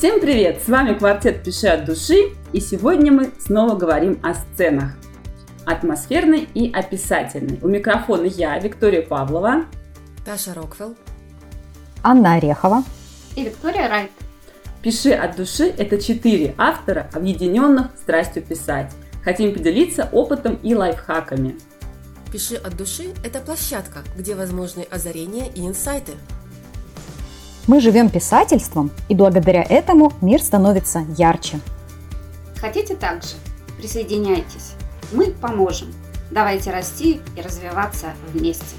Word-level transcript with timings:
Всем 0.00 0.18
привет! 0.18 0.62
С 0.64 0.68
вами 0.70 0.96
квартет 0.96 1.42
«Пиши 1.42 1.66
от 1.66 1.84
души» 1.84 2.32
и 2.54 2.60
сегодня 2.60 3.12
мы 3.12 3.32
снова 3.38 3.76
говорим 3.76 4.18
о 4.22 4.32
сценах. 4.32 4.92
Атмосферной 5.66 6.48
и 6.54 6.72
описательной. 6.72 7.58
У 7.60 7.68
микрофона 7.68 8.24
я, 8.24 8.58
Виктория 8.58 9.02
Павлова. 9.02 9.66
Таша 10.24 10.54
Роквелл. 10.54 10.96
Анна 12.02 12.36
Орехова. 12.36 12.82
И 13.36 13.44
Виктория 13.44 13.90
Райт. 13.90 14.10
«Пиши 14.80 15.10
от 15.12 15.36
души»– 15.36 15.68
это 15.76 16.00
четыре 16.00 16.54
автора, 16.56 17.10
объединенных 17.12 17.88
страстью 18.02 18.42
писать. 18.42 18.90
Хотим 19.22 19.52
поделиться 19.52 20.08
опытом 20.12 20.54
и 20.62 20.74
лайфхаками. 20.74 21.56
«Пиши 22.32 22.54
от 22.54 22.74
души»– 22.74 23.12
это 23.22 23.40
площадка, 23.40 23.98
где 24.16 24.34
возможны 24.34 24.86
озарения 24.90 25.52
и 25.54 25.66
инсайты– 25.66 26.12
мы 27.66 27.80
живем 27.80 28.10
писательством, 28.10 28.90
и 29.08 29.14
благодаря 29.14 29.62
этому 29.62 30.12
мир 30.20 30.42
становится 30.42 31.04
ярче. 31.16 31.60
Хотите 32.60 32.94
так 32.94 33.22
же? 33.22 33.34
Присоединяйтесь. 33.78 34.72
Мы 35.12 35.32
поможем. 35.32 35.88
Давайте 36.30 36.70
расти 36.70 37.20
и 37.36 37.40
развиваться 37.40 38.12
вместе. 38.32 38.76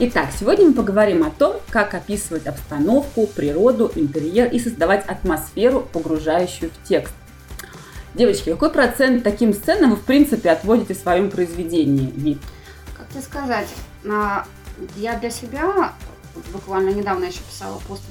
Итак, 0.00 0.28
сегодня 0.38 0.66
мы 0.66 0.74
поговорим 0.74 1.24
о 1.24 1.30
том, 1.30 1.56
как 1.70 1.92
описывать 1.92 2.46
обстановку, 2.46 3.26
природу, 3.26 3.90
интерьер 3.96 4.48
и 4.48 4.60
создавать 4.60 5.04
атмосферу, 5.08 5.88
погружающую 5.92 6.70
в 6.70 6.88
текст. 6.88 7.12
Девочки, 8.14 8.50
какой 8.50 8.70
процент 8.70 9.24
таким 9.24 9.52
сценам 9.52 9.90
вы, 9.90 9.96
в 9.96 10.04
принципе, 10.04 10.50
отводите 10.50 10.94
в 10.94 10.98
своем 10.98 11.32
произведении? 11.32 12.12
Вид? 12.12 12.38
Как 12.96 13.08
тебе 13.08 13.22
сказать, 13.22 13.66
я 14.94 15.16
для 15.18 15.30
себя, 15.30 15.92
буквально 16.52 16.90
недавно 16.90 17.24
еще 17.24 17.40
писала 17.40 17.80
пост 17.88 18.04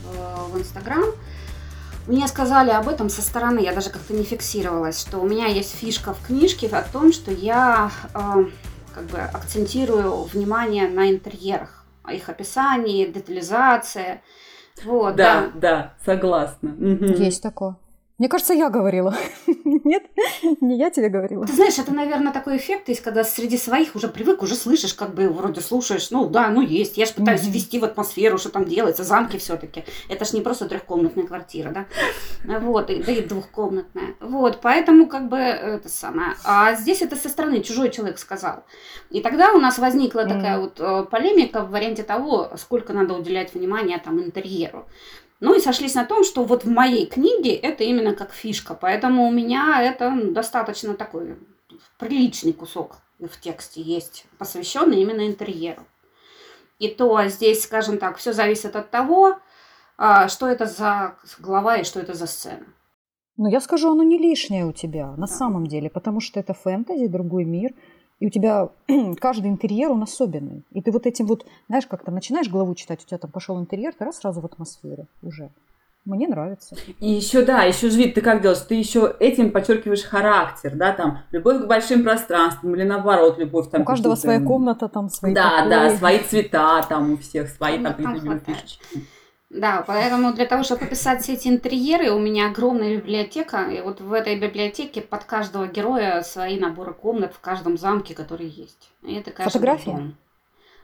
в 0.51 0.59
Инстаграм, 0.59 1.05
мне 2.05 2.27
сказали 2.27 2.71
об 2.71 2.89
этом 2.89 3.09
со 3.09 3.21
стороны, 3.21 3.59
я 3.59 3.71
даже 3.71 3.91
как-то 3.91 4.13
не 4.13 4.25
фиксировалась, 4.25 4.99
что 4.99 5.19
у 5.19 5.27
меня 5.27 5.45
есть 5.45 5.73
фишка 5.73 6.13
в 6.13 6.27
книжке 6.27 6.67
о 6.67 6.81
том, 6.81 7.13
что 7.13 7.31
я 7.31 7.91
э, 8.13 8.45
как 8.93 9.05
бы 9.05 9.19
акцентирую 9.19 10.23
внимание 10.23 10.89
на 10.89 11.09
интерьерах 11.09 11.76
их 12.13 12.29
описании, 12.29 13.05
детализация. 13.05 14.21
Вот, 14.83 15.15
да, 15.15 15.51
да, 15.53 15.59
да 15.59 15.93
согласна. 16.05 16.75
Есть 16.79 17.41
такое. 17.41 17.77
Мне 18.17 18.29
кажется, 18.29 18.53
я 18.55 18.69
говорила. 18.71 19.15
Нет, 19.63 20.03
не 20.59 20.75
я 20.77 20.89
тебе 20.89 21.07
говорила. 21.09 21.45
Ты 21.45 21.53
знаешь, 21.53 21.77
это, 21.77 21.93
наверное, 21.93 22.33
такой 22.33 22.57
эффект 22.57 22.89
есть, 22.89 23.01
когда 23.01 23.23
среди 23.23 23.57
своих 23.57 23.95
уже 23.95 24.07
привык, 24.07 24.41
уже 24.41 24.55
слышишь, 24.55 24.95
как 24.95 25.13
бы 25.13 25.29
вроде 25.29 25.61
слушаешь, 25.61 26.09
ну 26.09 26.27
да, 26.27 26.49
ну 26.49 26.61
есть. 26.61 26.97
Я 26.97 27.05
же 27.05 27.13
пытаюсь 27.13 27.41
mm-hmm. 27.41 27.51
ввести 27.51 27.79
в 27.79 27.85
атмосферу, 27.85 28.39
что 28.39 28.49
там 28.49 28.65
делается, 28.65 29.03
замки 29.03 29.37
все-таки. 29.37 29.83
Это 30.09 30.25
ж 30.25 30.33
не 30.33 30.41
просто 30.41 30.67
трехкомнатная 30.67 31.27
квартира, 31.27 31.69
да? 31.71 32.59
Вот, 32.59 32.89
и, 32.89 33.03
да 33.03 33.11
и 33.11 33.21
двухкомнатная. 33.21 34.15
Вот, 34.19 34.61
поэтому 34.63 35.07
как 35.07 35.29
бы 35.29 35.37
это 35.37 35.87
самое. 35.87 36.33
А 36.43 36.73
здесь 36.73 37.03
это 37.03 37.15
со 37.15 37.29
стороны 37.29 37.61
чужой 37.61 37.91
человек 37.91 38.17
сказал. 38.17 38.63
И 39.11 39.21
тогда 39.21 39.53
у 39.53 39.59
нас 39.59 39.77
возникла 39.77 40.21
mm-hmm. 40.21 40.33
такая 40.33 40.59
вот 40.59 40.79
э, 40.79 41.05
полемика 41.11 41.61
в 41.61 41.69
варианте 41.69 42.01
того, 42.01 42.49
сколько 42.55 42.93
надо 42.93 43.13
уделять 43.13 43.53
внимания 43.53 43.99
там 44.03 44.19
интерьеру. 44.19 44.87
Ну 45.39 45.55
и 45.55 45.59
сошлись 45.59 45.93
на 45.95 46.05
том, 46.05 46.23
что 46.23 46.43
вот 46.43 46.63
в 46.63 46.69
моей 46.69 47.05
книге 47.05 47.53
это 47.53 47.83
именно 47.83 48.15
как 48.15 48.33
фишка, 48.33 48.73
поэтому 48.73 49.27
у 49.27 49.31
меня 49.31 49.81
это 49.81 50.13
достаточно 50.31 50.95
такой 50.95 51.37
приличный 51.99 52.53
кусок 52.53 52.97
в 53.19 53.39
тексте 53.39 53.81
есть, 53.81 54.25
посвященный 54.37 55.01
именно 55.01 55.27
интерьеру. 55.27 55.83
И 56.79 56.87
то 56.87 57.23
здесь, 57.27 57.63
скажем 57.63 57.97
так, 57.97 58.17
все 58.17 58.33
зависит 58.33 58.75
от 58.75 58.89
того, 58.91 59.37
а, 59.97 60.27
что 60.27 60.47
это 60.47 60.65
за 60.65 61.15
глава 61.39 61.77
и 61.77 61.83
что 61.83 61.99
это 61.99 62.13
за 62.13 62.27
сцена. 62.27 62.65
Ну, 63.35 63.49
я 63.49 63.61
скажу, 63.61 63.91
оно 63.91 64.03
не 64.03 64.17
лишнее 64.17 64.65
у 64.65 64.71
тебя, 64.71 65.11
на 65.11 65.27
да. 65.27 65.27
самом 65.27 65.67
деле, 65.67 65.89
потому 65.89 66.19
что 66.19 66.39
это 66.39 66.53
фэнтези, 66.53 67.07
другой 67.07 67.45
мир– 67.45 67.73
и 68.19 68.27
у 68.27 68.29
тебя 68.29 68.69
каждый 69.19 69.47
интерьер, 69.49 69.91
он 69.91 70.03
особенный. 70.03 70.63
И 70.71 70.81
ты 70.81 70.91
вот 70.91 71.05
этим 71.05 71.25
вот, 71.27 71.45
знаешь, 71.67 71.85
как-то 71.87 72.11
начинаешь 72.11 72.49
главу 72.49 72.73
читать, 72.75 73.03
у 73.03 73.07
тебя 73.07 73.17
там 73.17 73.31
пошел 73.31 73.59
интерьер, 73.59 73.93
ты 73.93 74.05
раз 74.05 74.17
сразу 74.17 74.41
в 74.41 74.45
атмосфере 74.45 75.05
уже. 75.21 75.49
Мне 76.05 76.25
нравится. 76.29 76.77
И 77.01 77.09
еще, 77.09 77.43
да, 77.43 77.63
еще 77.63 77.89
же 77.89 77.97
вид, 77.97 78.13
ты 78.15 78.21
как 78.21 78.41
делаешь? 78.41 78.61
Ты 78.61 78.75
еще 78.75 79.13
этим 79.19 79.51
подчеркиваешь 79.51 80.03
характер, 80.03 80.71
да, 80.73 80.93
там, 80.93 81.19
любовь 81.31 81.63
к 81.63 81.67
большим 81.67 82.03
пространствам 82.03 82.75
или 82.75 82.83
наоборот, 82.83 83.37
любовь 83.37 83.69
там. 83.69 83.81
У 83.81 83.85
каждого 83.85 84.15
своя 84.15 84.39
комната, 84.39 84.87
там, 84.87 85.09
свои 85.09 85.33
Да, 85.33 85.57
покои. 85.57 85.69
да, 85.69 85.97
свои 85.97 86.19
цвета 86.19 86.81
там 86.87 87.11
у 87.11 87.17
всех, 87.17 87.49
свои 87.49 87.83
там, 87.83 87.93
там 87.93 88.15
любимые 88.15 88.39
фишечки. 88.39 89.03
Да, 89.49 89.83
поэтому 89.87 90.33
для 90.33 90.45
того, 90.45 90.63
чтобы 90.63 90.85
описать 90.85 91.23
все 91.23 91.33
эти 91.33 91.47
интерьеры, 91.47 92.11
у 92.11 92.19
меня 92.19 92.47
огромная 92.47 92.97
библиотека, 92.97 93.69
и 93.69 93.81
вот 93.81 94.01
в 94.01 94.11
этой 94.11 94.37
библиотеке 94.37 95.01
под 95.01 95.23
каждого 95.23 95.67
героя 95.67 96.21
свои 96.21 96.59
наборы 96.59 96.93
комнат 96.93 97.33
в 97.33 97.39
каждом 97.39 97.77
замке, 97.77 98.13
который 98.13 98.47
есть. 98.47 98.89
И 99.03 99.15
это, 99.15 99.31
конечно, 99.31 99.59
Фотография? 99.59 99.91
Дом. 99.91 100.15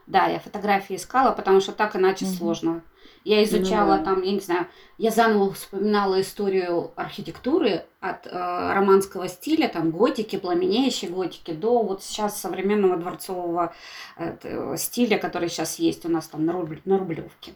Да, 0.06 0.26
я 0.26 0.38
фотографии 0.38 0.96
искала, 0.96 1.32
потому 1.32 1.60
что 1.60 1.72
так 1.72 1.96
иначе 1.96 2.24
угу. 2.24 2.34
сложно. 2.34 2.82
Я 3.24 3.42
изучала 3.44 3.96
ну, 3.96 4.04
там, 4.04 4.22
я 4.22 4.32
не 4.32 4.40
знаю, 4.40 4.66
я 4.98 5.10
заново 5.10 5.52
вспоминала 5.54 6.20
историю 6.20 6.92
архитектуры 6.94 7.86
от 8.00 8.26
э, 8.26 8.30
романского 8.30 9.28
стиля, 9.28 9.68
там 9.68 9.92
готики, 9.92 10.36
пламенеющей 10.36 11.08
готики, 11.08 11.52
до 11.52 11.82
вот 11.82 12.02
сейчас 12.02 12.38
современного 12.38 12.98
дворцового 12.98 13.72
э, 14.18 14.76
стиля, 14.76 15.16
который 15.16 15.48
сейчас 15.48 15.78
есть 15.78 16.04
у 16.04 16.10
нас 16.10 16.28
там 16.28 16.44
на, 16.44 16.52
рубль, 16.52 16.82
на 16.84 16.98
Рублевке. 16.98 17.54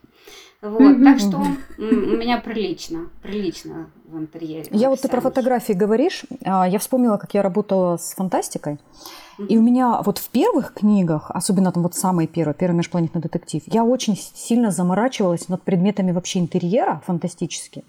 Вот, 0.61 0.81
mm-hmm. 0.81 1.05
так 1.05 1.19
что 1.21 1.39
у 1.79 2.17
меня 2.17 2.39
прилично, 2.39 3.11
прилично 3.23 3.91
в 4.07 4.19
интерьере. 4.19 4.67
Я 4.73 4.91
вот 4.91 5.01
ты 5.01 5.09
про 5.09 5.21
фотографии 5.21 5.73
говоришь, 5.73 6.25
а, 6.45 6.69
я 6.69 6.81
вспомнила, 6.81 7.17
как 7.17 7.33
я 7.35 7.43
работала 7.43 7.97
с 7.97 8.15
фантастикой. 8.15 8.79
И 9.49 9.57
у 9.57 9.63
меня 9.63 10.03
вот 10.03 10.19
в 10.19 10.29
первых 10.31 10.75
книгах, 10.75 11.31
особенно 11.31 11.71
там 11.71 11.85
вот 11.85 11.95
самые 11.95 12.27
первые, 12.27 12.57
первый 12.57 12.75
межпланетный 12.75 13.21
детектив, 13.21 13.63
я 13.67 13.85
очень 13.85 14.17
сильно 14.17 14.73
заморачивалась 14.73 15.49
над 15.49 15.63
предметами 15.63 16.11
вообще 16.11 16.41
интерьера 16.41 17.01
фантастическими. 17.07 17.85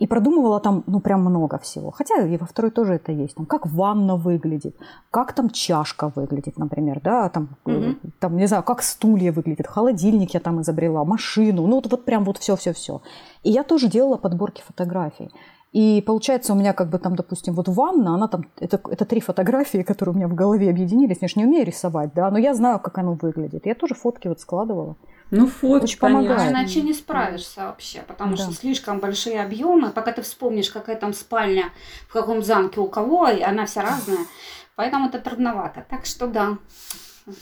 И 0.00 0.06
продумывала 0.06 0.60
там, 0.60 0.82
ну, 0.86 1.00
прям 1.00 1.20
много 1.20 1.58
всего. 1.58 1.90
Хотя 1.90 2.22
и 2.22 2.38
во 2.38 2.46
второй 2.46 2.70
тоже 2.70 2.94
это 2.94 3.12
есть. 3.12 3.34
Там, 3.34 3.46
как 3.46 3.66
ванна 3.66 4.16
выглядит, 4.16 4.74
как 5.10 5.34
там 5.34 5.50
чашка 5.50 6.10
выглядит, 6.16 6.58
например, 6.58 7.00
да, 7.04 7.28
там, 7.28 7.48
mm-hmm. 7.66 7.96
там, 8.18 8.36
не 8.36 8.46
знаю, 8.46 8.62
как 8.62 8.82
стулья 8.82 9.30
выглядят, 9.30 9.66
холодильник 9.66 10.34
я 10.34 10.40
там 10.40 10.62
изобрела, 10.62 11.04
машину, 11.04 11.66
ну, 11.66 11.76
вот, 11.76 11.90
вот 11.90 12.04
прям 12.06 12.24
вот 12.24 12.38
все-все-все. 12.38 13.02
И 13.42 13.50
я 13.50 13.62
тоже 13.62 13.88
делала 13.88 14.16
подборки 14.16 14.62
фотографий. 14.66 15.30
И 15.72 16.02
получается 16.04 16.52
у 16.52 16.56
меня 16.56 16.72
как 16.72 16.90
бы 16.90 16.98
там, 16.98 17.14
допустим, 17.14 17.54
вот 17.54 17.68
ванна, 17.68 18.14
она 18.14 18.26
там, 18.26 18.44
это, 18.58 18.80
это 18.90 19.04
три 19.04 19.20
фотографии, 19.20 19.82
которые 19.82 20.14
у 20.14 20.16
меня 20.16 20.26
в 20.26 20.34
голове 20.34 20.68
объединились. 20.68 21.18
Я 21.20 21.28
же 21.28 21.34
не 21.36 21.44
умею 21.44 21.64
рисовать, 21.64 22.12
да, 22.12 22.28
но 22.30 22.38
я 22.38 22.54
знаю, 22.54 22.80
как 22.80 22.98
оно 22.98 23.14
выглядит. 23.14 23.66
Я 23.66 23.76
тоже 23.76 23.94
фотки 23.94 24.26
вот 24.26 24.40
складывала. 24.40 24.96
Ну, 25.30 25.46
фотки, 25.46 25.84
Очень 25.84 25.98
помогает. 26.00 26.40
А 26.40 26.50
иначе 26.50 26.80
не 26.80 26.92
справишься 26.92 27.66
вообще, 27.66 28.00
потому 28.06 28.36
да. 28.36 28.42
что 28.42 28.52
слишком 28.52 28.98
большие 28.98 29.40
объемы. 29.40 29.90
Пока 29.90 30.10
ты 30.10 30.22
вспомнишь, 30.22 30.70
какая 30.70 30.96
там 30.96 31.12
спальня, 31.12 31.66
в 32.08 32.12
каком 32.12 32.42
замке 32.42 32.80
у 32.80 32.88
кого, 32.88 33.28
и 33.28 33.40
она 33.40 33.66
вся 33.66 33.82
разная. 33.82 34.26
Поэтому 34.74 35.06
это 35.06 35.20
трудновато. 35.20 35.86
Так 35.88 36.04
что 36.04 36.26
да, 36.26 36.58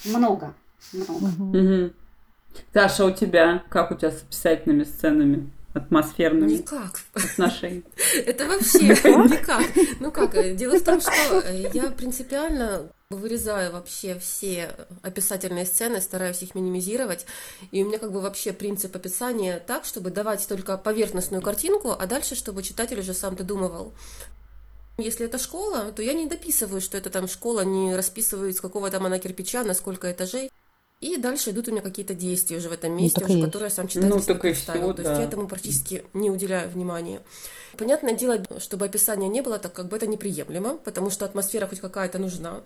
много. 0.05 0.53
много. 0.93 1.25
Угу. 1.25 1.59
Угу. 1.59 1.91
Саша, 2.75 3.07
у 3.07 3.11
тебя, 3.11 3.63
как 3.71 3.91
у 3.91 3.95
тебя 3.95 4.11
с 4.11 4.21
писательными 4.21 4.85
сценами? 4.85 5.51
Атмосферными 5.79 6.53
никак. 6.53 7.01
отношений. 7.15 7.85
Это 8.27 8.47
вообще 8.47 8.89
никак. 8.89 9.65
Ну 10.01 10.13
как, 10.13 10.57
дело 10.57 10.79
в 10.79 10.85
том, 10.85 11.01
что 11.01 11.45
я 11.73 11.91
принципиально 11.91 12.91
вырезаю 13.11 13.73
вообще 13.73 14.19
все 14.19 14.71
описательные 15.03 15.65
сцены, 15.65 16.01
стараюсь 16.01 16.43
их 16.43 16.55
минимизировать. 16.55 17.25
И 17.71 17.83
у 17.83 17.89
меня 17.89 17.99
как 17.99 18.13
бы 18.13 18.21
вообще 18.21 18.53
принцип 18.53 18.95
описания 18.95 19.63
так, 19.67 19.87
чтобы 19.87 20.11
давать 20.11 20.47
только 20.47 20.77
поверхностную 20.77 21.43
картинку, 21.43 21.97
а 21.99 22.07
дальше, 22.07 22.35
чтобы 22.35 22.63
читатель 22.63 23.01
уже 23.01 23.15
сам 23.15 23.35
додумывал. 23.35 23.95
Если 24.99 25.25
это 25.25 25.39
школа, 25.39 25.93
то 25.93 26.03
я 26.03 26.13
не 26.13 26.27
дописываю, 26.27 26.81
что 26.81 26.99
это 26.99 27.09
там 27.09 27.29
школа, 27.29 27.63
не 27.63 27.95
расписываю, 27.95 28.51
из 28.51 28.61
какого 28.61 28.91
там 28.91 29.07
она 29.07 29.19
кирпича, 29.19 29.63
на 29.63 29.73
сколько 29.73 30.11
этажей. 30.11 30.51
И 31.01 31.17
дальше 31.17 31.51
идут 31.51 31.69
у 31.69 31.71
меня 31.71 31.81
какие-то 31.81 32.15
действия 32.15 32.57
уже 32.57 32.69
в 32.69 32.73
этом 32.73 32.91
ну, 32.91 33.01
месте, 33.01 33.25
ну, 33.27 33.33
уже, 33.33 33.45
которые 33.45 33.71
сам 33.71 33.87
читатель 33.87 34.09
ну, 34.09 34.21
себе 34.21 34.35
представил. 34.35 34.93
То 34.95 35.03
да. 35.05 35.11
есть 35.11 35.21
я 35.21 35.27
этому 35.29 35.47
практически 35.47 36.05
не 36.13 36.29
уделяю 36.29 36.69
внимания. 36.69 37.21
Понятное 37.77 38.15
дело, 38.15 38.43
чтобы 38.59 38.87
описания 38.87 39.29
не 39.29 39.41
было, 39.41 39.61
так 39.61 39.73
как 39.73 39.87
бы 39.87 39.97
это 39.97 40.09
неприемлемо, 40.09 40.79
потому 40.79 41.11
что 41.11 41.25
атмосфера 41.25 41.69
хоть 41.69 41.79
какая-то 41.79 42.19
нужна. 42.19 42.63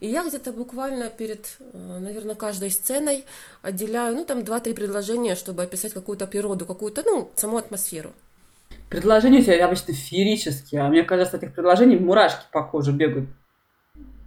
И 0.00 0.08
я 0.08 0.26
где-то 0.26 0.52
буквально 0.52 1.10
перед, 1.10 1.58
э, 1.60 1.98
наверное, 2.00 2.34
каждой 2.34 2.70
сценой 2.70 3.26
отделяю, 3.60 4.16
ну, 4.16 4.24
там, 4.24 4.42
два-три 4.44 4.72
предложения, 4.72 5.34
чтобы 5.34 5.62
описать 5.62 5.92
какую-то 5.92 6.26
природу, 6.26 6.64
какую-то, 6.64 7.02
ну, 7.04 7.30
саму 7.36 7.58
атмосферу. 7.58 8.12
предложения 8.88 9.40
у 9.40 9.42
тебя 9.42 9.66
обычно 9.66 9.92
феерические, 9.92 10.80
а 10.80 10.88
мне 10.88 11.02
кажется, 11.02 11.36
от 11.36 11.42
этих 11.42 11.54
предложений 11.54 11.98
мурашки 11.98 12.46
по 12.50 12.62
коже 12.62 12.92
бегают. 12.92 13.28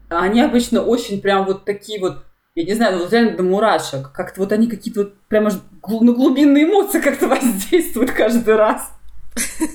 А 0.09 0.21
они 0.21 0.41
обычно 0.41 0.83
очень 0.83 1.19
прям 1.19 1.45
вот 1.45 1.65
такие 1.65 1.99
вот, 1.99 2.23
я 2.57 2.63
не 2.63 2.73
знаю, 2.73 2.97
ну, 2.97 3.03
вот 3.03 3.13
реально 3.13 3.37
до 3.37 3.43
мурашек. 3.43 4.11
Как-то 4.11 4.41
вот 4.41 4.51
они 4.51 4.67
какие-то 4.67 5.01
вот 5.01 5.13
прямо 5.27 5.51
на 5.51 6.11
глубинные 6.11 6.63
эмоции 6.63 6.99
как-то 6.99 7.27
воздействуют 7.33 8.11
каждый 8.11 8.55
раз. 8.55 8.91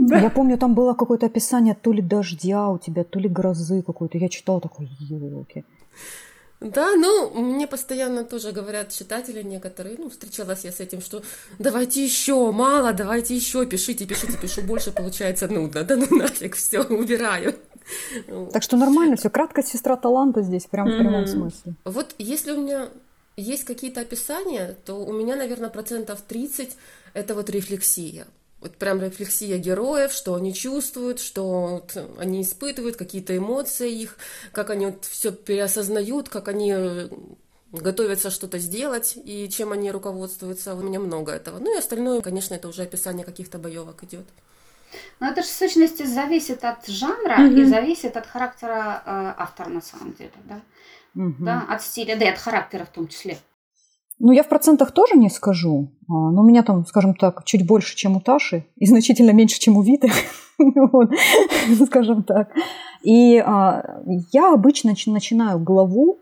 Да. 0.00 0.20
Я 0.20 0.30
помню, 0.30 0.56
там 0.56 0.74
было 0.74 0.94
какое-то 0.94 1.26
описание 1.26 1.74
то 1.74 1.92
ли 1.92 2.00
дождя 2.00 2.68
у 2.68 2.78
тебя, 2.78 3.02
то 3.02 3.18
ли 3.18 3.28
грозы 3.28 3.82
какой-то. 3.82 4.16
Я 4.16 4.28
читала 4.28 4.60
такой, 4.60 4.88
елки. 5.00 5.64
Да, 6.60 6.94
ну, 6.94 7.30
мне 7.30 7.66
постоянно 7.66 8.24
тоже 8.24 8.52
говорят 8.52 8.90
читатели 8.90 9.42
некоторые, 9.42 9.96
ну, 9.98 10.08
встречалась 10.08 10.64
я 10.64 10.70
с 10.70 10.78
этим, 10.78 11.00
что 11.00 11.22
давайте 11.58 12.04
еще, 12.04 12.52
мало, 12.52 12.92
давайте 12.92 13.34
еще, 13.34 13.66
пишите, 13.66 14.06
пишите, 14.06 14.38
пишу 14.40 14.62
больше, 14.62 14.92
получается 14.92 15.48
нудно, 15.48 15.82
да 15.82 15.96
ну 15.96 16.06
нафиг, 16.10 16.54
все, 16.54 16.82
убираю. 16.82 17.54
Так 18.52 18.62
что 18.62 18.76
нормально 18.76 19.16
все, 19.16 19.30
краткая 19.30 19.64
сестра 19.64 19.96
таланта 19.96 20.42
здесь, 20.42 20.66
прям 20.66 20.88
в 20.88 20.98
прямом 20.98 21.26
смысле. 21.26 21.74
Вот 21.84 22.14
если 22.18 22.52
у 22.52 22.62
меня 22.62 22.88
есть 23.36 23.64
какие-то 23.64 24.00
описания, 24.00 24.76
то 24.84 24.94
у 24.94 25.12
меня, 25.12 25.36
наверное, 25.36 25.68
процентов 25.68 26.20
30 26.26 26.76
это 27.14 27.34
вот 27.34 27.50
рефлексия 27.50 28.26
вот 28.60 28.76
прям 28.76 29.00
рефлексия 29.00 29.58
героев, 29.58 30.12
что 30.12 30.34
они 30.34 30.52
чувствуют, 30.52 31.20
что 31.20 31.82
вот 31.82 31.96
они 32.18 32.42
испытывают, 32.42 32.96
какие-то 32.96 33.36
эмоции 33.36 33.92
их, 33.92 34.16
как 34.52 34.70
они 34.70 34.86
вот 34.86 35.04
все 35.04 35.30
переосознают, 35.30 36.28
как 36.28 36.48
они 36.48 36.72
э, 36.74 37.08
готовятся 37.70 38.30
что-то 38.30 38.58
сделать 38.58 39.16
и 39.16 39.48
чем 39.48 39.72
они 39.72 39.92
руководствуются. 39.92 40.74
У 40.74 40.82
меня 40.82 40.98
много 40.98 41.32
этого. 41.32 41.58
Ну 41.58 41.74
и 41.74 41.78
остальное, 41.78 42.20
конечно, 42.20 42.54
это 42.54 42.68
уже 42.68 42.82
описание 42.82 43.24
каких-то 43.24 43.58
боевок 43.58 44.02
идет. 44.02 44.26
Но 45.20 45.28
это 45.28 45.42
же 45.42 45.48
в 45.48 45.52
сущности 45.52 46.04
зависит 46.04 46.64
от 46.64 46.86
жанра 46.86 47.46
угу. 47.46 47.56
и 47.56 47.64
зависит 47.64 48.16
от 48.16 48.26
характера 48.26 49.02
э, 49.04 49.34
автора 49.36 49.68
на 49.68 49.80
самом 49.80 50.14
деле, 50.14 50.32
да? 50.44 50.60
Угу. 51.14 51.34
да, 51.40 51.66
от 51.68 51.82
стиля, 51.82 52.16
да 52.16 52.26
и 52.26 52.28
от 52.28 52.38
характера 52.38 52.84
в 52.84 52.90
том 52.90 53.08
числе. 53.08 53.38
Ну, 54.20 54.32
я 54.32 54.42
в 54.42 54.48
процентах 54.48 54.90
тоже 54.90 55.14
не 55.14 55.30
скажу, 55.30 55.88
а, 56.08 56.12
но 56.12 56.42
у 56.42 56.46
меня 56.46 56.62
там, 56.62 56.84
скажем 56.86 57.14
так, 57.14 57.44
чуть 57.44 57.66
больше, 57.66 57.94
чем 57.94 58.16
у 58.16 58.20
Таши, 58.20 58.64
и 58.76 58.86
значительно 58.86 59.30
меньше, 59.30 59.60
чем 59.60 59.76
у 59.76 59.82
Виты, 59.82 60.10
скажем 61.86 62.24
так. 62.24 62.50
И 63.02 63.38
а, 63.38 64.00
я 64.32 64.52
обычно 64.52 64.94
начинаю 65.06 65.60
главу 65.60 66.18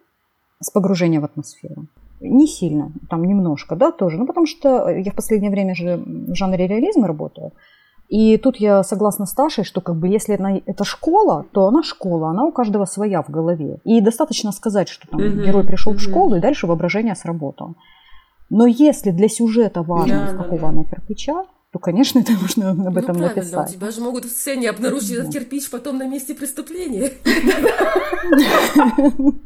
с 0.60 0.70
погружения 0.70 1.20
в 1.20 1.24
атмосферу. 1.24 1.86
Не 2.20 2.46
сильно, 2.46 2.92
там 3.08 3.24
немножко, 3.24 3.76
да, 3.76 3.92
тоже. 3.92 4.18
Ну, 4.18 4.26
потому 4.26 4.46
что 4.46 4.88
я 4.88 5.10
в 5.10 5.14
последнее 5.14 5.50
время 5.50 5.74
же 5.74 5.96
в 5.96 6.34
жанре 6.34 6.66
реализма 6.66 7.06
работаю. 7.06 7.52
И 8.08 8.38
тут 8.38 8.56
я 8.56 8.82
согласна 8.82 9.26
с 9.26 9.34
Ташей, 9.34 9.64
что 9.64 9.80
как 9.80 9.96
бы 9.96 10.08
если 10.08 10.34
она, 10.34 10.60
это 10.64 10.84
школа, 10.84 11.44
то 11.52 11.66
она 11.66 11.82
школа, 11.82 12.30
она 12.30 12.44
у 12.44 12.52
каждого 12.52 12.84
своя 12.84 13.22
в 13.22 13.30
голове. 13.30 13.80
И 13.84 14.00
достаточно 14.00 14.52
сказать, 14.52 14.88
что 14.88 15.08
там 15.08 15.20
mm-hmm. 15.20 15.44
герой 15.44 15.64
пришел 15.64 15.92
mm-hmm. 15.92 15.96
в 15.96 16.00
школу, 16.00 16.36
и 16.36 16.40
дальше 16.40 16.66
воображение 16.66 17.16
сработало. 17.16 17.74
Но 18.48 18.66
если 18.66 19.10
для 19.10 19.28
сюжета 19.28 19.82
важно, 19.82 20.26
да, 20.26 20.28
с 20.28 20.36
какого 20.36 20.60
да, 20.60 20.68
она 20.68 20.84
кирпича, 20.84 21.46
то, 21.72 21.80
конечно, 21.80 22.18
это 22.20 22.32
нужно 22.32 22.70
об 22.70 22.78
ну, 22.78 23.00
этом 23.00 23.16
написать. 23.16 23.70
У 23.70 23.74
тебя 23.74 23.90
же 23.90 24.00
могут 24.00 24.24
в 24.24 24.30
сцене 24.30 24.70
обнаружить 24.70 25.10
этот 25.10 25.32
кирпич 25.32 25.68
потом 25.68 25.98
на 25.98 26.06
месте 26.06 26.34
преступления. 26.34 27.12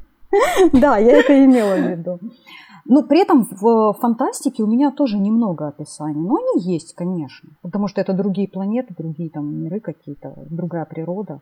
Да, 0.73 0.97
я 0.97 1.19
это 1.19 1.45
имела 1.45 1.75
в 1.75 1.91
виду. 1.91 2.21
Ну, 2.93 3.05
при 3.05 3.21
этом 3.21 3.47
в 3.49 3.93
фантастике 4.01 4.65
у 4.65 4.67
меня 4.67 4.91
тоже 4.91 5.17
немного 5.17 5.69
описаний. 5.69 6.21
Но 6.21 6.39
они 6.39 6.75
есть, 6.75 6.95
конечно. 6.97 7.51
Потому 7.63 7.87
что 7.87 8.01
это 8.01 8.13
другие 8.13 8.49
планеты, 8.49 8.93
другие 8.99 9.31
там 9.31 9.63
миры 9.63 9.79
какие-то, 9.79 10.35
другая 10.51 10.85
природа. 10.87 11.41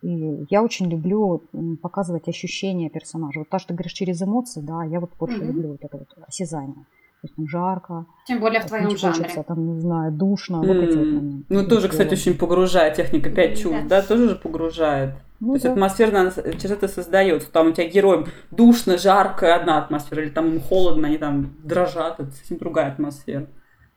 И 0.00 0.46
я 0.48 0.62
очень 0.62 0.86
люблю 0.86 1.42
показывать 1.82 2.28
ощущения 2.28 2.88
персонажа. 2.88 3.40
Вот 3.40 3.50
то, 3.50 3.58
что 3.58 3.68
ты 3.68 3.74
говоришь 3.74 3.92
через 3.92 4.22
эмоции, 4.22 4.62
да, 4.62 4.82
я 4.84 5.00
вот 5.00 5.10
больше 5.18 5.36
mm-hmm. 5.36 5.46
люблю 5.48 5.68
вот 5.72 5.84
это 5.84 5.98
вот 5.98 6.08
осязание. 6.26 6.86
То 7.20 7.26
есть 7.26 7.36
там 7.36 7.48
жарко. 7.48 8.06
Тем 8.26 8.40
более 8.40 8.60
в 8.60 8.64
твоем 8.64 8.96
жанре. 8.96 9.18
Хочется, 9.18 9.42
там, 9.42 9.74
не 9.74 9.80
знаю, 9.80 10.10
душно. 10.10 10.56
Mm. 10.56 10.66
Вот 10.66 10.76
эти 10.76 10.96
вот 10.96 11.06
моменты. 11.06 11.44
Ну, 11.50 11.66
тоже, 11.66 11.88
кстати, 11.88 12.14
очень 12.14 12.38
погружает 12.38 12.94
техника 12.94 13.28
пять 13.28 13.60
чувств, 13.60 13.86
да, 13.88 14.00
тоже 14.00 14.30
же 14.30 14.36
погружает. 14.36 15.16
Ну, 15.38 15.48
То 15.48 15.52
есть 15.54 15.64
да. 15.64 15.72
атмосфера 15.72 16.18
она 16.18 16.30
через 16.30 16.70
это 16.70 16.88
создается. 16.88 17.50
Там 17.52 17.68
у 17.68 17.72
тебя 17.72 17.88
героям 17.88 18.26
душно, 18.50 18.96
жарко, 18.96 19.54
одна 19.54 19.78
атмосфера, 19.78 20.22
или 20.22 20.30
там 20.30 20.48
им 20.48 20.60
холодно, 20.60 21.08
они 21.08 21.18
там 21.18 21.54
дрожат, 21.62 22.20
это 22.20 22.30
совсем 22.30 22.56
другая 22.56 22.90
атмосфера. 22.92 23.46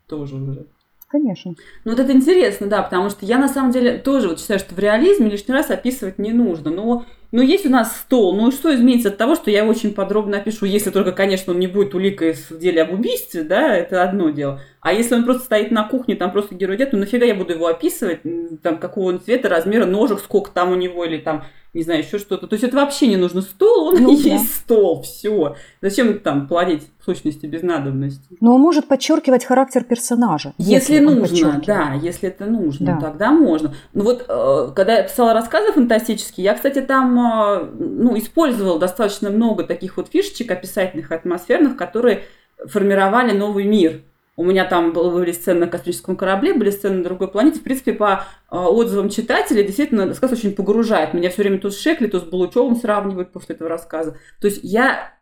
Тоже 0.08 0.36
уже. 0.36 0.68
Конечно. 1.08 1.54
Ну 1.86 1.92
вот 1.92 2.00
это 2.00 2.12
интересно, 2.12 2.68
да, 2.68 2.82
потому 2.82 3.10
что 3.10 3.26
я 3.26 3.38
на 3.38 3.48
самом 3.48 3.72
деле 3.72 4.00
тоже 4.00 4.28
вот 4.28 4.40
считаю, 4.42 4.60
что 4.60 4.76
в 4.76 4.80
реализме 4.80 5.30
лишний 5.30 5.54
раз 5.54 5.70
описывать 5.70 6.18
не 6.18 6.34
нужно. 6.34 6.72
Но 6.72 7.06
но 7.34 7.42
есть 7.42 7.66
у 7.66 7.70
нас 7.70 7.98
стол, 7.98 8.36
ну 8.36 8.50
и 8.50 8.52
что 8.52 8.74
изменится 8.74 9.10
от 9.10 9.18
того, 9.18 9.34
что 9.34 9.50
я 9.50 9.66
очень 9.66 9.92
подробно 9.96 10.38
опишу, 10.38 10.68
если 10.68 10.92
только, 10.92 11.12
конечно, 11.12 11.52
он 11.52 11.60
не 11.60 11.66
будет 11.66 11.96
уликой 11.96 12.34
в 12.34 12.60
деле 12.60 12.84
об 12.84 12.94
убийстве, 12.94 13.42
да, 13.42 13.76
это 13.76 14.04
одно 14.04 14.30
дело. 14.30 14.62
А 14.84 14.94
если 14.94 15.16
он 15.16 15.24
просто 15.24 15.46
стоит 15.46 15.72
на 15.72 15.88
кухне, 15.88 16.16
там 16.16 16.32
просто 16.32 16.56
герой 16.56 16.76
идет, 16.76 16.94
ну 16.94 17.00
нафига 17.00 17.26
я 17.26 17.36
буду 17.36 17.54
его 17.54 17.68
описывать, 17.68 18.20
там 18.62 18.78
какого 18.78 19.10
он 19.10 19.22
цвета, 19.22 19.50
размера, 19.50 19.86
ножек, 19.86 20.20
сколько 20.20 20.52
там 20.52 20.72
у 20.72 20.76
него, 20.76 21.06
или 21.06 21.18
там 21.18 21.46
не 21.74 21.82
знаю, 21.82 22.02
еще 22.02 22.20
что-то. 22.20 22.46
То 22.46 22.54
есть 22.54 22.64
это 22.64 22.76
вообще 22.76 23.08
не 23.08 23.16
нужно 23.16 23.42
стол, 23.42 23.88
он 23.88 24.04
ну, 24.04 24.14
и 24.14 24.24
да. 24.24 24.30
есть 24.30 24.54
стол, 24.54 25.02
все. 25.02 25.56
Зачем 25.82 26.20
там 26.20 26.48
плодить 26.48 26.84
сущности 27.04 27.48
без 27.48 27.64
надобности? 27.64 28.38
Но 28.42 28.56
он 28.56 28.62
может 28.62 28.88
подчеркивать 28.88 29.44
характер 29.44 29.84
персонажа. 29.84 30.54
Если, 30.60 30.94
если 30.94 31.00
нужно, 31.00 31.62
да, 31.66 31.94
если 31.94 32.30
это 32.30 32.46
нужно, 32.46 32.86
да. 32.86 33.08
тогда 33.08 33.32
можно. 33.32 33.74
Ну 33.94 34.04
вот, 34.04 34.26
э, 34.28 34.72
когда 34.76 34.98
я 34.98 35.04
писала 35.04 35.34
рассказы 35.34 35.72
фантастические, 35.72 36.44
я, 36.44 36.54
кстати, 36.54 36.82
там 36.82 37.18
э, 37.18 37.66
ну, 37.80 38.18
использовала 38.20 38.80
достаточно 38.80 39.32
много 39.32 39.64
таких 39.64 39.98
вот 39.98 40.10
фишечек 40.10 40.52
описательных, 40.52 41.12
атмосферных, 41.12 41.76
которые 41.76 42.24
формировали 42.68 43.36
новый 43.36 43.66
мир. 43.66 44.02
У 44.36 44.44
меня 44.44 44.66
там 44.66 44.94
были 44.94 45.32
сцены 45.32 45.62
на 45.62 45.68
космическом 45.68 46.16
корабле, 46.16 46.56
были 46.56 46.72
сцены 46.72 46.98
на 46.98 47.04
другой 47.04 47.28
планете. 47.28 47.60
В 47.60 47.64
принципе, 47.64 47.94
по 47.94 48.26
э, 48.52 48.56
отзывам 48.56 49.10
читателей, 49.10 49.64
действительно, 49.64 50.08
рассказ 50.08 50.32
очень 50.32 50.56
погружает. 50.56 51.14
Меня 51.14 51.30
все 51.30 51.44
время 51.44 51.60
то 51.60 51.70
с 51.70 51.80
Шекли, 51.80 52.08
то 52.08 52.20
с 52.20 52.24
Булычевым 52.24 52.76
сравнивают 52.76 53.32
после 53.32 53.56
этого 53.56 53.70
рассказа. 53.70 54.18
То 54.42 54.48
есть 54.48 54.62
я 54.64 55.14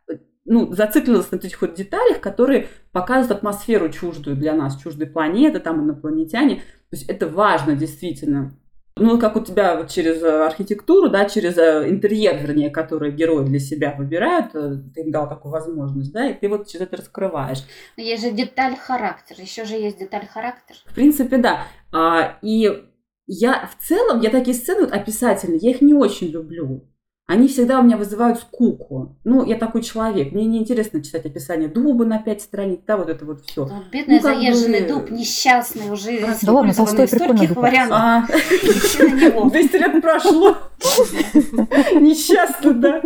ну, 0.45 0.73
зациклилась 0.73 1.29
на 1.31 1.35
этих 1.35 1.61
вот 1.61 1.75
деталях, 1.75 2.19
которые 2.19 2.67
показывают 2.91 3.31
атмосферу 3.31 3.89
чуждую 3.89 4.35
для 4.35 4.53
нас, 4.53 4.81
чуждой 4.81 5.07
планеты, 5.07 5.59
там 5.59 5.83
инопланетяне. 5.83 6.55
То 6.55 6.97
есть 6.97 7.09
это 7.09 7.27
важно 7.27 7.75
действительно. 7.75 8.53
Ну, 8.97 9.19
как 9.19 9.35
у 9.35 9.39
тебя 9.39 9.77
вот 9.77 9.89
через 9.89 10.21
э, 10.21 10.45
архитектуру, 10.45 11.09
да, 11.09 11.25
через 11.25 11.57
э, 11.57 11.89
интерьер, 11.89 12.37
вернее, 12.37 12.69
который 12.69 13.11
герои 13.11 13.45
для 13.45 13.59
себя 13.59 13.95
выбирают, 13.97 14.53
э, 14.53 14.75
ты 14.93 15.01
им 15.01 15.11
дал 15.11 15.29
такую 15.29 15.51
возможность, 15.51 16.11
да, 16.11 16.29
и 16.29 16.33
ты 16.33 16.49
вот 16.49 16.67
через 16.67 16.87
это 16.87 16.97
раскрываешь. 16.97 17.63
Но 17.95 18.03
есть 18.03 18.23
же 18.23 18.31
деталь 18.31 18.75
характер, 18.75 19.37
еще 19.39 19.63
же 19.63 19.75
есть 19.75 19.97
деталь 19.97 20.27
характер. 20.27 20.75
В 20.85 20.93
принципе, 20.93 21.37
да. 21.37 21.67
А, 21.93 22.37
и 22.41 22.83
я 23.27 23.65
в 23.67 23.81
целом, 23.81 24.19
я 24.19 24.29
такие 24.29 24.53
сцены 24.53 24.81
вот 24.81 24.91
описательные, 24.91 25.59
я 25.59 25.71
их 25.71 25.81
не 25.81 25.93
очень 25.93 26.27
люблю 26.27 26.90
они 27.27 27.47
всегда 27.47 27.79
у 27.79 27.83
меня 27.83 27.95
вызывают 27.95 28.39
скуку. 28.39 29.15
Ну, 29.23 29.45
я 29.45 29.55
такой 29.55 29.83
человек, 29.83 30.33
мне 30.33 30.45
неинтересно 30.45 31.01
читать 31.01 31.25
описание 31.25 31.69
дуба 31.69 32.03
на 32.03 32.19
пять 32.19 32.41
страниц, 32.41 32.81
да, 32.85 32.97
вот 32.97 33.07
это 33.07 33.23
вот 33.25 33.45
все. 33.45 33.65
Ну, 33.65 33.83
бедный 33.91 34.17
ну, 34.17 34.21
заезженный 34.21 34.81
бы... 34.81 34.87
дуб, 34.87 35.11
несчастный, 35.11 35.89
уже 35.89 36.19
да 36.19 36.51
ладно, 36.51 36.73
Толстой 36.73 37.07
стольких 37.07 37.55
вариантов. 37.55 37.97
А, 37.97 38.27
200 39.49 39.75
лет 39.77 40.01
прошло. 40.01 40.57
Несчастный, 42.01 42.73
да. 42.73 43.01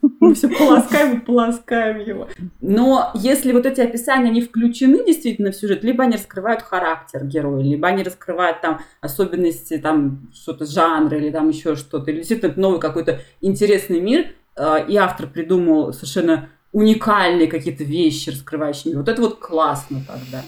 Мы 0.20 0.34
все 0.34 0.48
полоскаем 0.48 1.18
и 1.18 1.20
полоскаем 1.20 1.98
его. 2.00 2.28
Но 2.60 3.10
если 3.14 3.52
вот 3.52 3.66
эти 3.66 3.80
описания, 3.80 4.30
не 4.30 4.42
включены 4.42 5.04
действительно 5.04 5.50
в 5.50 5.56
сюжет, 5.56 5.84
либо 5.84 6.04
они 6.04 6.16
раскрывают 6.16 6.62
характер 6.62 7.24
героя, 7.24 7.62
либо 7.62 7.88
они 7.88 8.02
раскрывают 8.02 8.60
там 8.60 8.80
особенности, 9.00 9.78
там 9.78 10.30
что-то 10.32 10.66
жанра 10.66 11.18
или 11.18 11.30
там 11.30 11.48
еще 11.48 11.76
что-то, 11.76 12.10
или 12.10 12.18
действительно 12.18 12.52
новый 12.56 12.80
какой-то 12.80 13.20
интересный 13.40 14.00
мир, 14.00 14.26
э, 14.56 14.86
и 14.88 14.96
автор 14.96 15.26
придумал 15.26 15.92
совершенно 15.92 16.48
уникальные 16.72 17.48
какие-то 17.48 17.84
вещи, 17.84 18.30
раскрывающие. 18.30 18.96
Вот 18.96 19.08
это 19.08 19.20
вот 19.20 19.38
классно 19.38 20.02
тогда. 20.06 20.42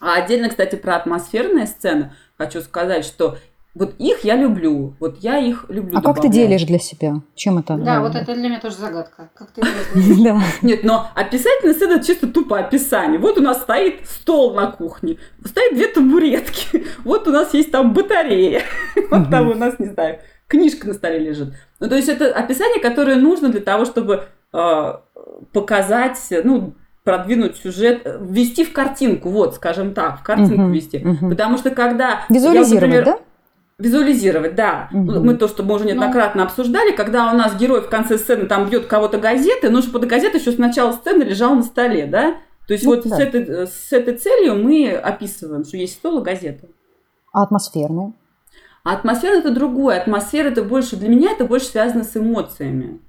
А 0.00 0.14
отдельно, 0.14 0.48
кстати, 0.48 0.76
про 0.76 0.96
атмосферные 0.96 1.66
сцены 1.66 2.12
хочу 2.36 2.60
сказать, 2.60 3.04
что 3.04 3.36
вот 3.78 3.94
их 3.98 4.24
я 4.24 4.34
люблю. 4.34 4.94
Вот 4.98 5.18
я 5.20 5.38
их 5.38 5.66
люблю. 5.68 5.96
А 5.96 6.00
добавлять. 6.00 6.16
как 6.16 6.22
ты 6.22 6.28
делишь 6.28 6.64
для 6.64 6.80
себя? 6.80 7.20
Чем 7.36 7.58
это? 7.58 7.76
Да, 7.76 8.00
вот 8.00 8.16
это 8.16 8.34
для 8.34 8.48
меня 8.48 8.60
тоже 8.60 8.76
загадка. 8.76 9.30
Как 9.34 9.52
ты 9.52 9.62
Да. 10.24 10.40
Нет, 10.62 10.82
но 10.82 11.06
описательная 11.14 11.74
сцена 11.74 11.92
это 11.92 12.04
чисто 12.04 12.26
тупо 12.26 12.58
описание. 12.58 13.20
Вот 13.20 13.38
у 13.38 13.40
нас 13.40 13.62
стоит 13.62 14.00
стол 14.08 14.54
на 14.54 14.66
кухне, 14.72 15.18
стоит 15.44 15.74
две 15.74 15.86
табуретки. 15.86 16.86
Вот 17.04 17.28
у 17.28 17.30
нас 17.30 17.54
есть 17.54 17.70
там 17.70 17.92
батарея. 17.92 18.62
Вот 19.10 19.30
там 19.30 19.48
у 19.48 19.54
нас, 19.54 19.78
не 19.78 19.86
знаю, 19.86 20.18
книжка 20.48 20.88
на 20.88 20.94
столе 20.94 21.20
лежит. 21.20 21.54
Ну, 21.78 21.88
то 21.88 21.94
есть 21.94 22.08
это 22.08 22.32
описание, 22.32 22.80
которое 22.80 23.16
нужно 23.16 23.48
для 23.48 23.60
того, 23.60 23.84
чтобы 23.84 24.24
а, 24.52 25.02
показать, 25.52 26.18
ну, 26.42 26.74
продвинуть 27.04 27.56
сюжет, 27.56 28.02
ввести 28.20 28.64
в 28.64 28.72
картинку, 28.72 29.30
вот, 29.30 29.54
скажем 29.54 29.94
так, 29.94 30.20
в 30.20 30.22
картинку 30.22 30.68
ввести. 30.68 30.98
Потому 31.20 31.56
что 31.58 31.70
когда... 31.70 32.24
Визуализировать, 32.28 32.70
я, 32.70 32.74
например, 32.74 33.04
да? 33.04 33.18
Визуализировать, 33.78 34.56
да. 34.56 34.88
Мгм. 34.90 35.24
Мы 35.24 35.34
то, 35.36 35.46
что 35.46 35.62
мы 35.62 35.76
уже 35.76 35.84
неоднократно 35.84 36.42
обсуждали, 36.42 36.90
когда 36.96 37.32
у 37.32 37.36
нас 37.36 37.54
герой 37.56 37.80
в 37.80 37.88
конце 37.88 38.18
сцены 38.18 38.46
там 38.46 38.68
бьет 38.68 38.86
кого-то 38.86 39.18
газеты, 39.18 39.70
ну, 39.70 39.82
чтобы 39.82 40.04
газета 40.06 40.38
еще 40.38 40.50
с 40.50 40.58
начала 40.58 40.92
сцены 40.92 41.22
лежала 41.22 41.54
на 41.54 41.62
столе, 41.62 42.06
да? 42.06 42.38
То 42.66 42.72
есть 42.72 42.84
Ну, 42.84 42.96
вот 42.96 43.04
да. 43.04 43.16
с, 43.16 43.20
этой, 43.20 43.66
с 43.68 43.92
этой 43.92 44.16
целью 44.16 44.56
мы 44.56 44.90
описываем, 44.92 45.64
что 45.64 45.76
есть 45.76 45.94
стол 45.94 46.20
и 46.20 46.24
газета. 46.24 46.66
А 47.32 47.44
атмосферные? 47.44 48.14
А 48.82 48.94
атмосфера 48.94 49.36
это 49.36 49.50
другое. 49.52 50.00
Атмосфера 50.00 50.48
это 50.48 50.64
больше, 50.64 50.96
для 50.96 51.08
меня 51.08 51.30
это 51.32 51.44
больше 51.44 51.66
связано 51.66 52.02
с 52.02 52.16
эмоциями. 52.16 53.00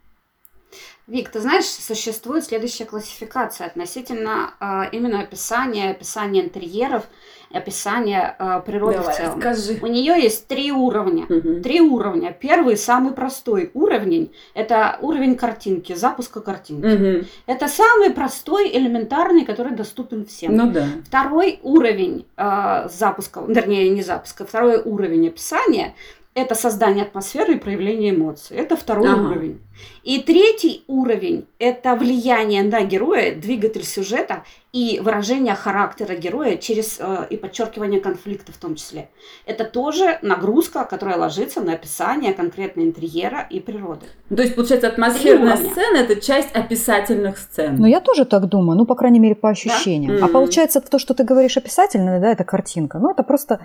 Вик, 1.07 1.29
ты 1.29 1.39
знаешь, 1.39 1.65
существует 1.65 2.43
следующая 2.43 2.85
классификация 2.85 3.65
относительно 3.65 4.53
а, 4.59 4.85
именно 4.91 5.21
описания, 5.21 5.89
описания 5.89 6.43
интерьеров, 6.43 7.05
описания 7.51 8.35
а, 8.37 8.59
природы 8.59 8.99
в 8.99 9.11
целом. 9.11 9.39
скажи. 9.39 9.79
У 9.81 9.87
нее 9.87 10.21
есть 10.21 10.47
три 10.47 10.71
уровня. 10.71 11.25
Мгм. 11.27 11.61
Три 11.61 11.81
уровня. 11.81 12.35
Первый, 12.39 12.77
самый 12.77 13.13
простой 13.13 13.71
уровень, 13.73 14.31
это 14.53 14.97
уровень 15.01 15.35
картинки, 15.35 15.93
запуска 15.93 16.41
картинки. 16.41 16.85
Мгм. 16.85 17.27
Это 17.47 17.67
самый 17.67 18.11
простой, 18.11 18.69
элементарный, 18.71 19.45
который 19.45 19.73
доступен 19.73 20.25
всем. 20.25 20.55
Ну 20.55 20.71
да. 20.71 20.85
Второй 21.05 21.59
уровень 21.63 22.25
э, 22.37 22.87
запуска, 22.89 23.43
вернее, 23.47 23.89
не 23.89 24.03
запуска, 24.03 24.45
второй 24.45 24.81
уровень 24.81 25.27
описания– 25.27 25.93
это 26.41 26.55
создание 26.55 27.03
атмосферы 27.05 27.53
и 27.53 27.57
проявление 27.59 28.11
эмоций. 28.15 28.57
Это 28.57 28.75
второй 28.75 29.09
Ага. 29.09 29.29
уровень. 29.29 29.59
И 30.03 30.19
третий 30.21 30.83
уровень– 30.87 31.45
это 31.59 31.95
влияние 31.95 32.63
на 32.63 32.81
героя, 32.81 33.33
двигатель 33.33 33.85
сюжета 33.85 34.43
и 34.73 34.99
выражение 35.01 35.55
характера 35.55 36.15
героя 36.15 36.57
через 36.57 36.97
э, 36.99 37.27
и 37.29 37.37
подчеркивание 37.37 38.01
конфликта 38.01 38.51
в 38.51 38.57
том 38.57 38.75
числе. 38.75 39.09
Это 39.45 39.63
тоже 39.63 40.19
нагрузка, 40.21 40.83
которая 40.83 41.17
ложится 41.17 41.61
на 41.61 41.73
описание 41.73 42.33
конкретно 42.33 42.81
интерьера 42.81 43.47
и 43.49 43.59
природы. 43.61 44.05
Ну, 44.29 44.35
то 44.35 44.43
есть, 44.43 44.55
получается, 44.55 44.87
атмосферная 44.89 45.55
сцена 45.57 45.97
это 45.97 46.19
часть 46.19 46.51
описательных 46.53 47.37
сцен. 47.37 47.75
Ну, 47.79 47.87
я 47.87 47.99
тоже 48.01 48.25
так 48.25 48.47
думаю, 48.47 48.77
ну, 48.77 48.85
по 48.85 48.95
крайней 48.95 49.19
мере, 49.19 49.35
по 49.35 49.49
ощущениям. 49.49 50.17
А 50.21 50.25
Мгм. 50.25 50.33
получается, 50.33 50.81
то, 50.81 50.99
что 50.99 51.13
ты 51.13 51.23
говоришь 51.23 51.55
описательное, 51.57 52.19
да, 52.19 52.31
это 52.31 52.43
картинка. 52.43 52.99
Ну, 52.99 53.09
это 53.11 53.23
просто 53.23 53.59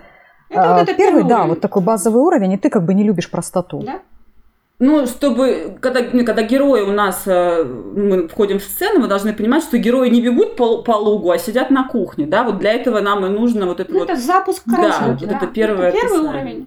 Это 0.49 0.75
а, 0.75 0.79
вот 0.79 0.83
это 0.89 0.95
первый, 0.95 1.25
да, 1.25 1.45
вот 1.45 1.61
такой 1.61 1.83
базовый 1.83 2.23
уровень, 2.23 2.53
и 2.53 2.57
ты 2.57 2.71
как 2.71 2.85
бы 2.85 2.95
не 2.95 3.03
любишь 3.03 3.31
простоту. 3.31 3.81
Да? 3.81 4.01
Ну, 4.81 5.07
чтобы, 5.07 5.79
когда, 5.81 6.03
когда 6.03 6.43
герои 6.43 6.83
у 6.83 6.93
нас, 6.93 7.23
э, 7.27 7.63
мы 7.65 8.27
входим 8.27 8.59
в 8.59 8.63
сцену, 8.63 9.01
мы 9.01 9.07
должны 9.07 9.33
понимать, 9.33 9.63
что 9.63 9.79
герои 9.79 10.09
не 10.09 10.21
бегут 10.21 10.57
по, 10.57 10.83
по 10.83 10.93
лугу, 10.93 11.31
а 11.31 11.39
сидят 11.39 11.71
на 11.71 11.87
кухне, 11.89 12.27
да, 12.27 12.43
вот 12.43 12.59
для 12.59 12.73
этого 12.73 13.01
нам 13.01 13.25
и 13.25 13.29
нужно 13.29 13.67
вот 13.67 13.79
это 13.79 13.93
Ну, 13.93 14.01
вот, 14.01 14.11
это 14.11 14.21
запуск 14.21 14.63
Да, 14.67 14.77
картинки. 14.77 15.25
вот 15.25 15.35
это 15.37 15.47
первое 15.47 15.93
первый 15.93 16.19
описание. 16.19 16.43
уровень. 16.43 16.67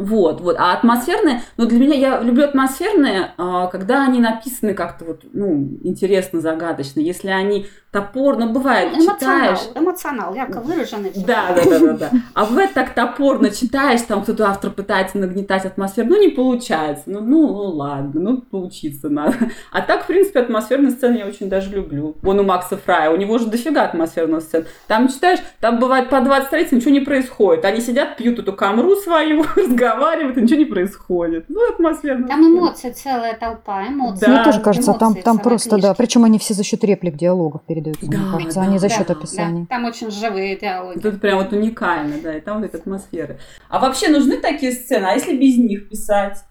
Вот, 0.00 0.40
вот, 0.40 0.56
а 0.58 0.72
атмосферные, 0.72 1.42
ну, 1.58 1.66
для 1.66 1.78
меня, 1.78 1.94
я 1.94 2.20
люблю 2.20 2.44
атмосферные, 2.44 3.32
а, 3.36 3.66
когда 3.66 4.04
они 4.04 4.18
написаны 4.18 4.72
как-то 4.72 5.04
вот, 5.04 5.24
ну, 5.34 5.78
интересно, 5.82 6.40
загадочно, 6.40 7.00
если 7.00 7.28
они 7.28 7.66
топорно, 7.90 8.46
бывает, 8.46 8.94
Эмоционал, 8.94 9.16
читаешь, 9.16 9.58
эмоционал, 9.74 10.34
ярко 10.34 10.60
выраженный. 10.60 11.12
Да, 11.14 11.54
да, 11.54 11.64
да, 11.64 11.78
да, 11.78 11.92
да. 11.92 12.10
А 12.34 12.46
бывает 12.46 12.72
так 12.72 12.94
топорно 12.94 13.50
читаешь, 13.50 14.00
там 14.02 14.22
кто-то 14.22 14.48
автор 14.48 14.70
пытается 14.70 15.18
нагнетать 15.18 15.66
атмосферу, 15.66 16.08
ну 16.08 16.20
не 16.20 16.28
получается, 16.28 17.04
ну, 17.06 17.20
ну, 17.20 17.48
ну 17.48 17.62
ладно, 17.76 18.20
ну 18.20 18.40
поучиться 18.40 19.08
надо. 19.08 19.36
А 19.72 19.82
так, 19.82 20.04
в 20.04 20.06
принципе, 20.06 20.40
атмосферные 20.40 20.92
сцены 20.92 21.18
я 21.18 21.26
очень 21.26 21.48
даже 21.48 21.70
люблю. 21.70 22.16
Вон 22.22 22.38
у 22.38 22.44
Макса 22.44 22.76
Фрая, 22.76 23.10
у 23.10 23.16
него 23.16 23.38
же 23.38 23.46
дофига 23.46 23.82
атмосферных 23.82 24.42
сцен. 24.42 24.66
Там 24.86 25.08
читаешь, 25.08 25.40
там 25.60 25.78
бывает 25.78 26.08
по 26.08 26.20
20 26.20 26.46
страниц, 26.46 26.72
ничего 26.72 26.90
не 26.90 27.00
происходит. 27.00 27.64
Они 27.64 27.80
сидят, 27.80 28.16
пьют 28.16 28.38
эту 28.38 28.52
камру 28.52 28.94
свою, 28.96 29.44
разговаривают, 29.56 29.89
и 29.94 30.40
ничего 30.40 30.58
не 30.58 30.64
происходит. 30.64 31.46
Ну, 31.48 31.72
атмосферно. 31.72 32.26
Там 32.28 32.40
эмоции, 32.40 32.90
целая 32.90 33.36
толпа, 33.36 33.86
эмоции. 33.86 34.26
Да. 34.26 34.32
Мне 34.32 34.44
тоже 34.44 34.60
кажется, 34.60 34.92
там, 34.94 35.08
эмоции 35.12 35.22
там 35.22 35.38
просто, 35.38 35.70
да. 35.70 35.76
книжки. 35.78 35.96
Причем 35.98 36.24
они 36.24 36.38
все 36.38 36.54
за 36.54 36.62
счет 36.64 36.82
реплик, 36.84 37.16
диалогов 37.16 37.62
передаются, 37.66 38.06
Да, 38.06 38.18
мне 38.18 38.32
кажется, 38.32 38.60
да, 38.60 38.66
а 38.66 38.66
не 38.66 38.78
за 38.78 38.88
да, 38.88 38.94
счет 38.94 39.06
Да, 39.08 39.14
описаний. 39.14 39.66
там 39.66 39.84
очень 39.84 40.10
живые 40.10 40.56
диалоги. 40.56 40.98
Это 40.98 41.12
прям 41.18 41.38
вот 41.38 41.52
уникально, 41.52 42.16
да, 42.22 42.36
и 42.36 42.40
там 42.40 42.58
вот 42.60 42.66
эта 42.66 42.78
атмосфера. 42.78 43.36
А 43.68 43.78
вообще 43.78 44.08
нужны 44.08 44.36
такие 44.38 44.72
сцены, 44.72 45.06
а 45.06 45.12
если 45.12 45.36
без 45.36 45.56
них 45.58 45.88
писать? 45.88 46.44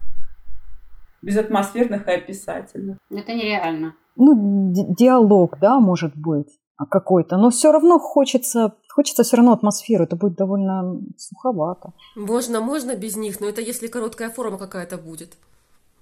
Без 1.22 1.36
атмосферных 1.36 2.06
и 2.08 2.10
описательных. 2.12 2.96
Это 3.10 3.32
нереально. 3.34 3.94
Ну, 4.16 4.72
ди- 4.72 4.94
диалог, 4.98 5.58
да, 5.60 5.78
может 5.80 6.16
быть, 6.16 6.48
какой-то, 6.86 7.36
но 7.36 7.50
все 7.50 7.72
равно 7.72 7.98
хочется, 7.98 8.72
хочется 8.88 9.22
все 9.22 9.36
равно 9.36 9.52
атмосферу, 9.52 10.04
это 10.04 10.16
будет 10.16 10.36
довольно 10.36 11.00
суховато. 11.16 11.92
Можно, 12.16 12.60
можно 12.60 12.94
без 12.94 13.16
них, 13.16 13.40
но 13.40 13.46
это 13.48 13.60
если 13.60 13.86
короткая 13.88 14.30
форма 14.30 14.58
какая-то 14.58 14.96
будет. 14.96 15.36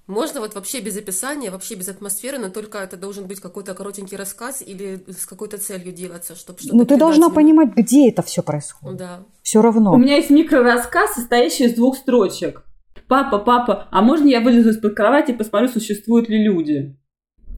Можно 0.06 0.40
вот 0.40 0.54
вообще 0.54 0.80
без 0.80 0.96
описания, 0.96 1.50
вообще 1.50 1.74
без 1.74 1.88
атмосферы, 1.88 2.38
но 2.38 2.48
только 2.48 2.78
это 2.78 2.96
должен 2.96 3.26
быть 3.26 3.40
какой-то 3.40 3.74
коротенький 3.74 4.16
рассказ 4.16 4.62
или 4.62 5.04
с 5.06 5.26
какой-то 5.26 5.58
целью 5.58 5.92
делаться, 5.92 6.34
чтобы 6.34 6.60
что-то 6.60 6.76
Ну, 6.76 6.86
ты 6.86 6.96
должна 6.96 7.26
именно. 7.26 7.34
понимать, 7.34 7.76
где 7.76 8.08
это 8.08 8.22
все 8.22 8.42
происходит. 8.42 8.96
Да. 8.96 9.18
Все 9.42 9.60
равно. 9.60 9.92
У 9.92 9.98
меня 9.98 10.16
есть 10.16 10.30
микрорассказ, 10.30 11.12
состоящий 11.14 11.64
из 11.66 11.74
двух 11.74 11.96
строчек. 11.98 12.62
Папа, 13.06 13.38
папа, 13.38 13.88
а 13.90 14.00
можно 14.00 14.28
я 14.28 14.40
вылезу 14.40 14.70
из-под 14.70 14.94
кровати 14.96 15.32
и 15.32 15.34
посмотрю, 15.34 15.68
существуют 15.68 16.30
ли 16.30 16.42
люди? 16.42 16.97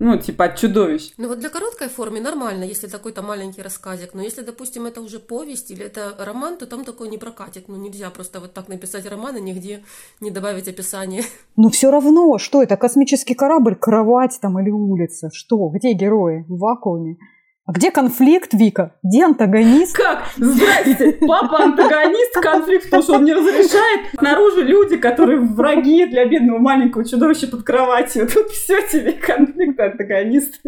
Ну, 0.03 0.17
типа 0.17 0.45
от 0.47 0.57
чудовищ. 0.57 1.13
Ну 1.19 1.29
вот 1.29 1.41
для 1.41 1.51
короткой 1.51 1.89
формы 1.89 2.21
нормально, 2.21 2.65
если 2.65 2.87
такой-то 2.87 3.21
маленький 3.21 3.61
рассказик, 3.61 4.15
но 4.15 4.23
если, 4.23 4.43
допустим, 4.43 4.87
это 4.87 5.03
уже 5.03 5.19
повесть 5.19 5.71
или 5.71 5.85
это 5.85 6.15
роман, 6.19 6.57
то 6.57 6.67
там 6.67 6.85
такой 6.85 7.11
не 7.11 7.19
прокатит. 7.19 7.69
Ну 7.69 7.77
нельзя 7.77 8.09
просто 8.09 8.41
вот 8.41 8.55
так 8.55 8.69
написать 8.69 9.07
роман 9.07 9.37
и 9.37 9.41
нигде 9.43 9.85
не 10.21 10.31
добавить 10.31 10.69
описание. 10.69 11.23
Но 11.57 11.69
все 11.69 11.91
равно, 11.91 12.39
что 12.39 12.63
это, 12.63 12.79
космический 12.79 13.35
корабль, 13.35 13.77
кровать 13.77 14.39
там 14.41 14.59
или 14.59 14.71
улица? 14.71 15.29
Что? 15.35 15.69
Где 15.69 15.93
герои? 15.93 16.47
В 16.49 16.59
вакууме? 16.59 17.19
А 17.71 17.73
где 17.73 17.93
конфликт, 17.93 18.53
Вика? 18.53 18.97
Где 19.05 19.25
антагонист? 19.25 19.95
Как? 19.95 20.25
Здрасте! 20.37 21.19
Папа 21.21 21.63
антагонист 21.63 22.35
конфликт, 22.43 22.87
потому 22.87 23.03
что 23.05 23.15
он 23.15 23.25
не 23.25 23.33
разрешает. 23.33 24.11
Снаружи 24.19 24.63
люди, 24.63 24.97
которые 24.97 25.39
враги 25.39 26.05
для 26.07 26.27
бедного 26.27 26.59
маленького 26.59 27.05
чудовища 27.05 27.47
под 27.47 27.63
кроватью. 27.63 28.27
Тут 28.27 28.49
все 28.51 28.83
тебе 28.89 29.13
конфликт 29.13 29.79
антагонист. 29.79 30.61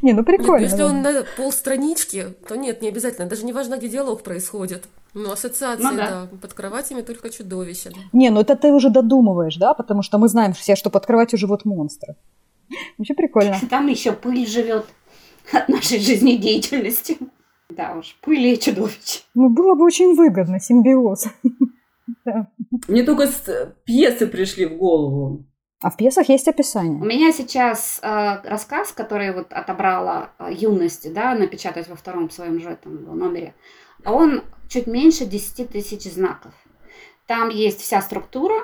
Не, 0.00 0.14
ну 0.14 0.24
прикольно. 0.24 0.64
если 0.64 0.82
он 0.82 1.02
на 1.02 1.24
полстранички, 1.36 2.28
то 2.48 2.56
нет, 2.56 2.80
не 2.80 2.88
обязательно. 2.88 3.28
Даже 3.28 3.44
не 3.44 3.52
важно, 3.52 3.76
где 3.76 3.90
диалог 3.90 4.22
происходит. 4.22 4.84
Ну, 5.12 5.30
ассоциации, 5.30 5.82
Ну 5.82 5.94
да. 5.94 6.08
да. 6.08 6.38
Под 6.40 6.54
кроватями 6.54 7.02
только 7.02 7.28
чудовища. 7.28 7.90
да. 7.90 8.00
Не, 8.14 8.30
ну 8.30 8.40
это 8.40 8.56
ты 8.56 8.72
уже 8.72 8.88
додумываешь, 8.88 9.56
да? 9.56 9.74
Потому 9.74 10.00
что 10.00 10.16
мы 10.16 10.28
знаем 10.28 10.54
все, 10.54 10.74
что 10.74 10.88
под 10.88 11.04
кроватью 11.04 11.38
живут 11.38 11.66
монстры. 11.66 12.16
Вообще 12.98 13.14
прикольно. 13.14 13.56
Там 13.70 13.86
еще 13.86 14.12
пыль 14.12 14.46
живет 14.46 14.86
от 15.52 15.68
нашей 15.68 15.98
жизнедеятельности. 15.98 17.18
Да 17.70 17.94
уж, 17.96 18.16
пыль 18.22 18.46
и 18.46 18.58
чудовище. 18.58 19.20
Ну, 19.34 19.48
было 19.48 19.74
бы 19.74 19.84
очень 19.84 20.14
выгодно, 20.14 20.60
симбиоз. 20.60 21.26
Мне 22.88 23.02
только 23.02 23.26
с- 23.26 23.74
пьесы 23.84 24.26
пришли 24.26 24.66
в 24.66 24.76
голову. 24.76 25.44
А 25.80 25.90
в 25.90 25.96
пьесах 25.96 26.28
есть 26.30 26.46
У 26.46 26.50
описание. 26.50 26.98
меня 27.04 27.30
сейчас 27.32 28.00
э, 28.02 28.36
рассказ, 28.44 28.92
который 28.92 29.34
вот 29.34 29.52
отобрала 29.52 30.30
э, 30.38 30.50
юности, 30.54 31.08
да, 31.08 31.34
напечатать 31.34 31.88
во 31.88 31.96
втором 31.96 32.30
своем 32.30 32.58
же 32.60 32.70
этом 32.70 33.04
номере, 33.18 33.54
он 34.06 34.42
чуть 34.68 34.86
меньше 34.86 35.26
10 35.26 35.70
тысяч 35.70 36.04
знаков. 36.10 36.52
Там 37.26 37.50
есть 37.50 37.80
вся 37.80 38.00
структура, 38.00 38.54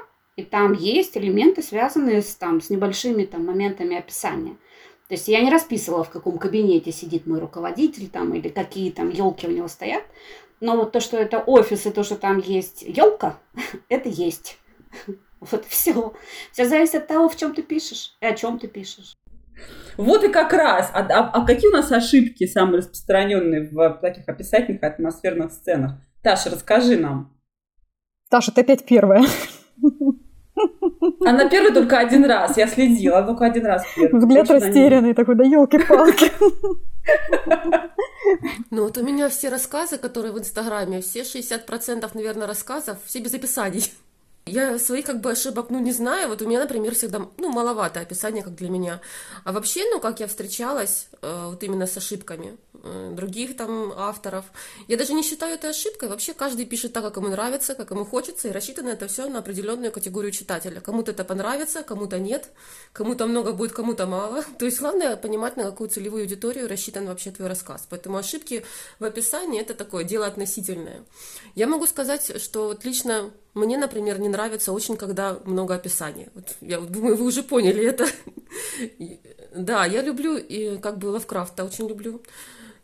и 0.41 0.45
там 0.45 0.73
есть 0.73 1.17
элементы, 1.17 1.63
связанные 1.63 2.23
с, 2.23 2.35
там, 2.35 2.61
с 2.61 2.71
небольшими 2.71 3.25
там, 3.25 3.45
моментами 3.45 3.97
описания. 3.97 4.57
То 5.09 5.15
есть 5.15 5.29
я 5.29 5.41
не 5.41 5.51
расписывала, 5.51 6.05
в 6.05 6.11
каком 6.11 6.39
кабинете 6.39 6.93
сидит 6.93 7.27
мой 7.27 7.41
руководитель 7.41 8.09
там, 8.09 8.33
или 8.35 8.49
какие 8.49 8.91
там 8.91 9.11
елки 9.11 9.47
у 9.47 9.51
него 9.51 9.69
стоят. 9.69 10.05
Но 10.61 10.77
вот 10.77 10.93
то, 10.93 11.01
что 11.01 11.17
это 11.17 11.39
офис, 11.41 11.87
и 11.87 11.91
то, 11.91 12.03
что 12.05 12.17
там 12.17 12.39
есть 12.39 12.83
елка, 12.83 13.39
это 13.89 14.09
есть. 14.09 14.59
Вот 15.41 15.65
все. 15.65 16.13
Все 16.53 16.67
зависит 16.67 16.97
от 16.97 17.07
того, 17.07 17.27
в 17.31 17.35
чем 17.35 17.55
ты 17.55 17.63
пишешь 17.63 18.15
и 18.21 18.27
о 18.27 18.35
чем 18.35 18.59
ты 18.59 18.69
пишешь. 18.69 19.15
Вот 19.97 20.23
и 20.23 20.29
как 20.29 20.53
раз. 20.53 20.91
А, 20.93 21.01
а- 21.01 21.31
а 21.31 21.47
какие 21.47 21.71
у 21.71 21.73
нас 21.73 21.91
ошибки 21.91 22.47
самые 22.47 22.81
распространенные 22.81 23.63
в 23.71 23.99
таких 24.03 24.29
описательных 24.29 24.83
и 24.83 24.87
атмосферных 24.87 25.53
сценах? 25.53 25.93
Таша, 26.23 26.51
расскажи 26.51 26.99
нам. 26.99 27.35
Таша, 28.29 28.53
ты 28.53 28.61
опять 28.61 28.85
первая. 28.85 29.25
А 31.27 31.33
на 31.33 31.49
первый 31.49 31.73
только 31.73 31.99
один 31.99 32.25
раз. 32.25 32.57
Я 32.57 32.67
следила, 32.67 33.23
только 33.23 33.47
один 33.47 33.67
раз 33.67 33.85
первый. 33.95 34.19
Взгляд 34.19 34.51
растерянный 34.51 35.15
такой, 35.15 35.35
да 35.35 35.45
елки-палки. 35.45 36.33
Ну, 38.71 38.85
вот 38.85 38.99
у 38.99 39.03
меня 39.03 39.29
все 39.29 39.49
рассказы, 39.49 39.99
которые 39.99 40.33
в 40.33 40.39
Инстаграме, 40.39 41.01
все 41.01 41.23
60%, 41.23 42.11
наверное, 42.15 42.47
рассказов, 42.47 42.99
все 43.05 43.21
без 43.21 43.35
описаний. 43.35 43.91
Я 44.47 44.79
своих 44.79 45.05
как 45.07 45.21
бы 45.21 45.31
ошибок, 45.31 45.71
ну, 45.71 45.79
не 45.81 45.93
знаю. 45.93 46.29
Вот 46.29 46.43
у 46.43 46.47
меня, 46.47 46.61
например, 46.61 46.95
всегда, 46.95 47.21
ну, 47.39 47.53
маловато 47.53 48.01
описание, 48.01 48.43
как 48.43 48.55
для 48.55 48.69
меня. 48.69 49.01
А 49.45 49.53
вообще, 49.53 49.85
ну, 49.91 50.01
как 50.01 50.21
я 50.21 50.27
встречалась 50.27 51.09
э, 51.23 51.47
вот 51.51 51.63
именно 51.63 51.87
с 51.87 51.97
ошибками 51.97 52.57
других 52.83 53.57
там 53.57 53.93
авторов, 53.97 54.45
я 54.89 54.97
даже 54.97 55.13
не 55.13 55.23
считаю 55.23 55.55
это 55.55 55.69
ошибкой. 55.69 56.09
Вообще 56.09 56.35
каждый 56.35 56.67
пишет 56.67 56.93
так, 56.93 57.03
как 57.03 57.17
ему 57.17 57.29
нравится, 57.29 57.75
как 57.75 57.91
ему 57.91 58.05
хочется, 58.05 58.49
и 58.49 58.53
рассчитано 58.53 58.89
это 58.89 59.09
все 59.09 59.29
на 59.29 59.41
определенную 59.41 59.93
категорию 59.93 60.33
читателя. 60.33 60.81
Кому-то 60.81 61.13
это 61.13 61.25
понравится, 61.25 61.83
кому-то 61.83 62.19
нет, 62.19 62.51
кому-то 62.93 63.27
много 63.27 63.53
будет, 63.53 63.73
кому-то 63.73 64.07
мало. 64.07 64.43
То 64.59 64.65
есть 64.65 64.81
главное 64.81 65.17
понимать, 65.17 65.57
на 65.57 65.65
какую 65.65 65.91
целевую 65.91 66.23
аудиторию 66.23 66.69
рассчитан 66.69 67.07
вообще 67.07 67.31
твой 67.31 67.49
рассказ. 67.49 67.87
Поэтому 67.89 68.17
ошибки 68.17 68.65
в 68.99 69.05
описании 69.05 69.61
это 69.61 69.75
такое 69.75 70.05
дело 70.05 70.27
относительное. 70.27 71.05
Я 71.55 71.67
могу 71.67 71.87
сказать, 71.87 72.41
что 72.41 72.69
вот 72.69 72.85
лично 72.85 73.31
мне, 73.55 73.79
например, 73.79 74.21
не 74.21 74.29
нравится 74.29 74.73
очень, 74.73 74.97
когда 74.97 75.39
много 75.45 75.75
описания. 75.75 76.31
Вот 76.35 76.57
я 76.61 76.81
думаю, 76.81 77.17
вы 77.17 77.25
уже 77.25 77.43
поняли 77.43 77.85
это. 77.85 78.07
Да, 79.53 79.85
я 79.85 80.01
люблю, 80.01 80.37
и 80.37 80.79
как 80.79 80.99
бы 80.99 81.07
Лавкрафта 81.07 81.65
очень 81.65 81.89
люблю. 81.89 82.23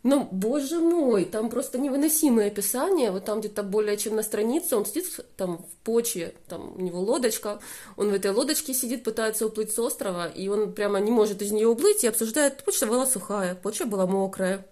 Но, 0.07 0.25
боже 0.31 0.79
мой, 0.79 1.25
там 1.25 1.49
просто 1.49 1.77
невыносимое 1.77 2.47
описание, 2.47 3.11
вот 3.11 3.25
там 3.25 3.41
где-то 3.41 3.61
более 3.61 3.97
чем 3.97 4.15
на 4.15 4.23
странице, 4.23 4.77
он 4.77 4.85
сидит 4.85 5.05
там 5.35 5.57
в 5.57 5.83
почве, 5.83 6.33
там 6.47 6.77
у 6.77 6.81
него 6.81 7.01
лодочка, 7.01 7.59
он 7.97 8.11
в 8.11 8.13
этой 8.13 8.31
лодочке 8.31 8.73
сидит, 8.73 9.03
пытается 9.03 9.45
уплыть 9.45 9.73
с 9.73 9.79
острова, 9.79 10.27
и 10.27 10.47
он 10.47 10.71
прямо 10.71 11.01
не 11.01 11.11
может 11.11 11.41
из 11.41 11.51
нее 11.51 11.67
уплыть 11.67 12.05
и 12.05 12.07
обсуждает, 12.07 12.63
почта 12.63 12.85
была 12.85 13.05
сухая, 13.05 13.53
почва 13.55 13.83
была 13.83 14.07
мокрая. 14.07 14.65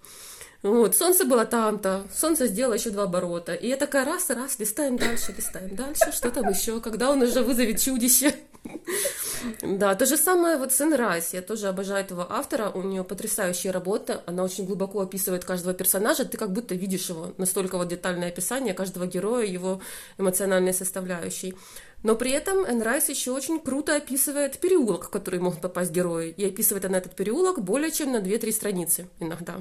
Вот, 0.63 0.95
солнце 0.95 1.25
было 1.25 1.45
там-то, 1.45 2.07
солнце 2.15 2.47
сделало 2.47 2.75
еще 2.75 2.91
два 2.91 3.03
оборота. 3.03 3.55
И 3.55 3.67
я 3.67 3.75
такая 3.75 4.05
раз, 4.05 4.29
раз, 4.29 4.57
листаем 4.57 4.95
дальше, 4.95 5.35
листаем 5.35 5.75
дальше, 5.75 6.13
что 6.13 6.31
там 6.31 6.47
еще, 6.47 6.79
когда 6.79 7.11
он 7.11 7.21
уже 7.21 7.41
вызовет 7.41 7.81
чудище. 7.81 8.33
Да, 9.61 9.95
то 9.95 10.05
же 10.05 10.17
самое 10.17 10.57
вот 10.57 10.73
с 10.73 10.81
Энн 10.81 11.01
Райс. 11.01 11.33
Я 11.33 11.41
тоже 11.41 11.67
обожаю 11.67 12.03
этого 12.03 12.25
автора. 12.29 12.69
У 12.69 12.81
нее 12.81 13.03
потрясающая 13.03 13.71
работа. 13.71 14.23
Она 14.25 14.43
очень 14.43 14.65
глубоко 14.65 15.01
описывает 15.01 15.45
каждого 15.45 15.73
персонажа. 15.73 16.25
Ты 16.25 16.37
как 16.37 16.51
будто 16.51 16.75
видишь 16.75 17.09
его. 17.09 17.33
Настолько 17.37 17.77
вот 17.77 17.87
детальное 17.87 18.29
описание 18.29 18.73
каждого 18.73 19.05
героя, 19.05 19.45
его 19.45 19.81
эмоциональной 20.17 20.73
составляющей. 20.73 21.53
Но 22.03 22.15
при 22.15 22.31
этом 22.31 22.65
Энн 22.65 22.84
Райс 22.84 23.09
еще 23.09 23.31
очень 23.31 23.59
круто 23.59 23.95
описывает 23.95 24.59
переулок, 24.59 25.05
в 25.05 25.09
который 25.09 25.39
могут 25.39 25.61
попасть 25.61 25.91
герои. 25.91 26.29
И 26.29 26.45
описывает 26.45 26.85
она 26.85 26.97
этот 26.97 27.15
переулок 27.15 27.61
более 27.61 27.91
чем 27.91 28.11
на 28.11 28.17
2-3 28.17 28.51
страницы 28.51 29.07
иногда. 29.19 29.55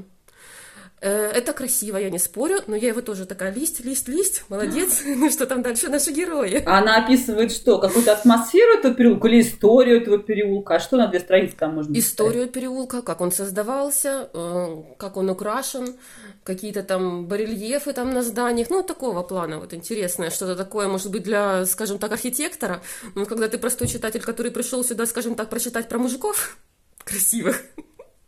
Э, 1.04 1.30
это 1.34 1.52
красиво, 1.52 1.98
я 1.98 2.08
не 2.08 2.18
спорю, 2.18 2.60
но 2.66 2.74
я 2.74 2.88
его 2.88 3.02
тоже 3.02 3.26
такая, 3.26 3.52
листь, 3.52 3.84
листь, 3.84 4.08
листь, 4.08 4.42
молодец, 4.48 5.02
ну 5.04 5.30
что 5.30 5.44
там 5.44 5.60
дальше 5.60 5.90
наши 5.90 6.12
герои? 6.12 6.62
Она 6.64 7.04
описывает 7.04 7.52
что, 7.52 7.78
какую-то 7.78 8.14
атмосферу 8.14 8.78
этого 8.78 8.94
переулка 8.94 9.28
или 9.28 9.42
историю 9.42 10.00
этого 10.00 10.18
переулка? 10.18 10.76
А 10.76 10.80
что 10.80 10.96
на 10.96 11.06
две 11.08 11.20
страницы 11.20 11.56
там 11.58 11.74
можно 11.74 11.92
Историю 11.98 12.48
переулка, 12.48 13.02
как 13.02 13.20
он 13.20 13.32
создавался, 13.32 14.30
э, 14.32 14.82
как 14.96 15.18
он 15.18 15.28
украшен, 15.28 15.94
какие-то 16.42 16.82
там 16.82 17.26
барельефы 17.26 17.92
там 17.92 18.10
на 18.10 18.22
зданиях, 18.22 18.70
ну, 18.70 18.82
такого 18.82 19.22
плана 19.22 19.58
вот 19.58 19.74
интересное, 19.74 20.30
что-то 20.30 20.56
такое, 20.56 20.88
может 20.88 21.10
быть, 21.10 21.22
для, 21.22 21.66
скажем 21.66 21.98
так, 21.98 22.12
архитектора, 22.12 22.80
но 23.14 23.26
когда 23.26 23.48
ты 23.48 23.58
простой 23.58 23.88
читатель, 23.88 24.22
который 24.22 24.50
пришел 24.50 24.82
сюда, 24.82 25.04
скажем 25.04 25.34
так, 25.34 25.50
прочитать 25.50 25.86
про 25.86 25.98
мужиков 25.98 26.56
красивых, 27.04 27.60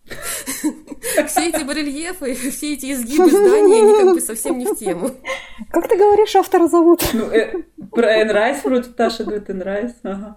все 1.27 1.49
эти 1.49 1.65
барельефы, 1.65 2.35
все 2.35 2.75
эти 2.75 2.93
изгибы 2.93 3.29
здания, 3.29 3.83
они 3.83 4.05
как 4.05 4.15
бы 4.15 4.21
совсем 4.21 4.59
не 4.59 4.67
в 4.67 4.77
тему. 4.77 5.11
Как 5.71 5.89
ты 5.89 5.97
говоришь, 5.97 6.37
автора 6.37 6.69
зовут? 6.69 7.03
Ну, 7.13 7.25
э, 7.25 7.63
про 7.91 8.23
Энн 8.23 8.41
Райс 8.41 8.65
вроде 8.65 8.91
Таша 8.91 9.25
говорит 9.25 9.51
Энн 9.51 9.66
Райс. 9.67 9.93
Ага. 10.03 10.37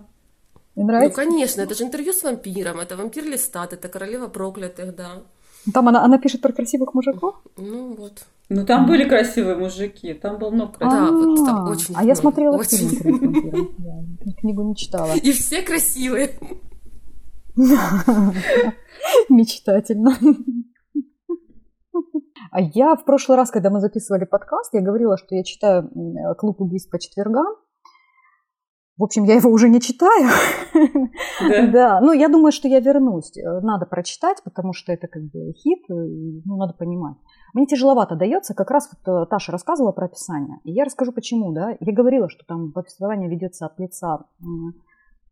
Ну, 0.76 1.12
конечно, 1.12 1.62
это 1.62 1.76
же 1.76 1.84
интервью 1.84 2.14
с 2.14 2.24
вампиром, 2.24 2.80
это 2.80 2.96
вампир 2.96 3.26
Лестат, 3.26 3.74
это 3.74 3.90
королева 3.90 4.28
проклятых, 4.28 4.96
да. 4.96 5.24
Там 5.74 5.90
она, 5.90 6.04
она 6.04 6.18
пишет 6.18 6.42
про 6.42 6.54
красивых 6.54 6.94
мужиков? 6.94 7.36
Ну, 7.58 7.96
вот. 7.96 8.26
Ну, 8.48 8.66
там 8.66 8.88
были 8.88 9.08
красивые 9.08 9.58
мужики, 9.58 10.14
там 10.14 10.40
был 10.40 10.52
много 10.52 10.74
красивых. 10.74 11.10
Да, 11.10 11.12
вот 11.12 11.46
там 11.46 11.70
очень 11.70 11.94
А 11.96 12.04
я 12.04 12.16
смотрела 12.16 12.64
фильм 12.64 13.76
Книгу 14.40 14.64
не 14.64 14.76
читала. 14.76 15.14
И 15.14 15.32
все 15.34 15.62
красивые. 15.62 16.32
Мечтательно. 19.30 20.12
А 22.52 22.62
я 22.62 22.96
в 22.96 23.04
прошлый 23.06 23.38
раз, 23.38 23.52
когда 23.52 23.70
мы 23.70 23.82
записывали 23.82 24.24
подкаст, 24.26 24.74
я 24.74 24.82
говорила, 24.82 25.18
что 25.18 25.36
я 25.36 25.44
читаю 25.44 25.90
«Клуб 26.38 26.62
убийств 26.62 26.90
по 26.90 27.00
четвергам». 27.00 27.46
В 28.98 29.04
общем, 29.04 29.24
я 29.24 29.36
его 29.36 29.50
уже 29.50 29.70
не 29.70 29.80
читаю. 29.80 30.30
Да? 30.74 31.68
да. 31.72 32.02
Ну, 32.02 32.12
я 32.12 32.28
думаю, 32.28 32.52
что 32.52 32.68
я 32.68 32.80
вернусь. 32.80 33.32
Надо 33.62 33.86
прочитать, 33.86 34.44
потому 34.44 34.74
что 34.74 34.92
это 34.92 35.08
как 35.08 35.24
бы 35.24 35.54
хит, 35.54 35.86
ну, 35.88 36.58
надо 36.58 36.74
понимать. 36.74 37.16
Мне 37.54 37.66
тяжеловато 37.66 38.16
дается, 38.16 38.54
как 38.54 38.72
раз 38.72 38.90
вот 38.92 39.24
э, 39.24 39.26
Таша 39.30 39.54
рассказывала 39.54 39.94
про 39.94 40.08
описание. 40.08 40.60
И 40.66 40.72
я 40.72 40.84
расскажу, 40.84 41.14
почему, 41.14 41.54
да. 41.54 41.78
Я 41.80 41.94
говорила, 41.94 42.30
что 42.30 42.46
там 42.46 42.74
повествование 42.74 43.30
ведется 43.30 43.66
от 43.68 43.80
лица 43.80 44.26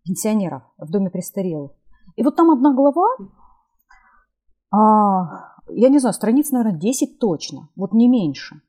пенсионеров 0.06 0.64
в 0.78 0.90
доме 0.90 1.10
престарелых. 1.10 1.72
И 2.18 2.24
вот 2.24 2.36
там 2.36 2.52
одна 2.52 2.74
глава, 2.74 3.08
а, 4.72 5.54
я 5.70 5.90
не 5.90 6.00
знаю, 6.00 6.14
страниц, 6.14 6.52
наверное, 6.52 6.78
10 6.78 7.20
точно, 7.20 7.70
вот 7.76 7.94
не 7.94 8.10
меньше. 8.10 8.62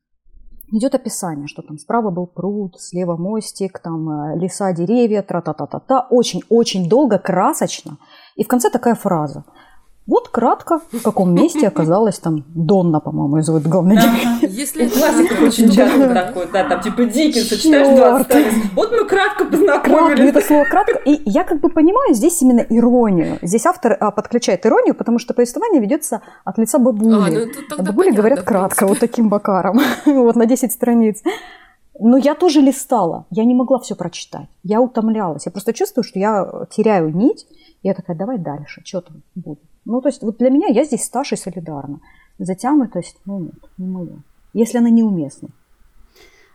Идет 0.71 0.95
описание, 0.95 1.47
что 1.47 1.63
там 1.63 1.79
справа 1.79 2.11
был 2.11 2.27
пруд, 2.27 2.79
слева 2.79 3.17
мостик, 3.17 3.79
там 3.79 4.11
э, 4.11 4.39
леса, 4.39 4.71
деревья, 4.75 5.23
тра-та-та-та-та. 5.23 6.07
Очень-очень 6.11 6.91
долго, 6.91 7.19
красочно. 7.19 7.97
И 8.37 8.45
в 8.45 8.49
конце 8.49 8.69
такая 8.69 8.95
фраза– 8.95 9.45
вот 10.09 10.31
кратко, 10.31 10.81
в 10.91 11.03
каком 11.03 11.35
месте 11.35 11.69
оказалась 11.69 12.19
там 12.19 12.43
Донна, 12.55 12.99
по-моему, 12.99 13.37
ее 13.37 13.43
зовут 13.43 13.65
главная 13.65 13.97
героиня. 13.97 14.39
Если 14.41 14.89
классика 14.89 15.35
очень 15.43 15.71
часто 15.71 16.15
такой, 16.15 16.49
да, 16.51 16.67
там 16.67 16.81
типа 16.81 17.05
Диккенса 17.05 17.59
читаешь 17.59 18.25
20 18.27 18.75
Вот 18.75 18.91
мы 18.91 19.05
кратко 19.05 19.45
познакомились. 19.45 20.31
Это 20.31 20.41
слово 20.41 20.65
кратко. 20.65 20.99
И 21.05 21.21
я 21.27 21.45
как 21.45 21.61
бы 21.61 21.69
понимаю 21.69 22.15
здесь 22.15 22.41
именно 22.41 22.61
иронию. 22.61 23.39
Здесь 23.43 23.67
автор 23.67 23.99
а, 24.01 24.11
подключает 24.11 24.65
иронию, 24.65 24.95
потому 24.95 25.19
что 25.19 25.35
повествование 25.35 25.83
ведется 25.83 26.23
от 26.43 26.57
лица 26.57 26.79
бабули. 26.79 27.51
А, 27.71 27.77
ну, 27.77 27.83
бабули 27.83 28.11
говорят 28.11 28.45
кратко, 28.45 28.87
вот 28.87 29.01
таким 29.01 29.29
бакаром. 29.29 29.79
вот 30.07 30.37
на 30.37 30.47
10 30.47 30.73
страниц. 30.73 31.23
Но 32.01 32.17
я 32.17 32.35
тоже 32.35 32.63
листала. 32.63 33.27
Я 33.29 33.45
не 33.45 33.55
могла 33.55 33.79
все 33.79 33.95
прочитать. 33.95 34.49
Я 34.63 34.81
утомлялась. 34.81 35.45
Я 35.45 35.53
просто 35.53 35.75
чувствую, 35.75 36.03
что 36.03 36.19
я 36.19 36.49
теряю 36.71 37.15
нить. 37.15 37.47
Я 37.83 37.93
такая, 37.93 38.17
давай 38.17 38.39
дальше, 38.39 38.81
что 38.85 39.03
там 39.03 39.23
будет. 39.35 39.59
Ну, 39.89 40.03
то 40.03 40.09
есть 40.11 40.23
вот 40.23 40.37
для 40.37 40.51
меня 40.51 40.69
я 40.69 40.85
здесь 40.85 41.05
с 41.05 41.09
Ташей 41.09 41.39
солидарна. 41.39 42.01
Затянутость, 42.39 43.17
ну 43.25 43.41
нет, 43.41 43.71
не 43.79 43.87
мое. 43.87 44.23
Если 44.53 44.77
она 44.77 44.91
неуместна. 44.91 45.49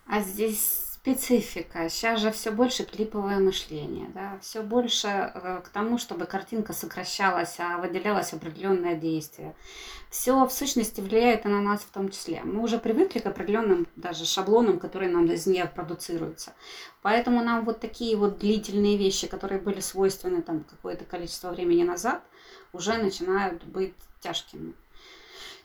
А 0.06 0.22
здесь 0.22 0.84
специфика. 0.94 1.90
Сейчас 1.90 2.22
же 2.22 2.32
все 2.32 2.52
больше 2.52 2.86
клиповое 2.86 3.40
мышление, 3.40 4.08
да, 4.14 4.38
все 4.42 4.62
больше 4.62 5.08
э, 5.08 5.62
к 5.66 5.70
тому, 5.70 5.98
чтобы 5.98 6.26
картинка 6.26 6.72
сокращалась, 6.72 7.56
а 7.60 7.80
выделялось 7.80 8.32
определенное 8.32 8.96
действие. 8.96 9.54
Все 10.10 10.46
в 10.46 10.52
сущности 10.52 11.02
влияет 11.02 11.46
и 11.46 11.50
на 11.50 11.60
нас 11.60 11.82
в 11.82 11.90
том 11.92 12.10
числе. 12.10 12.42
Мы 12.46 12.62
уже 12.62 12.78
привыкли 12.78 13.20
к 13.20 13.26
определенным 13.26 13.88
даже 13.96 14.26
шаблонам, 14.26 14.80
которые 14.80 15.12
нам 15.12 15.26
из 15.26 15.46
нее 15.46 15.66
продуцируются. 15.66 16.54
Поэтому 17.02 17.44
нам 17.44 17.66
вот 17.66 17.82
такие 17.82 18.16
вот 18.16 18.38
длительные 18.38 18.96
вещи, 18.96 19.28
которые 19.28 19.60
были 19.60 19.82
свойственны 19.82 20.42
там 20.42 20.64
какое-то 20.64 21.04
количество 21.04 21.50
времени 21.50 21.84
назад, 21.84 22.22
уже 22.74 22.98
начинают 22.98 23.64
быть 23.64 23.94
тяжкими. 24.20 24.74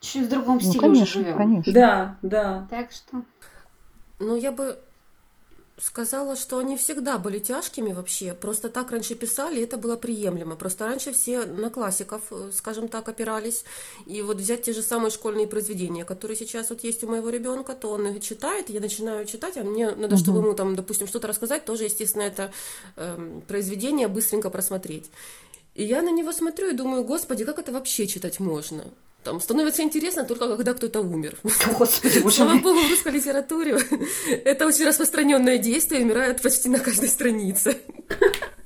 Чуть 0.00 0.26
в 0.26 0.28
другом 0.28 0.56
ну, 0.56 0.60
стиле 0.60 0.80
конечно, 0.80 1.02
уже 1.02 1.12
живем. 1.12 1.36
Конечно. 1.36 1.72
Да, 1.72 2.18
да. 2.22 2.66
Так 2.70 2.92
что. 2.92 3.22
Ну, 4.20 4.36
я 4.36 4.52
бы 4.52 4.78
сказала, 5.80 6.36
что 6.36 6.58
они 6.58 6.76
всегда 6.76 7.18
были 7.18 7.38
тяжкими 7.38 7.92
вообще. 7.92 8.34
Просто 8.34 8.68
так 8.68 8.90
раньше 8.90 9.14
писали, 9.14 9.60
и 9.60 9.62
это 9.64 9.76
было 9.76 9.96
приемлемо. 9.96 10.56
Просто 10.56 10.86
раньше 10.86 11.12
все 11.12 11.44
на 11.44 11.70
классиков, 11.70 12.22
э, 12.30 12.50
скажем 12.52 12.88
так, 12.88 13.08
опирались. 13.08 13.64
И 14.06 14.22
вот 14.22 14.38
взять 14.38 14.62
те 14.62 14.72
же 14.72 14.82
самые 14.82 15.10
школьные 15.10 15.46
произведения, 15.46 16.04
которые 16.04 16.36
сейчас 16.36 16.70
вот 16.70 16.82
есть 16.84 17.04
у 17.04 17.08
моего 17.08 17.30
ребенка, 17.30 17.74
то 17.74 17.90
он 17.90 18.06
их 18.08 18.22
читает, 18.22 18.70
я 18.70 18.80
начинаю 18.80 19.24
читать, 19.26 19.56
а 19.56 19.62
мне 19.62 19.90
надо, 19.90 20.14
угу. 20.14 20.22
чтобы 20.22 20.38
ему 20.40 20.54
там, 20.54 20.74
допустим, 20.74 21.06
что-то 21.06 21.28
рассказать, 21.28 21.64
тоже, 21.64 21.84
естественно, 21.84 22.22
это 22.22 22.52
э, 22.96 23.40
произведение 23.46 24.08
быстренько 24.08 24.50
просмотреть. 24.50 25.10
И 25.78 25.84
я 25.84 26.02
на 26.02 26.10
него 26.10 26.32
смотрю 26.32 26.70
и 26.70 26.72
думаю, 26.72 27.04
господи, 27.04 27.44
как 27.44 27.60
это 27.60 27.70
вообще 27.70 28.08
читать 28.08 28.40
можно? 28.40 28.82
Там 29.22 29.40
становится 29.40 29.84
интересно 29.84 30.24
только 30.24 30.48
когда 30.56 30.74
кто-то 30.74 31.00
умер. 31.00 31.38
Господи, 31.78 32.28
Слава 32.30 32.58
богу, 32.58 32.80
в 32.80 32.90
русской 32.90 33.12
литературе 33.12 33.78
это 34.44 34.66
очень 34.66 34.86
распространенное 34.86 35.58
действие, 35.58 36.02
умирает 36.02 36.42
почти 36.42 36.68
на 36.68 36.80
каждой 36.80 37.08
странице. 37.08 37.78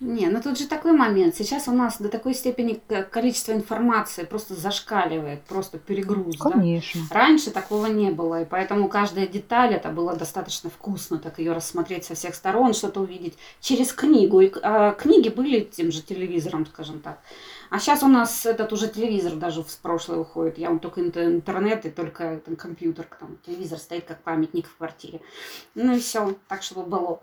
Не, 0.00 0.28
ну 0.28 0.40
тут 0.40 0.58
же 0.58 0.68
такой 0.68 0.92
момент. 0.92 1.34
Сейчас 1.34 1.66
у 1.66 1.72
нас 1.72 2.00
до 2.00 2.08
такой 2.08 2.32
степени 2.32 2.80
количество 3.10 3.52
информации 3.52 4.24
просто 4.24 4.54
зашкаливает, 4.54 5.42
просто 5.42 5.78
перегруз. 5.78 6.38
Конечно. 6.38 7.00
Да? 7.10 7.16
Раньше 7.16 7.50
такого 7.50 7.86
не 7.86 8.10
было, 8.10 8.42
и 8.42 8.44
поэтому 8.44 8.88
каждая 8.88 9.26
деталь 9.26 9.74
это 9.74 9.88
было 9.88 10.14
достаточно 10.14 10.70
вкусно, 10.70 11.18
так 11.18 11.40
ее 11.40 11.52
рассмотреть 11.52 12.04
со 12.04 12.14
всех 12.14 12.36
сторон, 12.36 12.74
что-то 12.74 13.00
увидеть 13.00 13.36
через 13.60 13.92
книгу. 13.92 14.40
И, 14.40 14.52
а, 14.62 14.92
книги 14.92 15.30
были 15.30 15.60
тем 15.60 15.90
же 15.90 16.00
телевизором, 16.00 16.64
скажем 16.66 17.00
так. 17.00 17.18
А 17.70 17.80
сейчас 17.80 18.02
у 18.04 18.08
нас 18.08 18.46
этот 18.46 18.72
уже 18.72 18.88
телевизор 18.88 19.34
даже 19.34 19.62
в 19.62 19.78
прошлое 19.78 20.18
уходит. 20.18 20.58
Я 20.58 20.68
вам 20.68 20.78
только 20.78 21.04
интернет 21.04 21.84
и 21.86 21.90
только 21.90 22.40
там, 22.44 22.54
компьютер, 22.54 23.06
там 23.18 23.36
телевизор 23.44 23.78
стоит 23.78 24.04
как 24.04 24.22
памятник 24.22 24.68
в 24.68 24.76
квартире. 24.76 25.20
Ну 25.74 25.96
и 25.96 25.98
все, 25.98 26.36
так 26.46 26.62
чтобы 26.62 26.88
было. 26.88 27.20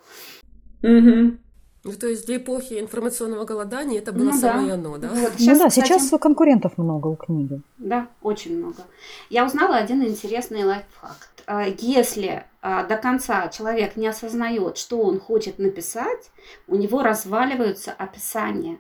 Угу. 0.84 1.38
Ну, 1.86 1.92
то 1.94 2.08
есть 2.08 2.26
для 2.26 2.38
эпохи 2.38 2.80
информационного 2.80 3.46
голодания 3.46 4.00
это 4.00 4.12
было 4.12 4.32
ну, 4.32 4.34
самое 4.34 4.70
да. 4.70 4.74
оно, 4.74 4.98
да? 4.98 5.08
Вот, 5.10 5.34
сейчас, 5.38 5.58
ну 5.58 5.64
да, 5.64 5.70
кстати, 5.70 5.88
сейчас 5.88 6.10
конкурентов 6.20 6.80
много 6.80 7.08
у 7.08 7.16
книги. 7.16 7.62
Да, 7.78 8.08
очень 8.24 8.58
много. 8.58 8.88
Я 9.30 9.46
узнала 9.46 9.76
один 9.76 10.04
интересный 10.04 10.64
лайфхак. 10.64 11.30
А, 11.46 11.68
если 11.68 12.44
а, 12.64 12.86
до 12.86 12.98
конца 12.98 13.50
человек 13.50 13.98
не 13.98 14.08
осознает, 14.08 14.78
что 14.78 15.00
он 15.00 15.20
хочет 15.20 15.60
написать, 15.60 16.32
у 16.68 16.76
него 16.76 17.04
разваливаются 17.04 17.92
описания 17.92 18.80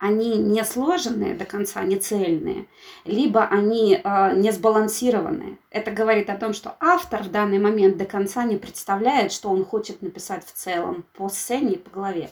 они 0.00 0.38
не 0.38 0.64
сложенные 0.64 1.34
до 1.34 1.44
конца, 1.44 1.84
не 1.84 1.96
цельные, 1.96 2.66
либо 3.04 3.44
они 3.44 4.00
э, 4.02 4.34
не 4.34 4.50
сбалансированные. 4.50 5.58
Это 5.70 5.90
говорит 5.90 6.30
о 6.30 6.36
том, 6.36 6.54
что 6.54 6.74
автор 6.80 7.22
в 7.22 7.30
данный 7.30 7.58
момент 7.58 7.98
до 7.98 8.06
конца 8.06 8.44
не 8.44 8.56
представляет, 8.56 9.30
что 9.30 9.50
он 9.50 9.62
хочет 9.64 10.00
написать 10.00 10.44
в 10.44 10.52
целом 10.52 11.04
по 11.12 11.28
сцене 11.28 11.74
и 11.74 11.78
по 11.78 11.90
главе. 11.90 12.30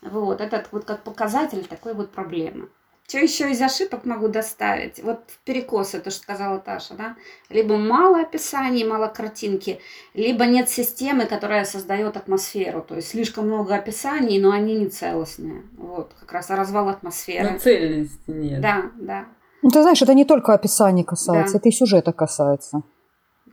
Вот, 0.00 0.40
это 0.40 0.66
вот 0.72 0.86
как 0.86 1.02
показатель 1.02 1.64
такой 1.66 1.92
вот 1.92 2.10
проблемы. 2.10 2.68
Что 3.08 3.18
еще 3.20 3.50
из 3.50 3.62
ошибок 3.62 4.04
могу 4.04 4.28
доставить? 4.28 5.02
Вот 5.02 5.20
перекосы, 5.46 5.98
то, 5.98 6.10
что 6.10 6.20
сказала 6.20 6.58
Таша, 6.58 6.92
да? 6.92 7.16
Либо 7.48 7.78
мало 7.78 8.20
описаний, 8.20 8.84
мало 8.84 9.06
картинки, 9.06 9.80
либо 10.12 10.44
нет 10.44 10.68
системы, 10.68 11.24
которая 11.24 11.64
создает 11.64 12.18
атмосферу. 12.18 12.82
То 12.82 12.96
есть 12.96 13.08
слишком 13.08 13.46
много 13.46 13.74
описаний, 13.74 14.38
но 14.38 14.50
они 14.50 14.74
не 14.74 14.88
целостные. 14.88 15.62
Вот, 15.78 16.12
как 16.20 16.32
раз 16.32 16.50
развал 16.50 16.90
атмосферы. 16.90 17.52
Ну, 17.52 17.58
цельности 17.58 18.18
нет. 18.26 18.60
Да, 18.60 18.90
да. 18.96 19.24
Ну, 19.62 19.70
ты 19.70 19.80
знаешь, 19.80 20.02
это 20.02 20.12
не 20.12 20.26
только 20.26 20.52
описание 20.52 21.04
касается, 21.04 21.54
да. 21.54 21.58
это 21.60 21.68
и 21.70 21.72
сюжета 21.72 22.12
касается 22.12 22.82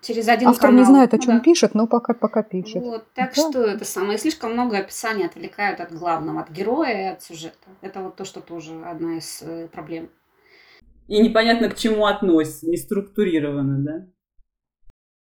через 0.06 0.28
один 0.28 0.50
Автор 0.50 0.70
канал. 0.70 0.80
не 0.80 0.86
знает, 0.86 1.14
о 1.14 1.20
чем 1.20 1.38
да. 1.38 1.40
пишет, 1.42 1.74
но 1.74 1.88
пока, 1.88 2.14
пока 2.14 2.44
пишет. 2.44 2.84
Вот, 2.84 3.06
так 3.14 3.34
да. 3.36 3.50
что 3.50 3.64
это 3.64 3.86
самое. 3.86 4.18
Слишком 4.18 4.54
много 4.54 4.78
описаний 4.78 5.26
отвлекают 5.26 5.80
от 5.80 5.92
главного, 5.92 6.42
от 6.42 6.52
героя 6.52 7.10
и 7.10 7.14
от 7.14 7.24
сюжета. 7.24 7.68
Это 7.82 8.02
вот 8.02 8.16
то, 8.16 8.26
что 8.26 8.42
тоже 8.42 8.82
одна 8.86 9.18
из 9.18 9.42
э, 9.42 9.68
проблем. 9.68 10.10
И 11.08 11.22
непонятно 11.22 11.70
к 11.70 11.76
чему 11.76 12.06
относится, 12.06 12.68
не 12.68 12.78
структурировано, 12.78 13.84
да? 13.84 14.08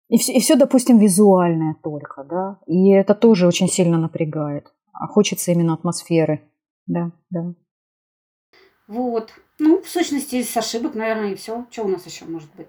И 0.09 0.19
все, 0.19 0.33
и 0.33 0.41
все, 0.41 0.57
допустим, 0.57 0.99
визуальное 0.99 1.77
только, 1.83 2.25
да. 2.25 2.59
И 2.67 2.91
это 2.91 3.15
тоже 3.15 3.47
очень 3.47 3.69
сильно 3.69 3.99
напрягает. 3.99 4.73
А 4.93 5.07
хочется 5.07 5.53
именно 5.53 5.75
атмосферы. 5.75 6.51
Да, 6.87 7.13
да. 7.31 7.55
Вот. 8.87 9.33
Ну, 9.59 9.83
в 9.83 9.89
сущности, 9.89 10.43
с 10.43 10.57
ошибок, 10.57 10.95
наверное, 10.95 11.33
и 11.33 11.35
все. 11.35 11.67
Что 11.71 11.85
у 11.85 11.89
нас 11.89 12.07
еще 12.07 12.25
может 12.25 12.49
быть? 12.57 12.69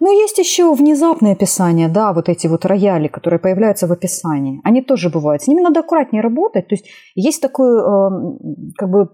Ну, 0.00 0.12
есть 0.12 0.38
еще 0.38 0.74
внезапные 0.74 1.32
описания, 1.32 1.88
да, 1.88 2.12
вот 2.12 2.28
эти 2.28 2.46
вот 2.46 2.64
рояли, 2.64 3.08
которые 3.08 3.40
появляются 3.40 3.86
в 3.86 3.92
описании. 3.92 4.60
Они 4.64 4.82
тоже 4.82 5.10
бывают. 5.10 5.42
С 5.42 5.48
ними 5.48 5.60
надо 5.60 5.80
аккуратнее 5.80 6.22
работать. 6.22 6.68
То 6.68 6.74
есть 6.74 6.86
есть 7.14 7.40
такой, 7.40 7.78
эм, 7.78 8.72
как 8.76 8.90
бы, 8.90 9.08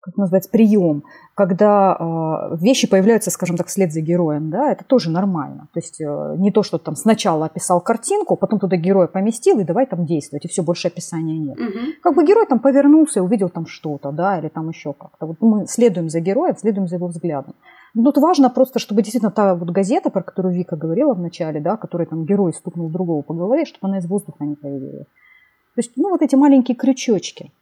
как 0.00 0.16
называется, 0.16 0.50
прием, 0.50 1.02
когда 1.34 1.96
э, 1.98 2.56
вещи 2.60 2.88
появляются, 2.88 3.30
скажем 3.30 3.56
так, 3.56 3.66
вслед 3.66 3.92
за 3.92 4.00
героем, 4.00 4.50
да, 4.50 4.72
это 4.72 4.84
тоже 4.84 5.10
нормально. 5.10 5.68
То 5.74 5.80
есть 5.80 6.00
э, 6.00 6.34
не 6.38 6.50
то, 6.50 6.62
что 6.62 6.78
там 6.78 6.96
сначала 6.96 7.46
описал 7.46 7.80
картинку, 7.80 8.36
потом 8.36 8.58
туда 8.58 8.76
героя 8.76 9.06
поместил 9.06 9.58
и 9.58 9.64
давай 9.64 9.86
там 9.86 10.06
действовать, 10.06 10.44
и 10.44 10.48
все, 10.48 10.62
больше 10.62 10.88
описания 10.88 11.38
нет. 11.38 11.58
Угу. 11.58 11.78
Как 12.02 12.14
бы 12.14 12.24
герой 12.24 12.46
там 12.46 12.60
повернулся 12.60 13.20
и 13.20 13.22
увидел 13.22 13.48
там 13.48 13.66
что-то, 13.66 14.12
да, 14.12 14.38
или 14.38 14.48
там 14.48 14.68
еще 14.68 14.92
как-то. 14.92 15.26
Вот 15.26 15.36
мы 15.40 15.66
следуем 15.66 16.08
за 16.08 16.20
героем, 16.20 16.56
следуем 16.56 16.86
за 16.86 16.96
его 16.96 17.08
взглядом. 17.08 17.54
Ну, 17.98 18.02
тут 18.02 18.18
важно 18.18 18.50
просто, 18.50 18.78
чтобы 18.78 19.00
действительно 19.00 19.32
та 19.32 19.54
вот 19.54 19.70
газета, 19.70 20.10
про 20.10 20.22
которую 20.22 20.54
Вика 20.54 20.76
говорила 20.76 21.14
в 21.14 21.18
начале, 21.18 21.60
да, 21.60 21.78
которой 21.78 22.06
там 22.06 22.26
герой 22.26 22.52
стукнул 22.52 22.90
другого 22.90 23.22
по 23.22 23.32
голове, 23.32 23.64
чтобы 23.64 23.88
она 23.88 23.98
из 23.98 24.06
воздуха 24.06 24.44
не 24.44 24.54
появилась. 24.54 25.06
То 25.76 25.80
есть, 25.80 25.92
ну, 25.96 26.08
вот 26.08 26.22
эти 26.22 26.34
маленькие 26.34 26.74
крючочки, 26.74 27.52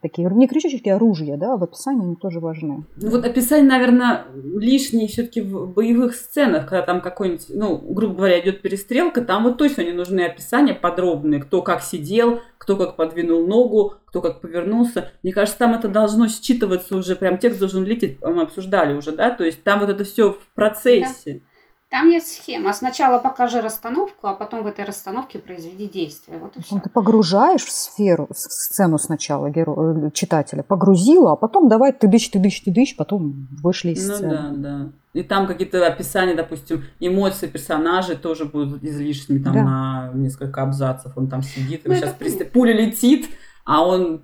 такие, 0.00 0.30
не 0.30 0.46
крючочки, 0.46 0.88
а 0.88 1.00
ружья, 1.00 1.36
да, 1.36 1.56
в 1.56 1.64
описании 1.64 2.04
они 2.04 2.14
тоже 2.14 2.38
важны. 2.38 2.84
Ну, 2.94 3.10
вот 3.10 3.24
описание, 3.24 3.68
наверное, 3.68 4.24
лишнее 4.54 5.08
все-таки 5.08 5.40
в 5.40 5.66
боевых 5.74 6.14
сценах, 6.14 6.68
когда 6.68 6.82
там 6.82 7.00
какой-нибудь, 7.00 7.46
ну, 7.48 7.76
грубо 7.76 8.14
говоря, 8.14 8.38
идет 8.38 8.62
перестрелка, 8.62 9.20
там 9.20 9.42
вот 9.42 9.58
точно 9.58 9.82
не 9.82 9.90
нужны 9.90 10.20
описания 10.20 10.74
подробные, 10.74 11.42
кто 11.42 11.60
как 11.60 11.82
сидел, 11.82 12.38
кто 12.56 12.76
как 12.76 12.94
подвинул 12.94 13.44
ногу, 13.48 13.94
кто 14.04 14.22
как 14.22 14.40
повернулся. 14.40 15.10
Мне 15.24 15.32
кажется, 15.32 15.58
там 15.58 15.74
это 15.74 15.88
должно 15.88 16.26
считываться 16.26 16.96
уже, 16.96 17.16
прям 17.16 17.36
текст 17.36 17.58
должен 17.58 17.84
лететь, 17.84 18.18
мы 18.22 18.42
обсуждали 18.42 18.94
уже, 18.94 19.10
да, 19.10 19.32
то 19.32 19.42
есть 19.42 19.64
там 19.64 19.80
вот 19.80 19.90
это 19.90 20.04
все 20.04 20.34
в 20.34 20.54
процессе. 20.54 21.32
Да. 21.34 21.40
Там 21.88 22.10
есть 22.10 22.32
схема. 22.32 22.72
Сначала 22.72 23.18
покажи 23.18 23.60
расстановку, 23.60 24.26
а 24.26 24.34
потом 24.34 24.64
в 24.64 24.66
этой 24.66 24.84
расстановке 24.84 25.38
произведи 25.38 25.88
действие. 25.88 26.38
Вот 26.38 26.56
и 26.56 26.62
все. 26.62 26.80
Ты 26.80 26.90
погружаешь 26.90 27.64
в 27.64 27.70
сферу, 27.70 28.26
в 28.28 28.36
сцену 28.36 28.98
сначала 28.98 29.50
геро... 29.50 30.06
Э, 30.06 30.10
читателя, 30.12 30.64
погрузила, 30.64 31.32
а 31.32 31.36
потом 31.36 31.68
давай 31.68 31.92
ты 31.92 32.08
дышь, 32.08 32.28
ты 32.28 32.40
дышь, 32.40 32.58
ты 32.60 32.72
дышь, 32.72 32.96
потом 32.96 33.48
вышли 33.62 33.92
из 33.92 34.08
ну, 34.08 34.14
сцены. 34.14 34.28
Ну 34.28 34.56
да, 34.56 34.68
да. 34.68 34.92
И 35.12 35.22
там 35.22 35.46
какие-то 35.46 35.86
описания, 35.86 36.34
допустим, 36.34 36.82
эмоции 36.98 37.46
персонажей 37.46 38.16
тоже 38.16 38.46
будут 38.46 38.82
излишними 38.82 39.42
там 39.42 39.54
да. 39.54 39.62
на 39.62 40.10
несколько 40.14 40.62
абзацев. 40.62 41.12
Он 41.16 41.28
там 41.28 41.42
сидит, 41.42 41.82
ну, 41.84 41.94
сейчас 41.94 42.16
это... 42.20 42.44
пуля 42.46 42.74
летит, 42.74 43.28
а 43.64 43.86
он 43.86 44.22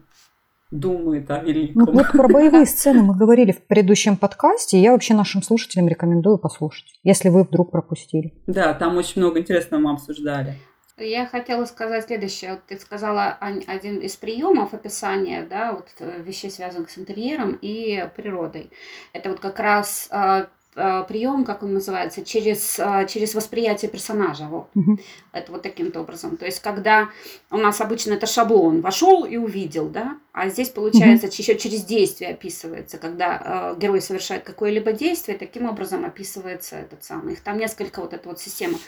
думает 0.73 1.31
о 1.31 1.39
великом. 1.39 1.85
Ну, 1.85 1.93
вот 1.93 2.11
про 2.11 2.29
боевые 2.29 2.67
сцены 2.67 3.03
мы 3.03 3.15
говорили 3.15 3.53
в 3.53 3.63
предыдущем 3.67 4.17
подкасте, 4.17 4.79
и 4.79 4.81
я 4.81 4.93
вообще 4.93 5.15
нашим 5.15 5.43
слушателям 5.43 5.87
рекомендую 5.87 6.39
послушать, 6.39 6.87
если 7.05 7.29
вы 7.29 7.45
вдруг 7.45 7.71
пропустили. 7.71 8.33
Да, 8.47 8.75
там 8.75 8.97
очень 8.97 9.21
много 9.21 9.39
интересного 9.39 9.83
мы 9.83 9.93
обсуждали. 9.93 10.57
Я 10.99 11.27
хотела 11.27 11.65
сказать 11.65 12.07
следующее. 12.07 12.53
Вот 12.53 12.61
ты 12.67 12.79
сказала 12.79 13.39
один 13.41 13.99
из 13.99 14.17
приемов 14.17 14.75
описания, 14.75 15.47
да, 15.49 15.73
вот 15.73 15.89
э, 15.99 16.23
вещей, 16.23 16.51
связанных 16.51 16.91
с 16.91 16.99
интерьером 16.99 17.59
и 17.61 18.09
природой. 18.15 18.71
Это 19.13 19.31
вот 19.31 19.41
как 19.41 19.59
раз 19.59 20.09
а, 20.11 20.49
прием, 20.75 21.45
как 21.45 21.63
он 21.63 21.75
называется, 21.75 22.25
через, 22.25 22.79
э, 22.79 23.07
через 23.09 23.35
восприятие 23.35 23.91
персонажа. 23.91 24.45
Вот. 24.45 24.69
Угу. 24.75 24.99
Это 25.33 25.53
вот 25.53 25.63
таким 25.63 25.93
образом. 25.95 26.37
То 26.37 26.47
есть, 26.47 26.61
когда 26.61 27.11
у 27.51 27.59
нас 27.59 27.81
обычно 27.81 28.15
это 28.15 28.27
шаблон, 28.27 28.81
вошел 28.81 29.25
и 29.25 29.37
увидел, 29.37 29.89
да, 29.89 30.17
а 30.33 30.49
здесь 30.49 30.71
получается 30.71 31.27
угу. 31.27 31.35
еще 31.37 31.59
через 31.59 31.85
действие 31.85 32.31
описывается, 32.31 32.97
когда 32.97 33.75
э, 33.75 33.81
герой 33.81 34.01
совершает 34.01 34.45
какое-либо 34.45 34.93
действие, 34.93 35.37
таким 35.37 35.69
образом 35.69 36.05
описывается 36.07 36.77
этот 36.77 37.05
самый. 37.05 37.35
Их 37.35 37.43
там 37.43 37.59
несколько 37.59 38.01
вот 38.01 38.15
эта 38.15 38.29
вот 38.29 38.41
система 38.41 38.79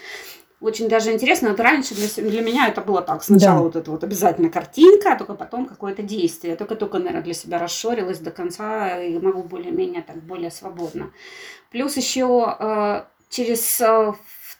очень 0.61 0.89
даже 0.89 1.13
интересно. 1.13 1.51
Вот 1.51 1.61
раньше 1.61 1.95
для, 1.95 2.31
для 2.31 2.43
меня 2.43 2.69
это 2.69 2.81
было 2.81 3.03
так. 3.03 3.23
Сначала 3.23 3.59
да. 3.59 3.65
вот 3.65 3.77
это 3.77 3.91
вот 3.91 4.05
обязательно 4.05 4.51
картинка, 4.51 5.13
а 5.13 5.17
только 5.17 5.35
потом 5.35 5.67
какое-то 5.67 6.03
действие. 6.03 6.53
Я 6.53 6.57
только-только, 6.57 6.99
наверное, 6.99 7.23
для 7.23 7.35
себя 7.35 7.59
расширилась 7.59 8.19
до 8.19 8.31
конца 8.31 9.01
и 9.01 9.19
могу 9.19 9.43
более-менее 9.43 10.03
так 10.03 10.17
более 10.23 10.51
свободно. 10.51 11.11
Плюс 11.71 11.97
еще 11.97 12.57
э, 12.59 13.05
через 13.29 13.81
э, 13.81 14.13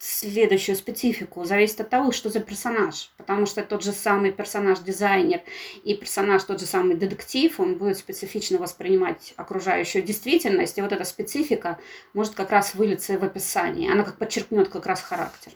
следующую 0.05 0.77
специфику 0.77 1.45
зависит 1.45 1.81
от 1.81 1.89
того, 1.89 2.13
что 2.13 2.29
за 2.29 2.41
персонаж. 2.41 3.11
Потому 3.17 3.47
что 3.47 3.63
тот 3.63 3.83
же 3.83 3.93
самый 3.93 4.33
персонаж-дизайнер 4.33 5.41
и 5.83 5.95
персонаж 5.95 6.45
тот 6.45 6.61
же 6.61 6.67
самый 6.67 6.97
детектив, 6.97 7.59
он 7.59 7.77
будет 7.77 7.97
специфично 7.97 8.59
воспринимать 8.59 9.33
окружающую 9.37 10.05
действительность. 10.05 10.77
И 10.77 10.83
вот 10.83 10.93
эта 10.93 11.05
специфика 11.05 11.79
может 12.13 12.35
как 12.35 12.51
раз 12.51 12.75
вылиться 12.75 13.19
в 13.19 13.25
описании. 13.25 13.91
Она 13.91 14.05
как 14.05 14.19
подчеркнет 14.19 14.69
как 14.69 14.87
раз 14.87 15.01
характер. 15.01 15.53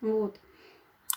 Вот. 0.00 0.36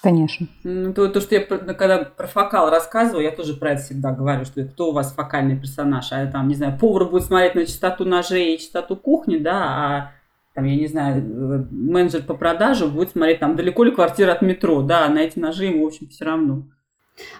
Конечно. 0.01 0.47
Ну, 0.63 0.93
то, 0.93 1.09
то, 1.09 1.19
что 1.19 1.35
я 1.35 1.41
когда 1.41 2.05
про 2.05 2.27
фокал 2.27 2.69
рассказываю, 2.69 3.23
я 3.23 3.31
тоже 3.31 3.53
про 3.53 3.71
это 3.71 3.81
всегда 3.81 4.11
говорю, 4.11 4.45
что 4.45 4.63
кто 4.63 4.89
у 4.89 4.93
вас 4.93 5.13
фокальный 5.13 5.59
персонаж, 5.59 6.11
а 6.11 6.25
там, 6.27 6.47
не 6.47 6.55
знаю, 6.55 6.77
повар 6.79 7.05
будет 7.05 7.25
смотреть 7.25 7.55
на 7.55 7.65
частоту 7.65 8.05
ножей 8.05 8.55
и 8.55 8.59
частоту 8.59 8.95
кухни, 8.95 9.37
да, 9.37 9.57
а 9.57 10.11
там, 10.53 10.63
я 10.63 10.77
не 10.77 10.87
знаю, 10.87 11.67
менеджер 11.69 12.23
по 12.23 12.33
продажу 12.33 12.89
будет 12.89 13.11
смотреть, 13.11 13.39
там, 13.39 13.57
далеко 13.57 13.83
ли 13.83 13.91
квартира 13.91 14.31
от 14.31 14.41
метро, 14.41 14.81
да, 14.81 15.05
а 15.05 15.09
на 15.09 15.19
эти 15.19 15.37
ножи 15.37 15.65
ему, 15.65 15.83
в 15.83 15.87
общем, 15.87 16.07
все 16.07 16.23
равно. 16.23 16.63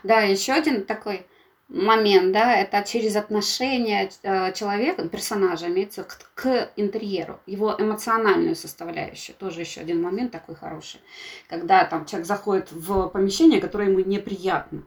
Да, 0.04 0.20
еще 0.22 0.52
один 0.52 0.84
такой 0.84 1.26
момент, 1.70 2.32
да, 2.32 2.56
это 2.56 2.84
через 2.84 3.16
отношение 3.16 4.10
э, 4.24 4.52
человека, 4.54 5.08
персонажа 5.08 5.68
имеется 5.68 6.04
к, 6.04 6.18
к 6.34 6.70
интерьеру, 6.76 7.40
его 7.46 7.76
эмоциональную 7.78 8.56
составляющую, 8.56 9.36
тоже 9.36 9.62
еще 9.62 9.82
один 9.82 10.02
момент 10.02 10.32
такой 10.32 10.56
хороший, 10.56 11.00
когда 11.48 11.86
там 11.86 12.06
человек 12.06 12.28
заходит 12.28 12.72
в 12.72 13.08
помещение, 13.10 13.62
которое 13.62 13.90
ему 13.90 14.00
неприятно, 14.00 14.84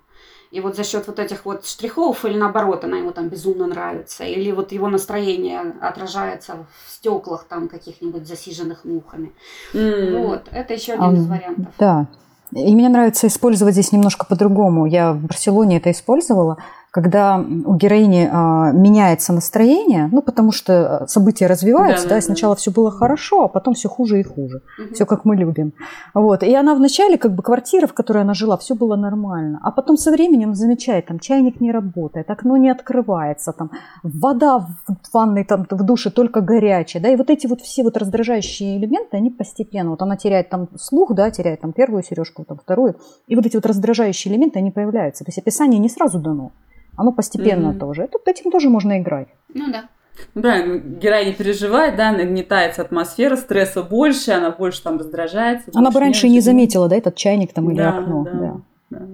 и 0.50 0.60
вот 0.60 0.76
за 0.76 0.84
счет 0.84 1.06
вот 1.06 1.18
этих 1.18 1.46
вот 1.46 1.64
штрихов 1.64 2.24
или 2.24 2.36
наоборот, 2.36 2.84
она 2.84 2.98
ему 2.98 3.12
там 3.12 3.28
безумно 3.28 3.66
нравится, 3.66 4.24
или 4.24 4.50
вот 4.50 4.72
его 4.72 4.88
настроение 4.88 5.74
отражается 5.80 6.66
в 6.84 6.90
стеклах 6.90 7.44
там 7.44 7.68
каких-нибудь 7.68 8.26
засиженных 8.26 8.84
мухами. 8.84 9.32
Mm. 9.72 10.18
Вот, 10.18 10.48
это 10.50 10.74
еще 10.74 10.92
один 10.92 11.04
а, 11.04 11.12
из 11.14 11.26
вариантов. 11.26 11.74
Да, 11.78 12.06
и 12.54 12.74
мне 12.74 12.88
нравится 12.88 13.26
использовать 13.26 13.74
здесь 13.74 13.92
немножко 13.92 14.26
по-другому. 14.26 14.86
Я 14.86 15.12
в 15.12 15.20
Барселоне 15.20 15.78
это 15.78 15.90
использовала 15.90 16.58
когда 16.92 17.38
у 17.38 17.74
героини 17.74 18.28
а, 18.30 18.70
меняется 18.70 19.32
настроение, 19.32 20.10
ну, 20.12 20.20
потому 20.20 20.52
что 20.52 21.06
события 21.08 21.46
развиваются, 21.46 22.04
да, 22.04 22.10
да, 22.10 22.16
да 22.16 22.20
сначала 22.20 22.54
да. 22.54 22.58
все 22.58 22.70
было 22.70 22.90
хорошо, 22.90 23.44
а 23.44 23.48
потом 23.48 23.72
все 23.72 23.88
хуже 23.88 24.20
и 24.20 24.22
хуже. 24.22 24.60
Угу. 24.78 24.94
Все 24.94 25.06
как 25.06 25.24
мы 25.24 25.34
любим. 25.34 25.72
Вот. 26.12 26.42
И 26.42 26.54
она 26.54 26.74
вначале, 26.74 27.16
как 27.16 27.34
бы, 27.34 27.42
квартира, 27.42 27.86
в 27.86 27.94
которой 27.94 28.22
она 28.22 28.34
жила, 28.34 28.58
все 28.58 28.74
было 28.74 28.94
нормально. 28.94 29.58
А 29.62 29.70
потом 29.70 29.96
со 29.96 30.10
временем 30.10 30.54
замечает, 30.54 31.06
там, 31.06 31.18
чайник 31.18 31.62
не 31.62 31.72
работает, 31.72 32.28
окно 32.28 32.58
не 32.58 32.68
открывается, 32.68 33.54
там, 33.54 33.70
вода 34.02 34.58
в 34.58 35.14
ванной, 35.14 35.44
там, 35.44 35.66
в 35.70 35.82
душе 35.84 36.10
только 36.10 36.42
горячая, 36.42 37.02
да, 37.02 37.08
и 37.08 37.16
вот 37.16 37.30
эти 37.30 37.46
вот 37.46 37.62
все 37.62 37.84
вот 37.84 37.96
раздражающие 37.96 38.76
элементы, 38.76 39.16
они 39.16 39.30
постепенно, 39.30 39.90
вот 39.90 40.02
она 40.02 40.18
теряет 40.18 40.50
там 40.50 40.68
слух, 40.76 41.14
да, 41.14 41.30
теряет 41.30 41.62
там 41.62 41.72
первую 41.72 42.02
сережку, 42.02 42.44
там, 42.44 42.58
вторую, 42.58 42.96
и 43.28 43.34
вот 43.34 43.46
эти 43.46 43.56
вот 43.56 43.64
раздражающие 43.64 44.30
элементы, 44.30 44.58
они 44.58 44.70
появляются. 44.70 45.24
То 45.24 45.30
есть 45.30 45.38
описание 45.38 45.80
не 45.80 45.88
сразу 45.88 46.18
дано. 46.18 46.52
Оно 46.96 47.12
постепенно 47.12 47.68
mm-hmm. 47.68 47.78
тоже. 47.78 48.08
Тут 48.10 48.26
этим 48.26 48.50
тоже 48.50 48.68
можно 48.68 48.98
играть. 49.00 49.28
Ну 49.52 49.70
да. 49.72 49.88
Ну, 50.34 50.42
правильно, 50.42 50.78
герой 50.78 51.26
не 51.26 51.32
переживает, 51.32 51.96
да, 51.96 52.12
нагнетается 52.12 52.82
атмосфера, 52.82 53.36
стресса 53.36 53.82
больше, 53.82 54.32
она 54.32 54.50
больше 54.50 54.82
там 54.82 54.98
раздражается. 54.98 55.70
Она 55.74 55.90
бы 55.90 56.00
раньше 56.00 56.28
не 56.28 56.40
заметила, 56.40 56.88
да, 56.88 56.96
этот 56.96 57.16
чайник 57.16 57.52
там 57.52 57.70
или 57.70 57.78
да, 57.78 57.98
окно. 57.98 58.24
Да, 58.24 58.30
да. 58.32 58.60
Да. 58.90 59.06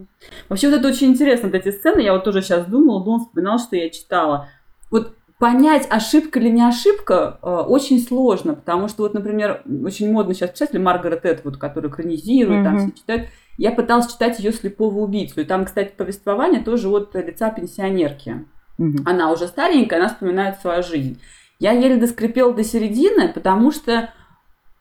Вообще 0.49 0.69
вот 0.69 0.81
это 0.81 0.89
очень 0.89 1.11
интересно, 1.11 1.49
вот 1.49 1.55
эти 1.55 1.71
сцены, 1.71 2.01
я 2.01 2.13
вот 2.13 2.25
тоже 2.25 2.43
сейчас 2.43 2.67
думала, 2.67 3.05
думала, 3.05 3.21
вспоминала, 3.21 3.59
что 3.59 3.77
я 3.77 3.91
читала. 3.91 4.49
Вот 4.91 5.15
понять, 5.39 5.87
ошибка 5.89 6.39
или 6.41 6.49
не 6.49 6.63
ошибка, 6.63 7.39
э, 7.43 7.49
очень 7.49 8.01
сложно, 8.01 8.55
потому 8.55 8.89
что 8.89 9.03
вот, 9.03 9.15
например, 9.15 9.63
очень 9.85 10.11
модно 10.13 10.35
сейчас 10.35 10.51
писатель 10.51 10.81
Маргарет 10.81 11.25
Этвуд, 11.25 11.57
который 11.57 11.91
экранизирует, 11.91 12.61
mm-hmm. 12.61 12.65
там 12.65 12.79
все 12.79 12.91
читают, 12.93 13.29
я 13.59 13.73
пыталась 13.73 14.13
читать 14.13 14.39
ее 14.39 14.53
«Слепого 14.53 14.99
убийцу». 15.01 15.41
И 15.41 15.45
там, 15.45 15.65
кстати, 15.65 15.93
повествование 15.97 16.63
тоже 16.63 16.89
от 16.89 17.15
лица 17.17 17.51
пенсионерки. 17.51 18.47
Угу. 18.79 18.99
Она 19.05 19.33
уже 19.33 19.49
старенькая, 19.49 19.99
она 19.99 20.09
вспоминает 20.09 20.61
свою 20.61 20.85
жизнь. 20.85 21.21
Я 21.59 21.73
еле 21.73 21.97
доскрепела 21.97 22.55
до 22.55 22.63
середины, 22.63 23.33
потому 23.33 23.73
что, 23.73 24.11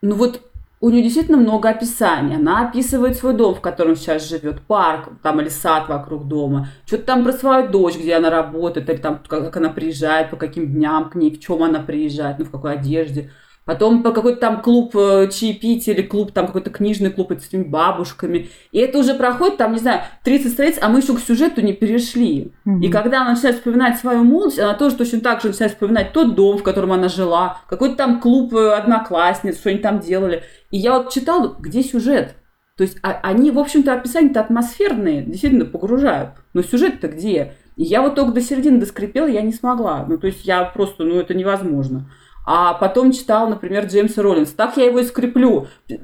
ну 0.04 0.16
вот, 0.16 0.44
у 0.80 0.90
нее 0.90 1.04
действительно 1.04 1.38
много 1.38 1.70
описаний. 1.70 2.36
Она 2.36 2.68
описывает 2.68 3.18
свой 3.18 3.34
дом, 3.34 3.56
в 3.56 3.62
котором 3.62 3.96
сейчас 3.96 4.28
живет, 4.30 4.62
парк, 4.62 5.10
там 5.24 5.42
или 5.42 5.50
сад 5.50 5.90
вокруг 5.90 6.28
дома. 6.28 6.68
Что-то 6.86 7.04
там 7.04 7.24
про 7.24 7.34
свою 7.34 7.70
дочь, 7.70 7.98
где 7.98 8.16
она 8.16 8.30
работает, 8.30 8.90
или 8.90 8.98
там 8.98 9.22
как 9.28 9.58
она 9.58 9.70
приезжает, 9.70 10.30
по 10.30 10.36
каким 10.36 10.68
дням 10.68 11.10
к 11.10 11.16
ней, 11.16 11.32
в 11.36 11.40
чем 11.40 11.64
она 11.64 11.80
приезжает, 11.80 12.38
ну 12.40 12.46
в 12.46 12.52
какой 12.52 12.74
одежде. 12.74 13.32
Потом 13.68 14.02
по 14.02 14.14
какой-то 14.14 14.40
там 14.40 14.62
клуб 14.62 14.96
э, 14.96 15.28
чаепития 15.30 15.94
или 15.94 16.02
клуб, 16.02 16.32
там 16.32 16.48
какой-то 16.48 16.70
книжный 16.70 17.10
клуб 17.10 17.34
с 17.34 17.50
этими 17.50 17.64
бабушками. 17.64 18.48
И 18.72 18.80
это 18.80 18.98
уже 18.98 19.14
проходит, 19.14 19.58
там, 19.58 19.74
не 19.74 19.80
знаю, 19.80 20.04
30 20.24 20.54
страниц, 20.54 20.78
а 20.80 20.88
мы 20.88 21.00
еще 21.00 21.14
к 21.14 21.20
сюжету 21.20 21.60
не 21.60 21.74
перешли. 21.74 22.54
Mm-hmm. 22.66 22.80
И 22.80 22.90
когда 22.90 23.24
она 23.24 23.32
начинает 23.32 23.58
вспоминать 23.58 24.00
свою 24.00 24.24
молодость, 24.24 24.60
она 24.60 24.74
тоже 24.74 24.96
точно 24.96 25.20
так 25.20 25.42
же 25.42 25.50
начинает 25.50 25.74
вспоминать 25.74 26.14
тот 26.14 26.34
дом, 26.34 26.60
в 26.60 26.64
котором 26.64 26.94
она 26.94 27.10
жила, 27.10 27.60
какой-то 27.68 27.96
там 27.96 28.22
клуб 28.22 28.56
э, 28.56 28.72
одноклассниц, 28.72 29.60
что 29.60 29.70
они 29.70 29.80
там 29.80 30.00
делали. 30.00 30.44
И 30.72 30.78
я 30.78 30.98
вот 30.98 31.12
читала, 31.12 31.54
где 31.60 31.84
сюжет? 31.84 32.36
То 32.78 32.84
есть 32.84 32.98
а, 33.04 33.20
они, 33.22 33.52
в 33.52 33.60
общем-то, 33.60 33.92
описания-то 33.92 34.40
атмосферные, 34.40 35.24
действительно 35.24 35.66
погружают. 35.66 36.36
Но 36.54 36.62
сюжет-то 36.62 37.10
где? 37.10 37.56
И 37.76 37.84
я 37.84 38.02
вот 38.02 38.16
только 38.16 38.32
до 38.32 38.40
середины 38.40 38.80
доскрепела, 38.80 39.28
я 39.28 39.42
не 39.42 39.52
смогла. 39.52 40.06
Ну, 40.08 40.18
то 40.18 40.28
есть 40.28 40.46
я 40.46 40.64
просто, 40.64 41.04
ну, 41.04 41.20
это 41.20 41.34
невозможно 41.34 42.10
а 42.50 42.76
потом 42.76 43.12
читал, 43.12 43.50
например, 43.50 43.88
Джеймса 43.88 44.22
Роллинс. 44.22 44.52
Так 44.52 44.78
я 44.78 44.86
его 44.86 45.00
и 45.00 45.04
скреплю. 45.04 45.68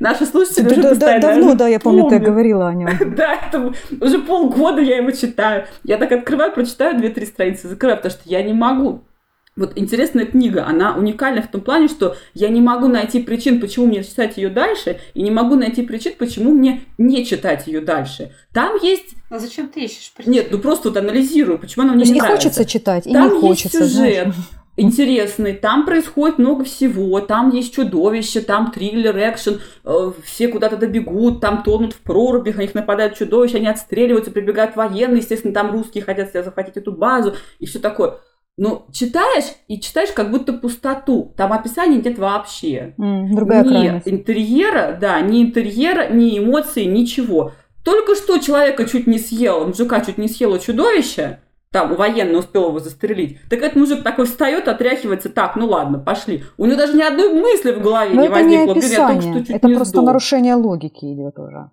Наши 0.00 0.26
слушатели 0.26 0.66
уже 0.66 0.82
постоянно... 0.82 1.20
Давно, 1.20 1.54
да, 1.54 1.68
я 1.68 1.78
помню, 1.78 2.08
ты 2.08 2.18
говорила 2.18 2.68
о 2.68 2.74
нем. 2.74 2.88
Да, 3.14 3.34
это 3.34 3.72
уже 4.00 4.18
полгода 4.18 4.82
я 4.82 4.96
его 4.96 5.12
читаю. 5.12 5.66
Я 5.84 5.98
так 5.98 6.10
открываю, 6.10 6.52
прочитаю 6.52 6.98
две-три 6.98 7.26
страницы, 7.26 7.68
закрываю, 7.68 7.98
потому 7.98 8.10
что 8.10 8.28
я 8.28 8.42
не 8.42 8.52
могу. 8.52 9.04
Вот 9.54 9.74
интересная 9.76 10.26
книга, 10.26 10.66
она 10.66 10.96
уникальна 10.96 11.42
в 11.42 11.46
том 11.46 11.60
плане, 11.60 11.86
что 11.86 12.16
я 12.34 12.48
не 12.48 12.60
могу 12.60 12.88
найти 12.88 13.22
причин, 13.22 13.60
почему 13.60 13.86
мне 13.86 14.02
читать 14.02 14.36
ее 14.36 14.48
дальше, 14.48 14.98
и 15.14 15.22
не 15.22 15.30
могу 15.30 15.54
найти 15.54 15.82
причин, 15.82 16.14
почему 16.18 16.50
мне 16.50 16.80
не 16.98 17.24
читать 17.24 17.68
ее 17.68 17.80
дальше. 17.80 18.32
Там 18.52 18.74
есть... 18.82 19.14
А 19.30 19.38
зачем 19.38 19.68
ты 19.68 19.84
ищешь 19.84 20.12
причин? 20.12 20.32
Нет, 20.32 20.48
ну 20.50 20.58
просто 20.58 20.88
вот 20.88 20.98
анализирую, 20.98 21.60
почему 21.60 21.84
она 21.84 21.94
мне 21.94 22.04
не, 22.04 22.14
не 22.14 22.20
нравится. 22.20 22.48
хочется 22.48 22.64
читать, 22.64 23.06
и 23.06 23.12
Там 23.12 23.34
не 23.34 23.40
хочется. 23.40 23.78
Есть 23.78 23.94
сюжет, 23.94 24.24
знаешь 24.24 24.34
интересный, 24.76 25.54
там 25.54 25.84
происходит 25.84 26.38
много 26.38 26.64
всего, 26.64 27.20
там 27.20 27.50
есть 27.50 27.74
чудовище, 27.74 28.40
там 28.40 28.70
триллер, 28.70 29.16
экшен, 29.16 29.60
э, 29.84 30.12
все 30.24 30.48
куда-то 30.48 30.76
добегут, 30.76 31.40
там 31.40 31.62
тонут 31.62 31.92
в 31.92 32.00
прорубях, 32.00 32.56
на 32.56 32.62
них 32.62 32.74
нападают 32.74 33.14
чудовища, 33.14 33.58
они 33.58 33.68
отстреливаются, 33.68 34.30
прибегают 34.30 34.76
военные, 34.76 35.18
естественно, 35.18 35.54
там 35.54 35.70
русские 35.70 36.04
хотят 36.04 36.30
себе 36.30 36.42
захватить 36.42 36.76
эту 36.76 36.92
базу 36.92 37.34
и 37.58 37.66
все 37.66 37.78
такое. 37.78 38.18
Но 38.56 38.86
читаешь 38.92 39.46
и 39.66 39.80
читаешь 39.80 40.12
как 40.12 40.30
будто 40.30 40.52
пустоту. 40.52 41.34
Там 41.36 41.52
описания 41.52 41.96
нет 41.96 42.18
вообще. 42.18 42.94
Mm, 42.98 43.34
другая 43.34 43.64
ни 43.64 43.68
крайность. 43.68 44.08
интерьера, 44.08 44.96
да, 45.00 45.20
ни 45.20 45.42
интерьера, 45.42 46.08
ни 46.12 46.38
эмоций, 46.38 46.84
ничего. 46.84 47.52
Только 47.84 48.14
что 48.14 48.38
человека 48.38 48.86
чуть 48.86 49.08
не 49.08 49.18
съел, 49.18 49.66
мужика 49.66 50.00
чуть 50.00 50.18
не 50.18 50.28
съело 50.28 50.58
чудовище, 50.58 51.40
там 51.74 51.96
военный 51.96 52.38
успел 52.38 52.68
его 52.68 52.78
застрелить. 52.78 53.40
Так 53.50 53.58
этот 53.58 53.74
мужик 53.74 54.04
такой 54.04 54.26
встает, 54.26 54.68
отряхивается, 54.68 55.28
так, 55.28 55.56
ну 55.56 55.66
ладно, 55.66 55.98
пошли. 55.98 56.44
У 56.56 56.66
него 56.66 56.76
даже 56.76 56.96
ни 56.96 57.02
одной 57.02 57.34
мысли 57.34 57.72
в 57.72 57.82
голове 57.82 58.14
Но 58.14 58.20
не 58.20 58.26
это 58.28 58.34
возникло. 58.36 58.64
Не 58.64 58.70
описание. 58.78 59.32
Блин, 59.32 59.46
это 59.48 59.68
просто 59.68 59.84
сдох. 59.86 60.04
нарушение 60.04 60.54
логики 60.54 61.04
идет 61.12 61.36
уже. 61.36 61.70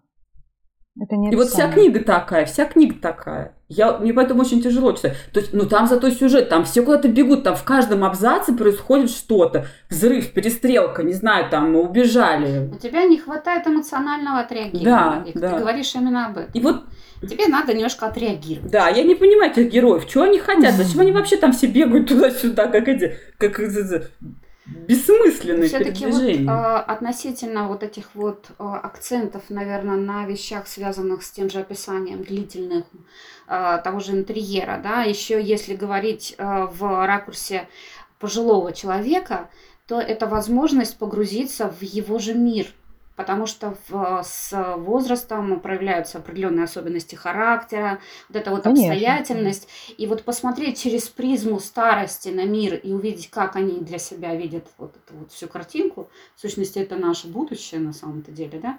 Это 0.99 1.15
не 1.15 1.31
И 1.31 1.35
вот 1.35 1.47
вся 1.47 1.71
книга 1.71 2.03
такая, 2.03 2.45
вся 2.45 2.65
книга 2.65 2.95
такая. 3.01 3.55
Я, 3.69 3.97
мне 3.97 4.13
поэтому 4.13 4.41
очень 4.41 4.61
тяжело 4.61 4.91
читать. 4.91 5.15
То 5.31 5.39
есть, 5.39 5.53
ну 5.53 5.65
там 5.65 5.87
зато 5.87 6.09
сюжет, 6.09 6.49
там 6.49 6.65
все 6.65 6.81
куда-то 6.81 7.07
бегут, 7.07 7.43
там 7.43 7.55
в 7.55 7.63
каждом 7.63 8.03
абзаце 8.03 8.53
происходит 8.53 9.09
что-то. 9.09 9.67
Взрыв, 9.89 10.33
перестрелка, 10.33 11.03
не 11.03 11.13
знаю, 11.13 11.49
там 11.49 11.71
мы 11.71 11.81
убежали. 11.81 12.69
У 12.73 12.77
тебя 12.77 13.05
не 13.05 13.17
хватает 13.17 13.65
эмоционального 13.65 14.39
отреагирования. 14.39 15.31
Да, 15.33 15.39
да. 15.39 15.53
Ты 15.53 15.59
говоришь 15.59 15.95
именно 15.95 16.27
об 16.27 16.37
этом. 16.37 16.51
И 16.53 16.59
вот 16.59 16.83
Тебе 17.21 17.47
надо 17.47 17.73
немножко 17.73 18.07
отреагировать. 18.07 18.71
Да, 18.71 18.89
я 18.89 19.03
не 19.03 19.13
понимаю 19.13 19.51
этих 19.51 19.71
героев. 19.71 20.05
Что 20.09 20.23
они 20.23 20.39
хотят? 20.39 20.73
Зачем 20.73 21.01
они 21.01 21.11
вообще 21.11 21.37
там 21.37 21.53
все 21.53 21.67
бегают 21.67 22.09
туда-сюда, 22.09 22.67
как 22.67 22.87
эти, 22.87 23.15
как 23.37 23.59
бессмысленные 24.65 25.67
Все-таки 25.67 26.05
вот 26.05 26.21
э, 26.21 26.45
относительно 26.45 27.67
вот 27.67 27.83
этих 27.83 28.13
вот 28.13 28.49
э, 28.49 28.53
акцентов, 28.59 29.43
наверное, 29.49 29.97
на 29.97 30.25
вещах, 30.25 30.67
связанных 30.67 31.23
с 31.23 31.31
тем 31.31 31.49
же 31.49 31.59
описанием 31.59 32.23
длительных 32.23 32.85
э, 33.47 33.81
того 33.83 33.99
же 33.99 34.11
интерьера, 34.11 34.79
да, 34.83 35.03
еще 35.03 35.41
если 35.41 35.75
говорить 35.75 36.35
э, 36.37 36.67
в 36.71 37.05
ракурсе 37.05 37.67
пожилого 38.19 38.71
человека, 38.71 39.49
то 39.87 39.99
это 39.99 40.27
возможность 40.27 40.97
погрузиться 40.97 41.67
в 41.69 41.81
его 41.81 42.19
же 42.19 42.33
мир– 42.33 42.67
потому 43.15 43.45
что 43.45 43.75
в, 43.87 44.21
с 44.23 44.75
возрастом 44.77 45.59
проявляются 45.59 46.17
определенные 46.17 46.65
особенности 46.65 47.15
характера, 47.15 47.99
вот 48.29 48.37
эта 48.37 48.51
вот 48.51 48.63
Конечно. 48.63 48.93
обстоятельность. 48.93 49.67
И 49.97 50.07
вот 50.07 50.23
посмотреть 50.23 50.81
через 50.81 51.09
призму 51.09 51.59
старости 51.59 52.29
на 52.29 52.45
мир 52.45 52.75
и 52.75 52.93
увидеть, 52.93 53.29
как 53.29 53.55
они 53.55 53.79
для 53.79 53.97
себя 53.97 54.35
видят 54.35 54.67
вот 54.77 54.95
эту 54.95 55.19
вот 55.19 55.31
всю 55.31 55.47
картинку, 55.47 56.09
в 56.35 56.41
сущности, 56.41 56.79
это 56.79 56.95
наше 56.95 57.27
будущее 57.27 57.79
на 57.81 57.93
самом-то 57.93 58.31
деле, 58.31 58.59
да, 58.59 58.77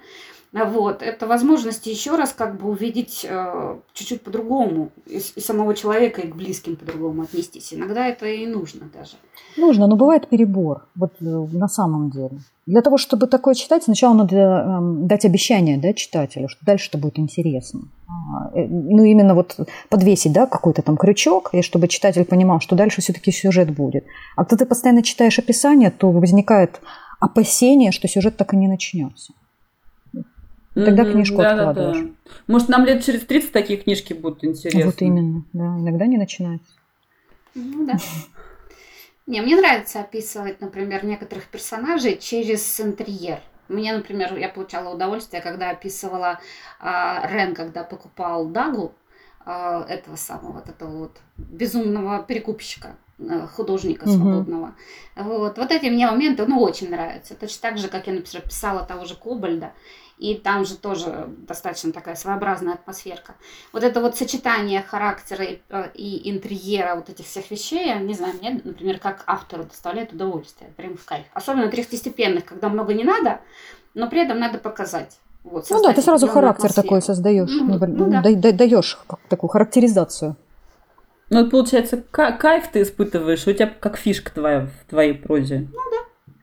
вот, 0.52 1.02
это 1.02 1.26
возможность 1.26 1.86
еще 1.86 2.14
раз 2.14 2.34
как 2.34 2.60
бы 2.60 2.68
увидеть 2.68 3.24
э, 3.28 3.76
чуть-чуть 3.94 4.20
по-другому 4.20 4.90
и, 5.06 5.16
и 5.16 5.40
самого 5.40 5.74
человека, 5.74 6.20
и 6.20 6.28
к 6.28 6.36
близким 6.36 6.76
по-другому 6.76 7.22
отнестись. 7.22 7.72
Иногда 7.72 8.06
это 8.06 8.26
и 8.26 8.46
нужно 8.46 8.86
даже. 8.92 9.16
Нужно, 9.56 9.86
но 9.86 9.96
бывает 9.96 10.28
перебор, 10.28 10.86
вот 10.94 11.12
э, 11.20 11.24
на 11.24 11.68
самом 11.68 12.10
деле. 12.10 12.38
Для 12.64 12.80
того, 12.80 12.96
чтобы 12.96 13.26
такое 13.26 13.54
читать, 13.54 13.82
сначала 13.82 14.14
надо 14.14 14.36
э, 14.36 14.78
дать 15.06 15.24
обещание 15.24 15.78
да, 15.78 15.92
читателю, 15.92 16.48
что 16.48 16.64
дальше 16.64 16.88
это 16.90 16.98
будет 16.98 17.18
интересно. 17.18 17.88
А, 18.08 18.56
э, 18.56 18.66
ну, 18.68 19.02
именно 19.02 19.34
вот 19.34 19.56
подвесить 19.88 20.32
да, 20.32 20.46
какой-то 20.46 20.82
там 20.82 20.96
крючок, 20.96 21.50
и 21.52 21.62
чтобы 21.62 21.88
читатель 21.88 22.24
понимал, 22.24 22.60
что 22.60 22.76
дальше 22.76 23.00
все-таки 23.00 23.32
сюжет 23.32 23.70
будет. 23.74 24.04
А 24.36 24.44
когда 24.44 24.64
ты 24.64 24.68
постоянно 24.68 25.02
читаешь 25.02 25.40
описание, 25.40 25.90
то 25.90 26.12
возникает 26.12 26.80
опасение, 27.18 27.90
что 27.90 28.06
сюжет 28.06 28.36
так 28.36 28.54
и 28.54 28.56
не 28.56 28.68
начнется. 28.68 29.32
Тогда 30.74 31.04
книжку 31.04 31.38
да, 31.38 31.56
да, 31.56 31.70
откладываешь. 31.70 32.06
да. 32.06 32.32
Может, 32.46 32.68
нам 32.68 32.84
лет 32.84 33.04
через 33.04 33.22
30 33.22 33.52
такие 33.52 33.78
книжки 33.78 34.12
будут 34.12 34.44
интересны. 34.44 34.86
Вот 34.86 35.02
именно, 35.02 35.44
да. 35.52 35.78
Иногда 35.78 36.06
не 36.06 36.16
начинается. 36.16 36.72
Ну 37.54 37.86
да. 37.86 37.98
Не, 39.32 39.40
мне 39.40 39.56
нравится 39.56 40.00
описывать, 40.00 40.60
например, 40.60 41.06
некоторых 41.06 41.46
персонажей 41.46 42.18
через 42.18 42.78
интерьер. 42.78 43.40
Мне, 43.66 43.94
например, 43.94 44.36
я 44.36 44.50
получала 44.50 44.94
удовольствие, 44.94 45.40
когда 45.40 45.70
описывала 45.70 46.38
а, 46.78 47.26
Рен, 47.32 47.54
когда 47.54 47.82
покупал 47.82 48.44
Дагу, 48.48 48.94
а, 49.46 49.86
этого 49.88 50.16
самого, 50.16 50.52
вот 50.56 50.68
этого 50.68 50.98
вот 50.98 51.20
безумного 51.38 52.22
перекупщика, 52.22 52.98
художника 53.54 54.08
Мгм. 54.08 54.16
свободного. 54.20 54.74
Вот. 55.16 55.58
вот 55.58 55.70
эти 55.70 55.86
мне 55.86 56.10
моменты, 56.10 56.46
ну, 56.46 56.60
очень 56.60 56.90
нравятся. 56.90 57.34
Точно 57.34 57.60
так 57.70 57.78
же, 57.78 57.88
как 57.88 58.06
я, 58.06 58.12
например, 58.14 58.42
писала 58.42 58.82
того 58.84 59.04
же 59.04 59.14
Кобальда, 59.14 59.72
и 60.18 60.34
там 60.34 60.64
же 60.64 60.76
тоже 60.76 61.28
достаточно 61.48 61.92
такая 61.92 62.14
своеобразная 62.14 62.74
атмосферка. 62.74 63.34
Вот 63.72 63.82
это 63.84 64.00
вот 64.00 64.16
сочетание 64.16 64.82
характера 64.82 65.44
и, 65.44 65.58
э, 65.68 65.90
и 65.94 66.30
интерьера 66.30 66.94
вот 66.94 67.08
этих 67.10 67.26
всех 67.26 67.50
вещей, 67.50 67.92
не 68.00 68.14
знаю, 68.14 68.34
мне, 68.40 68.60
например, 68.64 68.98
как 68.98 69.24
автору 69.26 69.64
доставляет 69.64 70.12
удовольствие, 70.12 70.70
прям 70.76 70.96
в 70.96 71.04
кайф. 71.04 71.26
Особенно 71.34 71.68
третьестепенных, 71.68 72.44
когда 72.44 72.68
много 72.68 72.94
не 72.94 73.04
надо, 73.04 73.40
но 73.94 74.08
при 74.08 74.20
этом 74.22 74.38
надо 74.38 74.58
показать. 74.58 75.18
Вот, 75.44 75.66
Ну 75.70 75.82
да, 75.82 75.92
ты 75.92 76.02
сразу 76.02 76.28
характер 76.28 76.68
такой 76.72 76.98
атмосферу. 76.98 77.14
создаешь, 77.16 77.50
Мгм, 77.50 77.72
небо- 77.72 77.86
ну 77.88 78.10
да. 78.10 78.22
да- 78.22 78.34
да- 78.34 78.52
даешь 78.52 78.98
такую 79.28 79.50
характеризацию. 79.50 80.36
Ну, 81.32 81.40
это 81.40 81.50
получается, 81.50 82.04
ка- 82.10 82.32
кайф 82.32 82.68
ты 82.70 82.82
испытываешь, 82.82 83.46
у 83.46 83.52
тебя 83.54 83.72
как 83.80 83.96
фишка 83.96 84.30
твоя 84.32 84.66
в 84.66 84.90
твоей 84.90 85.14
прозе. 85.14 85.66
Ну 85.72 85.80
да. 85.90 86.34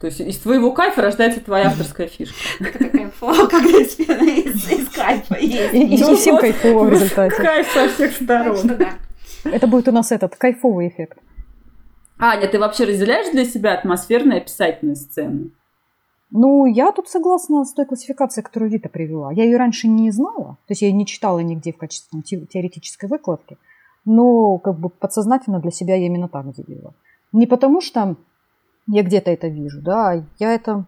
То 0.00 0.06
есть 0.06 0.20
из 0.20 0.38
твоего 0.38 0.72
кайфа 0.72 1.02
рождается 1.02 1.40
твоя 1.42 1.66
авторская 1.66 2.06
фишка. 2.06 2.34
Это 2.60 2.88
кайфово, 2.88 3.46
когда 3.50 3.78
из, 3.78 4.88
кайфа 4.94 5.36
есть. 5.38 5.74
И, 5.74 5.94
и 5.94 6.14
всем 6.16 6.38
кайфово 6.38 6.84
в 6.84 6.90
результате. 6.90 7.36
Кайф 7.36 7.70
со 7.70 7.88
всех 7.90 8.12
сторон. 8.12 8.78
Это 9.44 9.66
будет 9.66 9.88
у 9.88 9.92
нас 9.92 10.10
этот 10.10 10.36
кайфовый 10.36 10.88
эффект. 10.88 11.18
Аня, 12.18 12.48
ты 12.48 12.58
вообще 12.58 12.84
разделяешь 12.84 13.30
для 13.30 13.44
себя 13.44 13.74
атмосферные 13.74 14.38
описательные 14.38 14.96
сцены? 14.96 15.50
Ну, 16.30 16.64
я 16.64 16.92
тут 16.92 17.10
согласна 17.10 17.62
с 17.66 17.74
той 17.74 17.84
классификацией, 17.84 18.42
которую 18.42 18.70
Вита 18.70 18.88
привела. 18.88 19.32
Я 19.32 19.44
ее 19.44 19.58
раньше 19.58 19.86
не 19.86 20.10
знала, 20.10 20.56
то 20.66 20.70
есть 20.70 20.80
я 20.80 20.88
ее 20.88 20.94
не 20.94 21.04
читала 21.04 21.40
нигде 21.40 21.74
в 21.74 21.76
качестве 21.76 22.22
теоретической 22.22 23.06
выкладки, 23.06 23.58
но 24.04 24.58
как 24.58 24.78
бы 24.78 24.88
подсознательно 24.88 25.60
для 25.60 25.70
себя 25.70 25.94
я 25.94 26.06
именно 26.06 26.28
так 26.28 26.52
делила. 26.52 26.94
Не 27.32 27.46
потому 27.46 27.80
что 27.80 28.16
я 28.86 29.02
где-то 29.02 29.30
это 29.30 29.48
вижу, 29.48 29.80
да, 29.80 30.24
я 30.38 30.52
это 30.52 30.84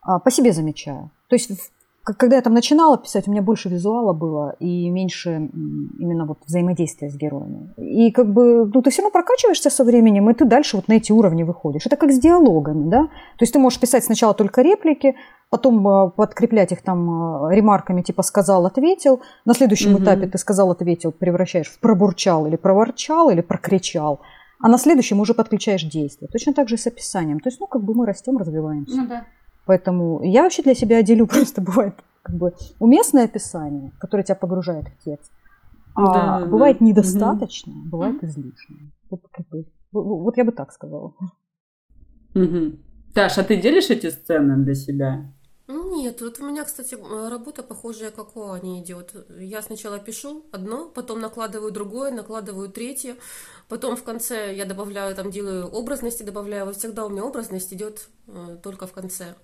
а, 0.00 0.18
по 0.18 0.30
себе 0.30 0.52
замечаю. 0.52 1.10
То 1.28 1.36
есть 1.36 1.72
когда 2.04 2.36
я 2.36 2.42
там 2.42 2.54
начинала 2.54 2.98
писать, 2.98 3.28
у 3.28 3.30
меня 3.30 3.42
больше 3.42 3.68
визуала 3.68 4.12
было 4.12 4.56
и 4.58 4.90
меньше 4.90 5.50
именно 5.98 6.26
вот 6.26 6.38
взаимодействия 6.46 7.08
с 7.08 7.16
героями. 7.16 7.72
И 7.76 8.10
как 8.10 8.32
бы, 8.32 8.66
ну, 8.66 8.82
ты 8.82 8.90
все 8.90 9.02
равно 9.02 9.12
прокачиваешься 9.12 9.70
со 9.70 9.84
временем, 9.84 10.28
и 10.28 10.34
ты 10.34 10.44
дальше 10.44 10.76
вот 10.76 10.88
на 10.88 10.94
эти 10.94 11.12
уровни 11.12 11.44
выходишь. 11.44 11.86
Это 11.86 11.96
как 11.96 12.10
с 12.10 12.18
диалогами, 12.18 12.88
да? 12.88 13.02
То 13.04 13.42
есть 13.42 13.52
ты 13.52 13.58
можешь 13.58 13.78
писать 13.80 14.04
сначала 14.04 14.34
только 14.34 14.62
реплики, 14.62 15.14
потом 15.50 15.86
э, 15.86 16.10
подкреплять 16.10 16.72
их 16.72 16.82
там 16.82 17.46
э, 17.48 17.54
ремарками 17.54 18.02
типа 18.02 18.22
сказал, 18.22 18.66
ответил. 18.66 19.20
На 19.44 19.54
следующем 19.54 19.92
Мгм. 19.92 20.02
этапе 20.02 20.26
ты 20.26 20.38
сказал, 20.38 20.70
ответил, 20.70 21.12
превращаешь 21.12 21.68
в 21.68 21.78
пробурчал 21.78 22.46
или 22.46 22.56
проворчал 22.56 23.30
или 23.30 23.42
прокричал. 23.42 24.20
А 24.60 24.68
на 24.68 24.78
следующем 24.78 25.20
уже 25.20 25.34
подключаешь 25.34 25.82
действие. 25.84 26.28
Точно 26.32 26.52
так 26.54 26.68
же 26.68 26.76
и 26.76 26.78
с 26.78 26.86
описанием. 26.86 27.40
То 27.40 27.48
есть, 27.48 27.60
ну, 27.60 27.66
как 27.66 27.82
бы 27.82 27.94
мы 27.94 28.06
растем, 28.06 28.38
развиваемся. 28.38 28.96
Ну 28.96 29.06
да. 29.08 29.24
Поэтому 29.66 30.22
я 30.22 30.42
вообще 30.42 30.62
для 30.62 30.74
себя 30.74 31.02
делю 31.02 31.26
просто 31.28 31.60
бывает 31.60 31.94
как 32.22 32.36
бы 32.36 32.54
уместное 32.78 33.24
описание, 33.24 33.92
которое 33.98 34.22
тебя 34.22 34.36
погружает 34.36 34.86
в 34.88 35.04
текст. 35.04 35.32
А 35.94 36.40
Да, 36.40 36.46
бывает 36.46 36.78
да. 36.78 36.84
недостаточно, 36.84 37.72
бывает 37.86 38.22
излишнее. 38.24 38.90
Вот, 39.10 39.20
как 39.30 39.46
бы, 39.48 39.66
вот 39.92 40.36
я 40.36 40.44
бы 40.44 40.52
так 40.52 40.72
сказала. 40.72 41.12
Мгм. 42.34 42.78
Таш, 43.14 43.36
а 43.36 43.44
ты 43.44 43.60
делишь 43.60 43.90
эти 43.90 44.08
сцены 44.08 44.56
для 44.64 44.74
себя? 44.74 45.32
Нет, 45.68 46.20
вот 46.20 46.40
у 46.40 46.46
меня, 46.46 46.64
кстати, 46.64 46.96
работа 47.30 47.62
похожая, 47.62 48.10
как 48.10 48.36
у 48.36 48.50
Ани 48.50 48.82
идет. 48.82 49.14
Я 49.38 49.62
сначала 49.62 49.98
пишу 49.98 50.44
одно, 50.50 50.88
потом 50.88 51.20
накладываю 51.20 51.70
другое, 51.72 52.10
накладываю 52.10 52.68
третье, 52.68 53.16
потом 53.68 53.96
в 53.96 54.02
конце 54.02 54.54
я 54.54 54.64
добавляю, 54.64 55.14
там 55.14 55.30
делаю 55.30 55.66
образности, 55.68 56.22
добавляю. 56.22 56.66
Вот 56.66 56.76
всегда 56.76 57.04
у 57.06 57.10
меня 57.10 57.24
образность 57.24 57.72
идет 57.72 58.08
э, 58.26 58.56
только 58.62 58.86
в 58.86 58.92
конце. 58.92 59.34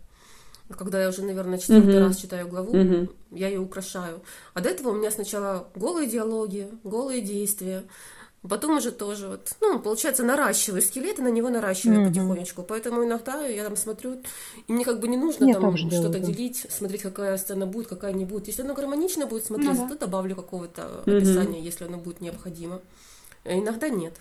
Когда 0.76 1.00
я 1.02 1.08
уже, 1.08 1.22
наверное, 1.22 1.58
четвертый 1.58 1.94
Мгм. 1.96 2.08
раз 2.08 2.16
читаю 2.16 2.46
главу, 2.48 2.76
Мгм. 2.76 3.08
я 3.30 3.48
ее 3.48 3.60
украшаю. 3.60 4.20
А 4.54 4.60
до 4.60 4.68
этого 4.68 4.90
у 4.90 4.94
меня 4.94 5.10
сначала 5.10 5.68
голые 5.74 6.08
диалоги, 6.08 6.68
голые 6.84 7.22
действия. 7.22 7.84
Потом 8.48 8.76
уже 8.76 8.92
тоже 8.92 9.28
вот, 9.28 9.52
ну, 9.60 9.80
получается, 9.80 10.22
наращиваю 10.22 10.80
скелет 10.80 11.18
и 11.18 11.22
на 11.22 11.28
него 11.28 11.48
наращиваю 11.48 12.00
Мгм. 12.02 12.08
потихонечку. 12.10 12.62
Поэтому 12.62 13.04
иногда 13.04 13.44
я 13.46 13.64
там 13.64 13.76
смотрю, 13.76 14.18
и 14.68 14.72
мне 14.72 14.84
как 14.84 15.00
бы 15.00 15.08
не 15.08 15.16
нужно 15.16 15.46
Я 15.46 15.54
там 15.54 15.76
что-то 15.76 16.10
да. 16.10 16.18
делить, 16.20 16.66
смотреть, 16.70 17.02
какая 17.02 17.36
сцена 17.36 17.66
будет, 17.66 17.88
какая 17.88 18.12
не 18.12 18.24
будет. 18.24 18.46
Если 18.46 18.62
оно 18.62 18.74
гармонично 18.74 19.26
будет 19.26 19.44
смотреться, 19.46 19.82
Ну 19.82 19.88
да. 19.88 19.94
то 19.94 20.06
добавлю 20.06 20.36
какого-то 20.36 21.02
Мгм. 21.06 21.16
описания, 21.16 21.60
если 21.60 21.86
оно 21.86 21.96
будет 21.98 22.20
необходимо. 22.20 22.80
А 23.44 23.52
иногда 23.58 23.88
нет. 23.88 24.14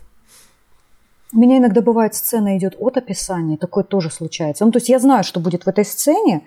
У 1.34 1.40
меня 1.40 1.58
иногда 1.58 1.82
бывает 1.82 2.16
сцена 2.16 2.58
идет 2.58 2.76
от 2.80 2.98
описания, 2.98 3.58
такое 3.58 3.84
тоже 3.84 4.10
случается. 4.10 4.66
Ну, 4.66 4.72
то 4.72 4.78
есть 4.78 4.90
я 4.90 5.00
знаю, 5.00 5.24
что 5.24 5.40
будет 5.40 5.64
в 5.66 5.68
этой 5.68 5.84
сцене, 5.84 6.44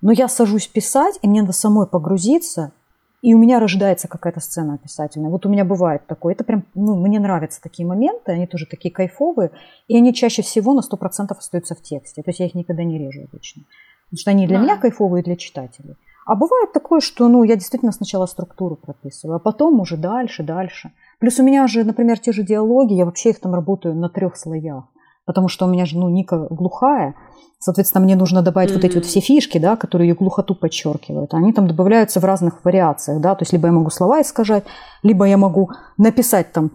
но 0.00 0.12
я 0.12 0.28
сажусь 0.28 0.66
писать, 0.66 1.18
и 1.22 1.28
мне 1.28 1.42
надо 1.42 1.52
самой 1.52 1.86
погрузиться, 1.86 2.72
и 3.20 3.32
у 3.34 3.38
меня 3.38 3.58
рождается 3.58 4.06
какая-то 4.06 4.40
сцена 4.40 4.74
описательная. 4.74 5.30
Вот 5.30 5.46
у 5.46 5.48
меня 5.48 5.64
бывает 5.64 6.06
такое. 6.06 6.34
Это 6.34 6.44
прям, 6.44 6.64
ну, 6.74 6.94
мне 6.96 7.18
нравятся 7.18 7.60
такие 7.62 7.86
моменты, 7.88 8.32
они 8.32 8.46
тоже 8.46 8.66
такие 8.66 8.92
кайфовые, 8.92 9.50
и 9.88 9.96
они 9.96 10.12
чаще 10.12 10.42
всего 10.42 10.74
на 10.74 10.80
100% 10.80 11.34
остаются 11.36 11.74
в 11.74 11.80
тексте. 11.80 12.22
То 12.22 12.30
есть 12.30 12.40
я 12.40 12.46
их 12.46 12.54
никогда 12.54 12.84
не 12.84 12.98
режу 12.98 13.22
обычно. 13.30 13.62
Потому 14.10 14.18
что 14.18 14.30
они 14.30 14.46
для 14.46 14.58
Да. 14.58 14.64
меня 14.64 14.76
кайфовые, 14.76 15.22
и 15.22 15.24
для 15.24 15.36
читателей. 15.36 15.96
А 16.26 16.34
бывает 16.34 16.72
такое, 16.72 17.00
что 17.00 17.28
ну, 17.28 17.44
я 17.44 17.56
действительно 17.56 17.92
сначала 17.92 18.26
структуру 18.26 18.76
прописываю, 18.76 19.36
а 19.36 19.38
потом 19.38 19.80
уже 19.80 19.96
дальше, 19.96 20.42
дальше. 20.42 20.92
Плюс 21.18 21.38
у 21.38 21.42
меня 21.42 21.66
же, 21.66 21.84
например, 21.84 22.18
те 22.18 22.32
же 22.32 22.42
диалоги, 22.42 22.94
я 22.94 23.04
вообще 23.04 23.30
их 23.30 23.40
там 23.40 23.54
работаю 23.54 23.94
на 23.94 24.08
трех 24.08 24.36
слоях. 24.36 24.84
Потому 25.26 25.48
что 25.48 25.66
у 25.66 25.68
меня 25.68 25.86
же, 25.86 25.98
ну, 25.98 26.08
Ника 26.08 26.46
глухая, 26.50 27.14
соответственно, 27.58 28.04
мне 28.04 28.14
нужно 28.14 28.42
добавить 28.42 28.72
вот 28.72 28.84
эти 28.84 28.96
вот 28.96 29.06
все 29.06 29.20
фишки, 29.20 29.58
да, 29.58 29.76
которые 29.76 30.10
ее 30.10 30.14
глухоту 30.14 30.54
подчеркивают. 30.54 31.32
Они 31.32 31.52
там 31.52 31.66
добавляются 31.66 32.20
в 32.20 32.24
разных 32.24 32.64
вариациях, 32.64 33.20
да, 33.20 33.34
то 33.34 33.42
есть 33.42 33.52
либо 33.52 33.68
я 33.68 33.72
могу 33.72 33.90
слова 33.90 34.20
искажать, 34.20 34.64
либо 35.02 35.24
я 35.24 35.38
могу 35.38 35.70
написать 35.96 36.52
там 36.52 36.72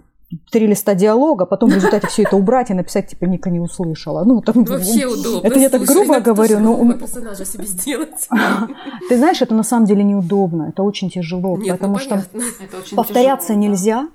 три 0.52 0.68
листа 0.68 0.94
диалога, 0.94 1.46
потом 1.46 1.70
в 1.70 1.76
результате 1.76 2.08
все 2.08 2.24
это 2.24 2.36
убрать 2.36 2.70
и 2.70 2.74
написать, 2.74 3.08
типа, 3.08 3.26
Ника 3.26 3.50
не 3.50 3.60
услышала. 3.60 4.24
Ну, 4.24 4.42
там, 4.42 4.64
Вообще 4.64 5.06
удобно. 5.06 5.48
это 5.48 5.60
я 5.60 5.70
так 5.70 5.86
Слушай, 5.86 6.06
грубо 6.06 6.20
говорю, 6.20 6.60
но... 6.60 6.94
персонажа 6.94 7.46
себе 7.46 7.66
сделать. 7.66 8.28
Ты 9.10 9.18
знаешь, 9.18 9.42
это 9.42 9.56
на 9.56 9.64
самом 9.64 9.86
деле 9.86 10.04
неудобно, 10.04 10.70
это 10.70 10.84
очень 10.84 11.10
тяжело, 11.10 11.58
Нет, 11.58 11.68
ну 11.68 11.74
потому 11.74 12.00
что. 12.00 12.16
Это 12.16 12.78
очень 12.78 12.96
повторяться 12.96 13.50
тяжело, 13.50 13.62
да. 13.62 13.68
нельзя. 13.68 14.08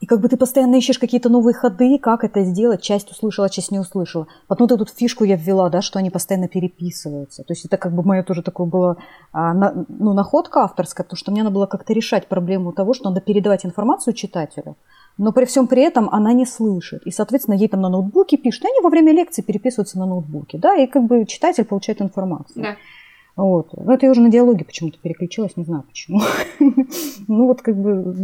И 0.00 0.06
как 0.06 0.20
бы 0.20 0.28
ты 0.28 0.38
постоянно 0.38 0.76
ищешь 0.76 0.98
какие-то 0.98 1.28
новые 1.28 1.52
ходы, 1.54 1.98
как 1.98 2.24
это 2.24 2.42
сделать, 2.42 2.80
часть 2.80 3.10
услышала, 3.10 3.50
часть 3.50 3.70
не 3.70 3.78
услышала. 3.78 4.26
Потом 4.48 4.66
вот 4.66 4.80
эту 4.80 4.90
фишку 4.90 5.24
я 5.24 5.36
ввела, 5.36 5.68
да, 5.68 5.82
что 5.82 5.98
они 5.98 6.08
постоянно 6.08 6.48
переписываются. 6.48 7.44
То 7.44 7.52
есть 7.52 7.66
это 7.66 7.76
как 7.76 7.92
бы 7.92 8.02
мое 8.02 8.22
тоже 8.22 8.42
такое 8.42 8.66
было, 8.66 8.96
а, 9.32 9.52
на- 9.52 9.84
ну, 9.88 10.14
находка 10.14 10.64
авторская, 10.64 11.04
потому 11.04 11.18
что 11.18 11.30
мне 11.32 11.42
надо 11.42 11.54
было 11.54 11.66
как-то 11.66 11.92
решать 11.92 12.28
проблему 12.28 12.72
того, 12.72 12.94
что 12.94 13.10
надо 13.10 13.20
передавать 13.20 13.66
информацию 13.66 14.14
читателю, 14.14 14.76
но 15.18 15.32
при 15.32 15.44
всем 15.44 15.66
при 15.66 15.82
этом 15.82 16.08
она 16.08 16.32
не 16.32 16.46
слышит. 16.46 17.02
И, 17.06 17.10
соответственно, 17.10 17.56
ей 17.56 17.68
там 17.68 17.82
на 17.82 17.90
ноутбуке 17.90 18.38
пишут, 18.38 18.64
и 18.64 18.68
они 18.68 18.80
во 18.82 18.88
время 18.88 19.12
лекции 19.12 19.42
переписываются 19.42 19.98
на 19.98 20.06
ноутбуке, 20.06 20.56
да, 20.56 20.76
и 20.76 20.86
как 20.86 21.04
бы 21.04 21.26
читатель 21.26 21.64
получает 21.66 22.00
информацию. 22.00 22.62
Да. 22.62 22.76
Вот. 23.40 23.68
Ну, 23.72 23.92
это 23.92 24.04
я 24.06 24.12
уже 24.12 24.20
на 24.20 24.30
диалоге 24.30 24.64
почему-то 24.64 24.98
переключилась, 24.98 25.56
не 25.56 25.64
знаю 25.64 25.82
почему. 25.84 26.20
Ну, 27.28 27.46
вот 27.46 27.62
как 27.62 27.76
бы, 27.76 28.14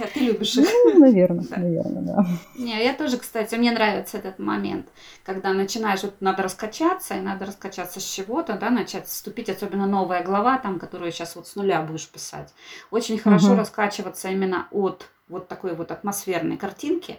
А 0.00 0.06
Ты 0.14 0.20
любишь 0.20 0.56
их. 0.56 0.66
ну, 0.84 0.98
наверное, 0.98 1.44
Да. 1.50 1.56
наверное, 1.58 2.02
да. 2.02 2.26
Не, 2.56 2.82
я 2.82 2.94
тоже, 2.94 3.18
кстати, 3.18 3.54
мне 3.54 3.70
нравится 3.70 4.16
этот 4.18 4.38
момент, 4.38 4.86
когда 5.24 5.52
начинаешь, 5.52 6.02
вот 6.02 6.14
надо 6.20 6.42
раскачаться, 6.42 7.14
и 7.14 7.20
надо 7.20 7.44
раскачаться 7.46 8.00
с 8.00 8.02
чего-то, 8.04 8.54
да, 8.54 8.70
начать 8.70 9.06
вступить, 9.06 9.50
особенно 9.50 9.86
новая 9.86 10.24
глава, 10.24 10.58
там, 10.58 10.78
которую 10.78 11.12
сейчас 11.12 11.36
вот 11.36 11.46
с 11.46 11.54
нуля 11.56 11.82
будешь 11.82 12.08
писать. 12.08 12.52
Очень 12.90 13.18
хорошо 13.18 13.54
раскачиваться 13.56 14.28
именно 14.28 14.66
от 14.70 15.06
вот 15.28 15.46
такой 15.48 15.74
вот 15.74 15.90
атмосферной 15.92 16.56
картинки, 16.56 17.18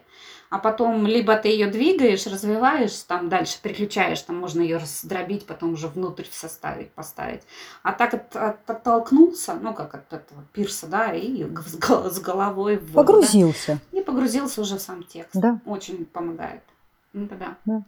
а 0.51 0.59
потом 0.59 1.07
либо 1.07 1.35
ты 1.37 1.47
ее 1.47 1.67
двигаешь, 1.67 2.27
развиваешь, 2.27 2.93
там 3.07 3.29
дальше 3.29 3.57
переключаешь, 3.63 4.21
там 4.21 4.35
можно 4.37 4.61
ее 4.61 4.77
раздробить, 4.77 5.45
потом 5.45 5.73
уже 5.73 5.87
внутрь 5.87 6.25
составить, 6.29 6.91
поставить. 6.91 7.41
А 7.83 7.93
так 7.93 8.13
от- 8.13 8.35
от- 8.35 8.69
оттолкнулся, 8.69 9.53
ну 9.53 9.73
как 9.73 9.95
от 9.95 10.11
этого 10.11 10.43
пирса, 10.53 10.87
да, 10.87 11.13
и 11.13 11.43
с 11.45 11.75
гол- 11.77 12.11
с 12.11 12.19
головой 12.19 12.75
в 12.75 12.91
воду, 12.91 12.93
да. 12.93 13.03
Погрузился. 13.03 13.79
И 13.93 14.01
погрузился 14.01 14.61
уже 14.61 14.75
в 14.77 14.81
сам 14.81 15.03
текст. 15.03 15.31
Да. 15.33 15.59
Очень 15.65 16.05
помогает. 16.05 16.61
Ну, 17.13 17.27
да. 17.65 17.81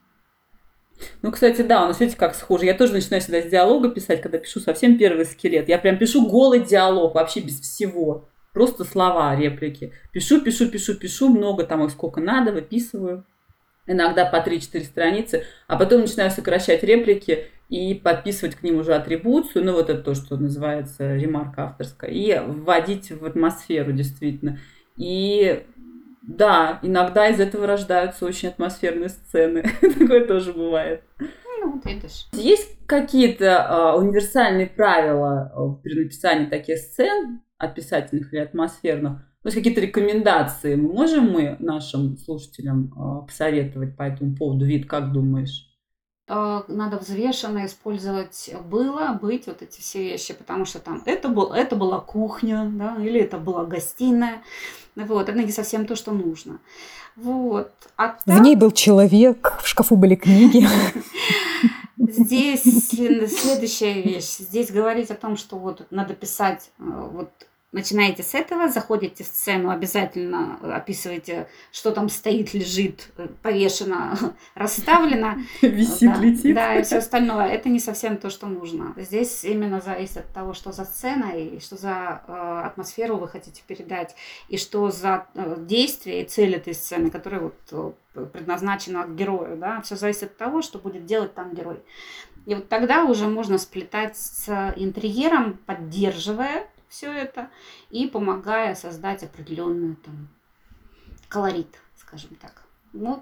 Ну, 1.21 1.31
кстати, 1.31 1.63
да, 1.63 1.83
у 1.83 1.87
нас, 1.87 1.99
видите, 1.99 2.17
как 2.17 2.33
схоже. 2.33 2.65
Я 2.65 2.75
тоже 2.75 2.93
начинаю 2.93 3.21
всегда 3.21 3.41
с 3.41 3.45
диалога 3.49 3.89
писать, 3.89 4.21
когда 4.21 4.37
пишу 4.37 4.61
совсем 4.61 4.97
первый 4.97 5.25
скелет. 5.25 5.67
Я 5.67 5.79
прям 5.79 5.97
пишу 5.97 6.29
голый 6.29 6.61
диалог, 6.61 7.15
вообще 7.15 7.41
без 7.41 7.59
всего. 7.59 8.29
Просто 8.53 8.83
слова, 8.83 9.35
реплики. 9.35 9.93
Пишу, 10.11 10.41
пишу, 10.41 10.69
пишу, 10.69 10.95
пишу, 10.95 11.29
много 11.29 11.63
там 11.63 11.83
их 11.83 11.91
сколько 11.91 12.21
надо, 12.21 12.51
выписываю. 12.51 13.25
Иногда 13.85 14.25
по 14.25 14.37
3-4 14.37 14.83
страницы, 14.83 15.43
а 15.67 15.75
потом 15.75 16.01
начинаю 16.01 16.31
сокращать 16.31 16.83
реплики 16.83 17.47
и 17.67 17.95
подписывать 17.95 18.55
к 18.55 18.63
ним 18.63 18.77
уже 18.77 18.93
атрибуцию, 18.93 19.65
ну 19.65 19.73
вот 19.73 19.89
это 19.89 20.01
то, 20.01 20.13
что 20.13 20.37
называется 20.37 21.15
ремарка 21.15 21.65
авторская, 21.65 22.09
и 22.11 22.39
вводить 22.39 23.11
в 23.11 23.25
атмосферу 23.25 23.91
действительно. 23.91 24.59
И 24.95 25.65
да, 26.21 26.79
иногда 26.81 27.27
из 27.27 27.39
этого 27.39 27.67
рождаются 27.67 28.25
очень 28.25 28.49
атмосферные 28.49 29.09
сцены. 29.09 29.63
Такое 29.81 30.25
тоже 30.25 30.53
бывает. 30.53 31.03
Ну, 31.19 31.73
вот 31.73 31.85
видишь. 31.85 32.27
Есть 32.31 32.77
какие-то 32.85 33.45
э, 33.45 33.99
универсальные 33.99 34.67
правила 34.67 35.79
при 35.83 36.03
написании 36.03 36.45
таких 36.45 36.77
сцен, 36.77 37.41
описательных 37.63 38.33
или 38.33 38.41
атмосферных? 38.41 39.19
То 39.41 39.47
есть 39.47 39.57
какие-то 39.57 39.81
рекомендации 39.81 40.75
мы 40.75 40.93
можем 40.93 41.31
мы 41.31 41.57
нашим 41.59 42.17
слушателям 42.17 42.93
э, 42.95 43.27
посоветовать 43.27 43.97
по 43.97 44.03
этому 44.03 44.35
поводу? 44.35 44.65
Вид, 44.65 44.87
как 44.87 45.11
думаешь? 45.11 45.69
надо 46.29 46.97
взвешенно 46.97 47.65
использовать 47.65 48.53
было, 48.69 49.19
быть, 49.21 49.47
вот 49.47 49.61
эти 49.61 49.81
все 49.81 50.03
вещи, 50.03 50.33
потому 50.33 50.65
что 50.65 50.79
там 50.79 51.01
это, 51.05 51.27
был, 51.27 51.51
это 51.51 51.75
была 51.75 51.99
кухня, 51.99 52.69
да, 52.73 52.95
или 52.99 53.19
это 53.19 53.37
была 53.37 53.65
гостиная, 53.65 54.41
вот, 54.95 55.27
это 55.27 55.37
не 55.37 55.51
совсем 55.51 55.85
то, 55.85 55.95
что 55.95 56.11
нужно. 56.11 56.59
Вот. 57.15 57.71
А 57.97 58.17
так... 58.25 58.39
В 58.39 58.41
ней 58.41 58.55
был 58.55 58.71
человек, 58.71 59.57
в 59.61 59.67
шкафу 59.67 59.95
были 59.95 60.15
книги. 60.15 60.67
Здесь 61.97 62.63
следующая 62.89 64.01
вещь. 64.01 64.37
Здесь 64.37 64.71
говорить 64.71 65.11
о 65.11 65.15
том, 65.15 65.37
что 65.37 65.57
вот 65.57 65.85
надо 65.91 66.13
писать 66.15 66.71
э, 66.79 66.83
вот 66.83 67.29
Начинаете 67.73 68.21
с 68.21 68.35
этого, 68.35 68.69
заходите 68.69 69.23
в 69.23 69.27
сцену, 69.27 69.71
обязательно 69.71 70.59
описываете, 70.61 71.47
что 71.71 71.89
там 71.89 72.07
стоит, 72.07 72.53
лежит, 72.53 73.09
повешено, 73.41 74.15
расставлено. 74.55 75.37
Висит, 75.63 76.13
да, 76.13 76.19
летит. 76.19 76.55
Да, 76.55 76.75
и 76.75 76.83
все 76.83 76.97
остальное. 76.97 77.47
Это 77.47 77.69
не 77.69 77.79
совсем 77.79 78.17
то, 78.17 78.29
что 78.29 78.45
нужно. 78.45 78.93
Здесь 78.95 79.43
именно 79.43 79.81
зависит 79.81 80.17
от 80.17 80.33
того, 80.33 80.53
что 80.53 80.71
за 80.71 80.85
сцена 80.85 81.31
и 81.31 81.59
что 81.59 81.75
за 81.75 82.21
э, 82.27 82.61
атмосферу 82.65 83.17
вы 83.17 83.27
хотите 83.27 83.63
передать, 83.65 84.15
и 84.49 84.57
что 84.59 84.91
за 84.91 85.25
э, 85.33 85.55
действие 85.57 86.21
и 86.21 86.27
цель 86.27 86.53
этой 86.53 86.75
сцены, 86.75 87.09
которая 87.09 87.41
вот 87.41 87.55
э, 87.71 88.25
предназначена 88.27 89.07
герою. 89.07 89.57
Да? 89.57 89.81
Все 89.81 89.95
зависит 89.95 90.23
от 90.23 90.37
того, 90.37 90.61
что 90.61 90.77
будет 90.77 91.07
делать 91.07 91.33
там 91.33 91.55
герой. 91.55 91.79
И 92.45 92.53
вот 92.53 92.69
тогда 92.69 93.05
уже 93.05 93.25
можно 93.25 93.57
сплетать 93.57 94.15
с 94.15 94.73
интерьером, 94.75 95.57
поддерживая 95.65 96.67
все 96.93 97.11
это 97.11 97.49
и 97.89 98.07
помогая 98.07 98.75
создать 98.75 99.23
определенный 99.23 99.95
там 99.95 100.29
колорит, 101.27 101.79
скажем 101.97 102.29
так. 102.39 102.63
Вот. 102.93 103.21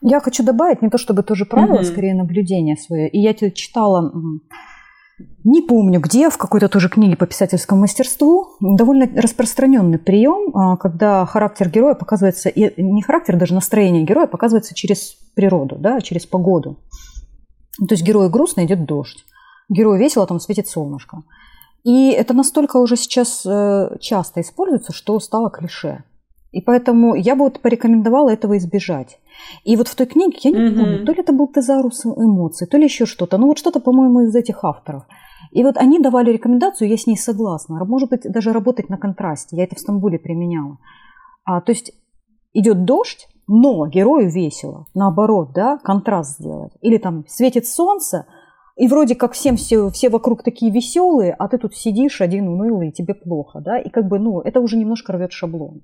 Я 0.00 0.20
хочу 0.20 0.42
добавить 0.42 0.82
не 0.82 0.88
то 0.88 0.98
чтобы 0.98 1.22
тоже 1.22 1.44
правило, 1.44 1.80
mm-hmm. 1.80 1.92
скорее 1.92 2.14
наблюдение 2.14 2.76
свое. 2.76 3.08
И 3.08 3.20
я 3.20 3.34
тебе 3.34 3.52
читала, 3.52 4.12
не 5.44 5.60
помню 5.60 6.00
где, 6.00 6.30
в 6.30 6.38
какой-то 6.38 6.68
тоже 6.68 6.88
книге 6.88 7.16
по 7.16 7.26
писательскому 7.26 7.82
мастерству, 7.82 8.56
довольно 8.60 9.06
распространенный 9.20 9.98
прием, 9.98 10.56
а, 10.56 10.76
когда 10.78 11.26
характер 11.26 11.68
героя 11.68 11.94
показывается, 11.94 12.48
и 12.48 12.82
не 12.82 13.02
характер, 13.02 13.36
даже 13.36 13.54
настроение 13.54 14.04
героя 14.04 14.26
показывается 14.26 14.74
через 14.74 15.16
природу, 15.36 15.76
да, 15.76 16.00
через 16.00 16.24
погоду. 16.24 16.78
То 17.78 17.94
есть 17.94 18.02
герою 18.02 18.30
грустно 18.30 18.64
идет 18.64 18.86
дождь, 18.86 19.24
герою 19.68 20.00
весело, 20.00 20.26
там 20.26 20.40
светит 20.40 20.66
солнышко. 20.66 21.22
И 21.84 22.10
это 22.10 22.34
настолько 22.34 22.76
уже 22.76 22.96
сейчас 22.96 23.44
э, 23.44 23.96
часто 24.00 24.40
используется, 24.40 24.92
что 24.92 25.18
стало 25.20 25.50
клише. 25.50 26.04
И 26.52 26.60
поэтому 26.60 27.14
я 27.14 27.34
бы 27.34 27.44
вот 27.44 27.60
порекомендовала 27.60 28.30
этого 28.30 28.56
избежать. 28.58 29.18
И 29.64 29.74
вот 29.76 29.88
в 29.88 29.94
той 29.94 30.06
книге, 30.06 30.38
я 30.44 30.50
не 30.50 30.58
mm-hmm. 30.58 30.78
помню, 30.78 31.04
то 31.06 31.12
ли 31.12 31.20
это 31.20 31.32
был 31.32 31.48
тезарус 31.48 32.04
эмоций, 32.04 32.66
то 32.66 32.76
ли 32.76 32.84
еще 32.84 33.06
что-то. 33.06 33.38
Ну 33.38 33.46
вот 33.46 33.58
что-то, 33.58 33.80
по-моему, 33.80 34.22
из 34.22 34.34
этих 34.36 34.62
авторов. 34.62 35.04
И 35.50 35.64
вот 35.64 35.76
они 35.76 35.98
давали 35.98 36.30
рекомендацию, 36.30 36.88
я 36.88 36.96
с 36.96 37.06
ней 37.06 37.16
согласна. 37.16 37.82
Может 37.84 38.10
быть, 38.10 38.22
даже 38.24 38.52
работать 38.52 38.90
на 38.90 38.98
контрасте. 38.98 39.56
Я 39.56 39.64
это 39.64 39.76
в 39.76 39.80
Стамбуле 39.80 40.18
применяла. 40.18 40.78
А, 41.44 41.60
то 41.62 41.72
есть 41.72 41.92
идет 42.52 42.84
дождь, 42.84 43.28
но 43.48 43.86
герою 43.86 44.30
весело. 44.30 44.86
Наоборот, 44.94 45.52
да, 45.54 45.78
контраст 45.78 46.38
сделать. 46.38 46.72
Или 46.80 46.98
там 46.98 47.24
светит 47.26 47.66
солнце, 47.66 48.26
и 48.76 48.88
вроде 48.88 49.14
как 49.14 49.32
всем 49.32 49.56
все, 49.56 49.90
все 49.90 50.08
вокруг 50.08 50.42
такие 50.42 50.72
веселые, 50.72 51.34
а 51.38 51.48
ты 51.48 51.58
тут 51.58 51.74
сидишь 51.74 52.20
один 52.20 52.48
унылый, 52.48 52.88
и 52.88 52.92
тебе 52.92 53.14
плохо, 53.14 53.60
да, 53.60 53.78
и 53.78 53.90
как 53.90 54.08
бы, 54.08 54.18
ну, 54.18 54.40
это 54.40 54.60
уже 54.60 54.76
немножко 54.76 55.12
рвет 55.12 55.32
шаблон. 55.32 55.82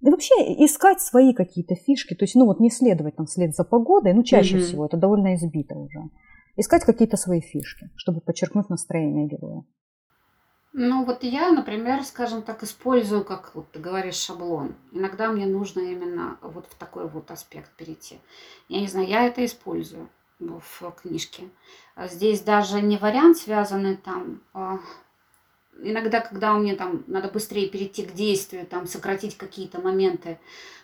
И 0.00 0.08
вообще 0.08 0.34
искать 0.64 1.00
свои 1.00 1.34
какие-то 1.34 1.74
фишки, 1.74 2.14
то 2.14 2.24
есть, 2.24 2.34
ну, 2.34 2.46
вот 2.46 2.60
не 2.60 2.70
следовать 2.70 3.16
там 3.16 3.26
вслед 3.26 3.54
за 3.54 3.64
погодой, 3.64 4.14
ну, 4.14 4.22
чаще 4.22 4.56
mm-hmm. 4.56 4.62
всего 4.62 4.86
это 4.86 4.96
довольно 4.96 5.34
избито 5.34 5.74
уже. 5.74 6.00
Искать 6.56 6.84
какие-то 6.84 7.16
свои 7.16 7.40
фишки, 7.40 7.90
чтобы 7.96 8.20
подчеркнуть 8.20 8.70
настроение 8.70 9.26
героя. 9.26 9.64
Ну, 10.72 11.04
вот 11.04 11.24
я, 11.24 11.50
например, 11.50 12.04
скажем 12.04 12.42
так, 12.42 12.62
использую, 12.62 13.24
как 13.24 13.50
вот 13.54 13.72
ты 13.72 13.80
говоришь, 13.80 14.14
шаблон. 14.14 14.76
Иногда 14.92 15.30
мне 15.32 15.46
нужно 15.46 15.80
именно 15.80 16.38
вот 16.42 16.66
в 16.66 16.76
такой 16.76 17.08
вот 17.08 17.30
аспект 17.30 17.76
перейти. 17.76 18.18
Я 18.68 18.80
не 18.80 18.86
знаю, 18.86 19.08
я 19.08 19.26
это 19.26 19.44
использую 19.44 20.08
в 20.40 20.90
книжке. 21.02 21.48
А 21.94 22.08
здесь 22.08 22.40
даже 22.40 22.80
не 22.80 22.96
вариант 22.96 23.38
связанный 23.38 23.96
там. 23.96 24.40
А 24.54 24.78
иногда, 25.82 26.20
когда 26.20 26.54
мне 26.54 26.74
там 26.74 27.04
надо 27.06 27.28
быстрее 27.28 27.68
перейти 27.68 28.04
к 28.04 28.12
действию, 28.12 28.66
там 28.66 28.86
сократить 28.86 29.36
какие-то 29.36 29.80
моменты, 29.80 30.38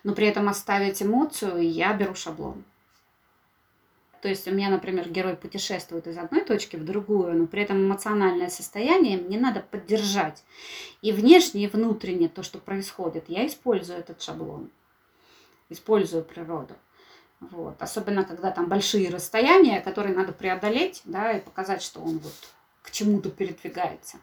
но 0.05 0.15
при 0.15 0.27
этом 0.27 0.49
оставить 0.49 1.03
эмоцию, 1.03 1.69
я 1.71 1.93
беру 1.95 2.15
шаблон. 2.15 2.65
То 4.23 4.29
есть 4.29 4.49
у 4.49 4.51
меня, 4.51 4.71
например, 4.71 5.09
герой 5.09 5.37
путешествует 5.37 6.07
из 6.07 6.19
одной 6.19 6.43
точки 6.43 6.77
в 6.77 6.85
другую, 6.85 7.35
но 7.39 7.47
при 7.47 7.63
этом 7.63 7.87
эмоциональное 7.87 8.49
состояние 8.49 9.19
мне 9.19 9.39
надо 9.39 9.61
поддержать. 9.61 10.43
И 11.03 11.13
внешне, 11.13 11.65
и 11.65 11.69
внутренне 11.69 12.29
то, 12.29 12.43
что 12.43 12.59
происходит, 12.59 13.27
я 13.29 13.47
использую 13.47 13.99
этот 13.99 14.21
шаблон, 14.23 14.71
использую 15.69 16.25
природу. 16.25 16.75
Вот. 17.41 17.77
Особенно, 17.81 18.25
когда 18.25 18.51
там 18.51 18.69
большие 18.69 19.11
расстояния, 19.11 19.81
которые 19.81 20.15
надо 20.15 20.33
преодолеть, 20.33 21.03
да, 21.05 21.33
и 21.33 21.41
показать, 21.41 21.83
что 21.83 22.01
он 22.01 22.19
вот 22.19 22.33
к 22.83 22.91
чему-то 22.91 23.31
передвигается. 23.31 24.19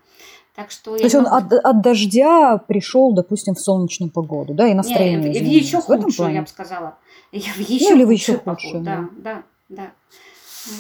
Так 0.56 0.70
что 0.72 0.98
То 0.98 1.04
есть 1.04 1.16
он 1.16 1.26
от, 1.28 1.52
от 1.52 1.82
дождя 1.82 2.58
пришел, 2.58 3.14
допустим, 3.14 3.56
в 3.56 3.60
солнечную 3.60 4.12
погоду, 4.12 4.54
да, 4.54 4.68
и 4.68 4.74
настроение. 4.74 5.32
Нет, 5.32 5.42
в 5.42 5.46
еще 5.46 5.82
худшую, 5.82 6.34
я 6.34 6.42
бы 6.42 6.48
сказала. 6.48 6.98
Я 7.32 7.52
в 7.54 7.58
еще 7.58 7.90
ну, 7.90 7.96
или 7.96 8.04
в 8.06 8.10
еще 8.12 8.38
худшую. 8.38 8.84
Да, 8.84 9.10
да, 9.18 9.44
да. 9.70 9.92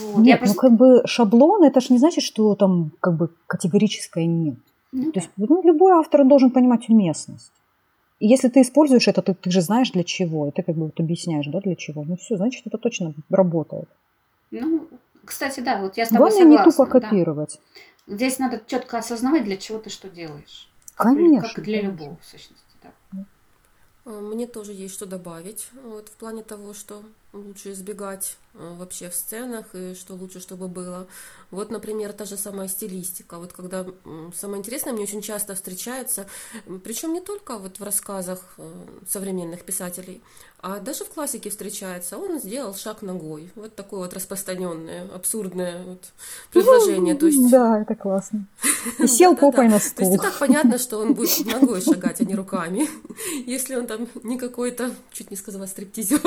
Вот. 0.02 0.20
Нет, 0.20 0.28
я 0.28 0.34
ну, 0.36 0.40
просто... 0.40 0.56
ну 0.56 0.62
как 0.62 0.78
бы 0.78 1.02
шаблон, 1.06 1.64
это 1.64 1.82
же 1.82 1.88
не 1.90 1.98
значит, 1.98 2.24
что 2.24 2.56
там 2.56 2.92
как 3.00 3.18
бы 3.18 3.30
категорическое 3.48 4.26
нет. 4.26 4.56
Ну, 4.92 5.12
То 5.12 5.20
есть 5.20 5.32
ну, 5.38 5.64
любой 5.64 5.94
автор 5.94 6.24
должен 6.24 6.52
понимать 6.52 6.88
уместность. 6.90 7.52
Если 8.26 8.47
ты 8.47 8.61
используешь 8.61 9.09
это, 9.09 9.21
ты, 9.21 9.34
ты 9.34 9.51
же 9.51 9.59
знаешь 9.59 9.91
для 9.91 10.05
чего, 10.05 10.47
и 10.47 10.51
ты 10.51 10.63
как 10.63 10.76
бы 10.76 10.86
вот 10.86 10.99
объясняешь, 10.99 11.45
да, 11.47 11.59
для 11.59 11.76
чего. 11.76 12.05
Ну 12.05 12.15
все, 12.15 12.38
значит, 12.38 12.65
это 12.65 12.78
точно 12.78 13.13
работает. 13.30 13.89
Ну, 14.51 14.88
кстати, 15.26 15.59
да, 15.59 15.82
вот 15.82 15.97
я 15.97 16.05
с 16.05 16.09
тобой 16.09 16.30
Главное 16.30 16.43
согласна. 16.43 16.65
не 16.65 16.71
тупо 16.71 16.86
копировать. 16.86 17.59
Да. 18.07 18.15
Здесь 18.15 18.39
надо 18.39 18.61
четко 18.65 18.99
осознавать, 18.99 19.43
для 19.43 19.57
чего 19.57 19.78
ты 19.78 19.89
что 19.89 20.09
делаешь. 20.09 20.69
Конечно. 20.95 21.49
Как 21.53 21.65
для 21.65 21.82
любого, 21.82 22.15
в 22.21 22.26
сущности, 22.26 22.76
да. 22.82 23.26
А, 24.05 24.09
мне 24.21 24.47
тоже 24.47 24.71
есть 24.71 24.93
что 24.93 25.05
добавить 25.05 25.67
вот, 25.84 26.07
в 26.07 26.13
плане 26.13 26.43
того, 26.43 26.74
что 26.74 27.03
лучше 27.34 27.72
избегать 27.72 28.38
э, 28.54 28.76
вообще 28.78 29.10
в 29.10 29.16
сценах 29.16 29.66
и 29.74 29.96
что 29.96 30.14
лучше, 30.14 30.40
чтобы 30.40 30.68
было. 30.68 31.08
Вот, 31.52 31.72
например, 31.72 32.14
та 32.14 32.26
же 32.26 32.38
самая 32.38 32.68
стилистика. 32.68 33.38
Вот 33.38 33.54
когда 33.54 33.86
самое 34.36 34.60
интересное 34.60 34.94
мне 34.94 35.04
очень 35.04 35.22
часто 35.22 35.56
встречается, 35.56 36.28
причем 36.84 37.14
не 37.14 37.22
только 37.22 37.58
вот 37.58 37.80
в 37.80 37.84
рассказах 37.84 38.40
э, 38.58 38.72
современных 39.08 39.64
писателей, 39.64 40.22
а 40.66 40.80
даже 40.80 41.04
в 41.04 41.10
классике 41.10 41.50
встречается. 41.50 42.18
Он 42.18 42.40
сделал 42.40 42.74
шаг 42.74 43.02
ногой. 43.02 43.52
Вот 43.56 43.76
такое 43.76 44.00
вот 44.00 44.14
распространенное, 44.14 45.10
абсурдное 45.14 45.84
вот 45.84 46.06
предложение. 46.54 47.16
То 47.16 47.26
есть... 47.26 47.52
Да, 47.52 47.82
это 47.82 47.96
классно. 47.96 48.48
И 49.00 49.08
сел 49.08 49.36
попой 49.36 49.68
на 49.68 49.80
стул. 49.80 49.96
То 49.98 50.04
есть 50.04 50.16
и 50.16 50.18
так 50.26 50.40
понятно, 50.40 50.78
что 50.78 51.00
он 51.00 51.16
будет 51.16 51.46
ногой 51.54 51.82
шагать, 51.82 52.22
а 52.22 52.24
не 52.24 52.34
руками. 52.34 52.88
Если 53.46 53.76
он 53.76 53.88
там 53.88 54.08
не 54.24 54.38
какой-то, 54.38 54.92
чуть 55.12 55.32
не 55.32 55.36
сказала, 55.36 55.66
стриптизер. 55.66 56.22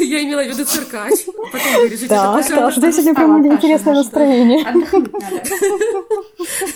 Я 0.00 0.22
имела 0.22 0.42
в 0.42 0.48
виду 0.48 0.64
циркач. 0.64 1.26
Потом 1.26 1.74
вырежете 1.82 2.08
да, 2.08 2.40
это, 2.40 2.48
да, 2.48 2.70
что 2.70 2.92
сегодня 2.92 3.14
прям 3.14 3.46
интересное 3.46 3.94
настроение. 3.94 4.64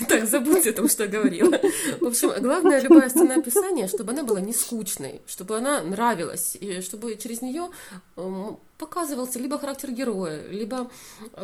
Так, 0.08 0.26
забудьте 0.26 0.70
о 0.70 0.72
том, 0.72 0.88
что 0.88 1.04
я 1.04 1.08
говорила. 1.08 1.58
В 2.00 2.06
общем, 2.06 2.30
главное, 2.40 2.80
любая 2.80 3.08
сцена 3.08 3.36
описания, 3.36 3.88
чтобы 3.88 4.12
она 4.12 4.22
была 4.22 4.40
не 4.40 4.52
скучной, 4.52 5.22
чтобы 5.26 5.56
она 5.56 5.82
нравилась, 5.82 6.56
и 6.60 6.80
чтобы 6.80 7.16
через 7.16 7.42
нее 7.42 7.68
эм, 8.16 8.58
показывался 8.78 9.38
либо 9.38 9.58
характер 9.58 9.90
героя, 9.90 10.46
либо 10.48 10.90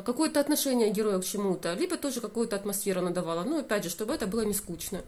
какое-то 0.04 0.40
отношение 0.40 0.90
героя 0.90 1.18
к 1.18 1.24
чему-то, 1.24 1.74
либо 1.74 1.96
тоже 1.96 2.20
какую-то 2.20 2.56
атмосферу 2.56 3.00
надавала. 3.00 3.44
Ну, 3.44 3.60
опять 3.60 3.84
же, 3.84 3.90
чтобы 3.90 4.14
это 4.14 4.26
было 4.26 4.42
не 4.42 4.54
скучно. 4.54 5.00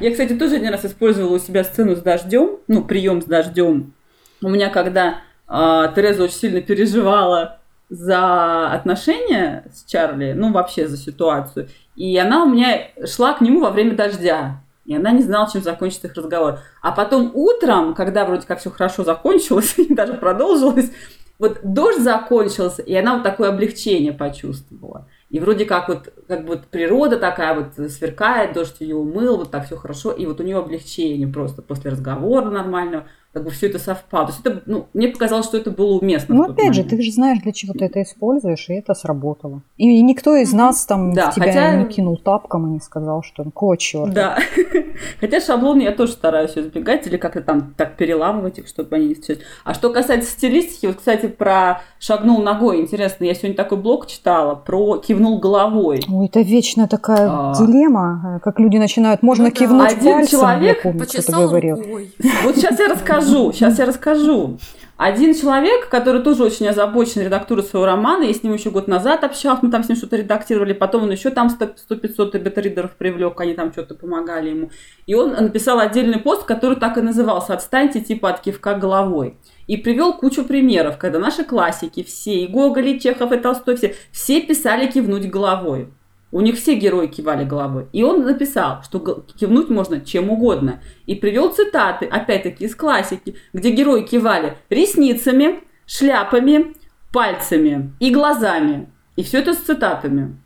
Я, 0.00 0.10
кстати, 0.10 0.34
тоже 0.34 0.56
один 0.56 0.70
раз 0.70 0.84
использовала 0.84 1.34
у 1.34 1.38
себя 1.38 1.64
сцену 1.64 1.96
с 1.96 2.00
дождем, 2.00 2.58
ну, 2.68 2.84
прием 2.84 3.20
с 3.22 3.24
дождем. 3.24 3.92
У 4.40 4.48
меня, 4.48 4.70
когда 4.70 5.08
э, 5.10 5.31
Тереза 5.52 6.24
очень 6.24 6.34
сильно 6.34 6.60
переживала 6.62 7.58
за 7.90 8.70
отношения 8.70 9.66
с 9.70 9.84
Чарли, 9.84 10.32
ну, 10.32 10.50
вообще 10.50 10.88
за 10.88 10.96
ситуацию, 10.96 11.68
и 11.94 12.16
она 12.16 12.44
у 12.44 12.48
меня 12.48 12.88
шла 13.06 13.34
к 13.34 13.42
нему 13.42 13.60
во 13.60 13.70
время 13.70 13.94
дождя. 13.94 14.62
И 14.84 14.96
она 14.96 15.12
не 15.12 15.22
знала, 15.22 15.48
чем 15.52 15.62
закончится 15.62 16.08
их 16.08 16.14
разговор. 16.14 16.58
А 16.80 16.90
потом 16.90 17.30
утром, 17.34 17.94
когда 17.94 18.24
вроде 18.24 18.46
как 18.46 18.58
все 18.58 18.70
хорошо 18.70 19.04
закончилось, 19.04 19.74
и 19.76 19.94
даже 19.94 20.14
продолжилось, 20.14 20.90
вот 21.38 21.58
дождь 21.62 22.00
закончился, 22.00 22.82
и 22.82 22.94
она 22.94 23.14
вот 23.14 23.22
такое 23.22 23.50
облегчение 23.50 24.12
почувствовала. 24.12 25.08
И 25.28 25.38
вроде 25.40 25.64
как 25.64 25.88
вот, 25.88 26.12
как 26.28 26.44
вот 26.46 26.66
природа 26.66 27.18
такая 27.18 27.54
вот 27.54 27.90
сверкает, 27.90 28.54
дождь 28.54 28.76
ее 28.80 28.96
умыл, 28.96 29.38
вот 29.38 29.50
так 29.50 29.66
все 29.66 29.76
хорошо, 29.76 30.12
и 30.12 30.26
вот 30.26 30.40
у 30.40 30.44
нее 30.44 30.58
облегчение 30.58 31.28
просто 31.28 31.62
после 31.62 31.90
разговора 31.90 32.50
нормального 32.50 33.06
как 33.32 33.44
бы 33.44 33.50
все 33.50 33.68
это 33.68 33.78
совпало. 33.78 34.26
То 34.26 34.32
есть 34.32 34.44
это, 34.44 34.62
ну, 34.66 34.86
мне 34.92 35.08
показалось, 35.08 35.46
что 35.46 35.56
это 35.56 35.70
было 35.70 35.98
уместно. 35.98 36.34
Ну, 36.34 36.50
опять 36.50 36.74
же, 36.74 36.84
ты 36.84 37.00
же 37.00 37.10
знаешь, 37.10 37.40
для 37.40 37.52
чего 37.52 37.72
ты 37.72 37.86
это 37.86 38.02
используешь, 38.02 38.68
и 38.68 38.74
это 38.74 38.92
сработало. 38.94 39.62
И, 39.78 39.88
и 39.88 40.02
никто 40.02 40.36
из 40.36 40.52
нас 40.52 40.84
там 40.84 41.14
да, 41.14 41.30
тебя 41.30 41.46
хотя... 41.46 41.76
не 41.76 41.86
кинул 41.86 42.18
тапком 42.18 42.68
и 42.68 42.70
не 42.74 42.80
сказал, 42.80 43.22
что 43.22 43.44
какого 43.44 43.78
черта. 43.78 44.12
Да. 44.12 44.38
Хотя 45.20 45.40
шаблон 45.40 45.80
я 45.80 45.92
тоже 45.92 46.12
стараюсь 46.12 46.56
избегать 46.56 47.06
или 47.06 47.16
как-то 47.16 47.40
там 47.40 47.72
так 47.76 47.96
переламывать 47.96 48.58
их, 48.58 48.68
чтобы 48.68 48.96
они 48.96 49.08
не 49.08 49.14
встречались. 49.14 49.46
А 49.64 49.72
что 49.72 49.90
касается 49.90 50.30
стилистики, 50.30 50.86
вот, 50.86 50.96
кстати, 50.96 51.26
про 51.26 51.80
шагнул 51.98 52.42
ногой, 52.42 52.80
интересно, 52.80 53.24
я 53.24 53.34
сегодня 53.34 53.56
такой 53.56 53.78
блог 53.78 54.06
читала 54.06 54.54
про 54.54 54.98
кивнул 54.98 55.38
головой. 55.38 56.02
Ой, 56.10 56.26
это 56.26 56.40
вечная 56.40 56.86
такая 56.86 57.28
а... 57.30 57.54
дилемма, 57.58 58.40
как 58.44 58.60
люди 58.60 58.76
начинают, 58.76 59.22
можно 59.22 59.44
ну, 59.44 59.50
кивнуть 59.50 59.90
да. 59.90 59.96
Один 59.96 60.12
пальцем, 60.12 60.40
человек 60.40 60.84
я 60.84 60.92
помню, 60.92 61.46
говорил. 61.46 61.76
Рукой. 61.76 62.14
Вот 62.44 62.56
сейчас 62.56 62.78
я 62.78 62.88
расскажу 62.88 63.21
расскажу, 63.22 63.52
сейчас 63.52 63.78
я 63.78 63.86
расскажу. 63.86 64.58
Один 64.96 65.34
человек, 65.34 65.88
который 65.88 66.22
тоже 66.22 66.44
очень 66.44 66.68
озабочен 66.68 67.22
редактурой 67.22 67.64
своего 67.64 67.86
романа, 67.86 68.22
я 68.22 68.32
с 68.32 68.42
ним 68.42 68.52
еще 68.52 68.70
год 68.70 68.86
назад 68.86 69.24
общался, 69.24 69.60
мы 69.62 69.70
там 69.70 69.82
с 69.82 69.88
ним 69.88 69.96
что-то 69.96 70.16
редактировали, 70.16 70.74
потом 70.74 71.04
он 71.04 71.10
еще 71.10 71.30
там 71.30 71.48
100-500 71.48 72.38
бета-ридеров 72.38 72.92
привлек, 72.92 73.40
они 73.40 73.54
там 73.54 73.72
что-то 73.72 73.94
помогали 73.94 74.50
ему. 74.50 74.70
И 75.06 75.14
он 75.14 75.32
написал 75.32 75.80
отдельный 75.80 76.20
пост, 76.20 76.44
который 76.44 76.76
так 76.76 76.98
и 76.98 77.00
назывался 77.00 77.54
«Отстаньте 77.54 78.00
типа 78.00 78.30
от 78.30 78.40
кивка 78.42 78.74
головой». 78.74 79.38
И 79.66 79.76
привел 79.76 80.12
кучу 80.12 80.44
примеров, 80.44 80.98
когда 80.98 81.18
наши 81.18 81.44
классики, 81.44 82.02
все, 82.02 82.44
и 82.44 82.46
Гоголь, 82.46 82.88
и 82.88 83.00
Чехов, 83.00 83.32
и 83.32 83.38
Толстой, 83.38 83.76
все, 83.76 83.94
все 84.12 84.40
писали 84.40 84.88
кивнуть 84.88 85.28
головой. 85.28 85.88
У 86.32 86.40
них 86.40 86.56
все 86.56 86.74
герои 86.74 87.08
кивали 87.08 87.44
головой. 87.44 87.86
И 87.92 88.02
он 88.02 88.24
написал, 88.24 88.82
что 88.82 88.98
кивнуть 89.38 89.68
можно 89.68 90.00
чем 90.00 90.30
угодно. 90.30 90.80
И 91.04 91.14
привел 91.14 91.50
цитаты, 91.50 92.06
опять-таки, 92.06 92.64
из 92.64 92.74
классики, 92.74 93.36
где 93.52 93.70
герои 93.70 94.02
кивали 94.02 94.56
ресницами, 94.70 95.60
шляпами, 95.86 96.74
пальцами 97.12 97.92
и 98.00 98.10
глазами. 98.10 98.88
И 99.16 99.22
все 99.22 99.40
это 99.40 99.52
с 99.52 99.58
цитатами. 99.58 100.38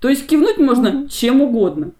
То 0.00 0.08
есть 0.08 0.26
кивнуть 0.26 0.58
можно 0.58 0.88
mm-hmm. 0.88 1.08
чем 1.08 1.40
угодно. 1.40 1.92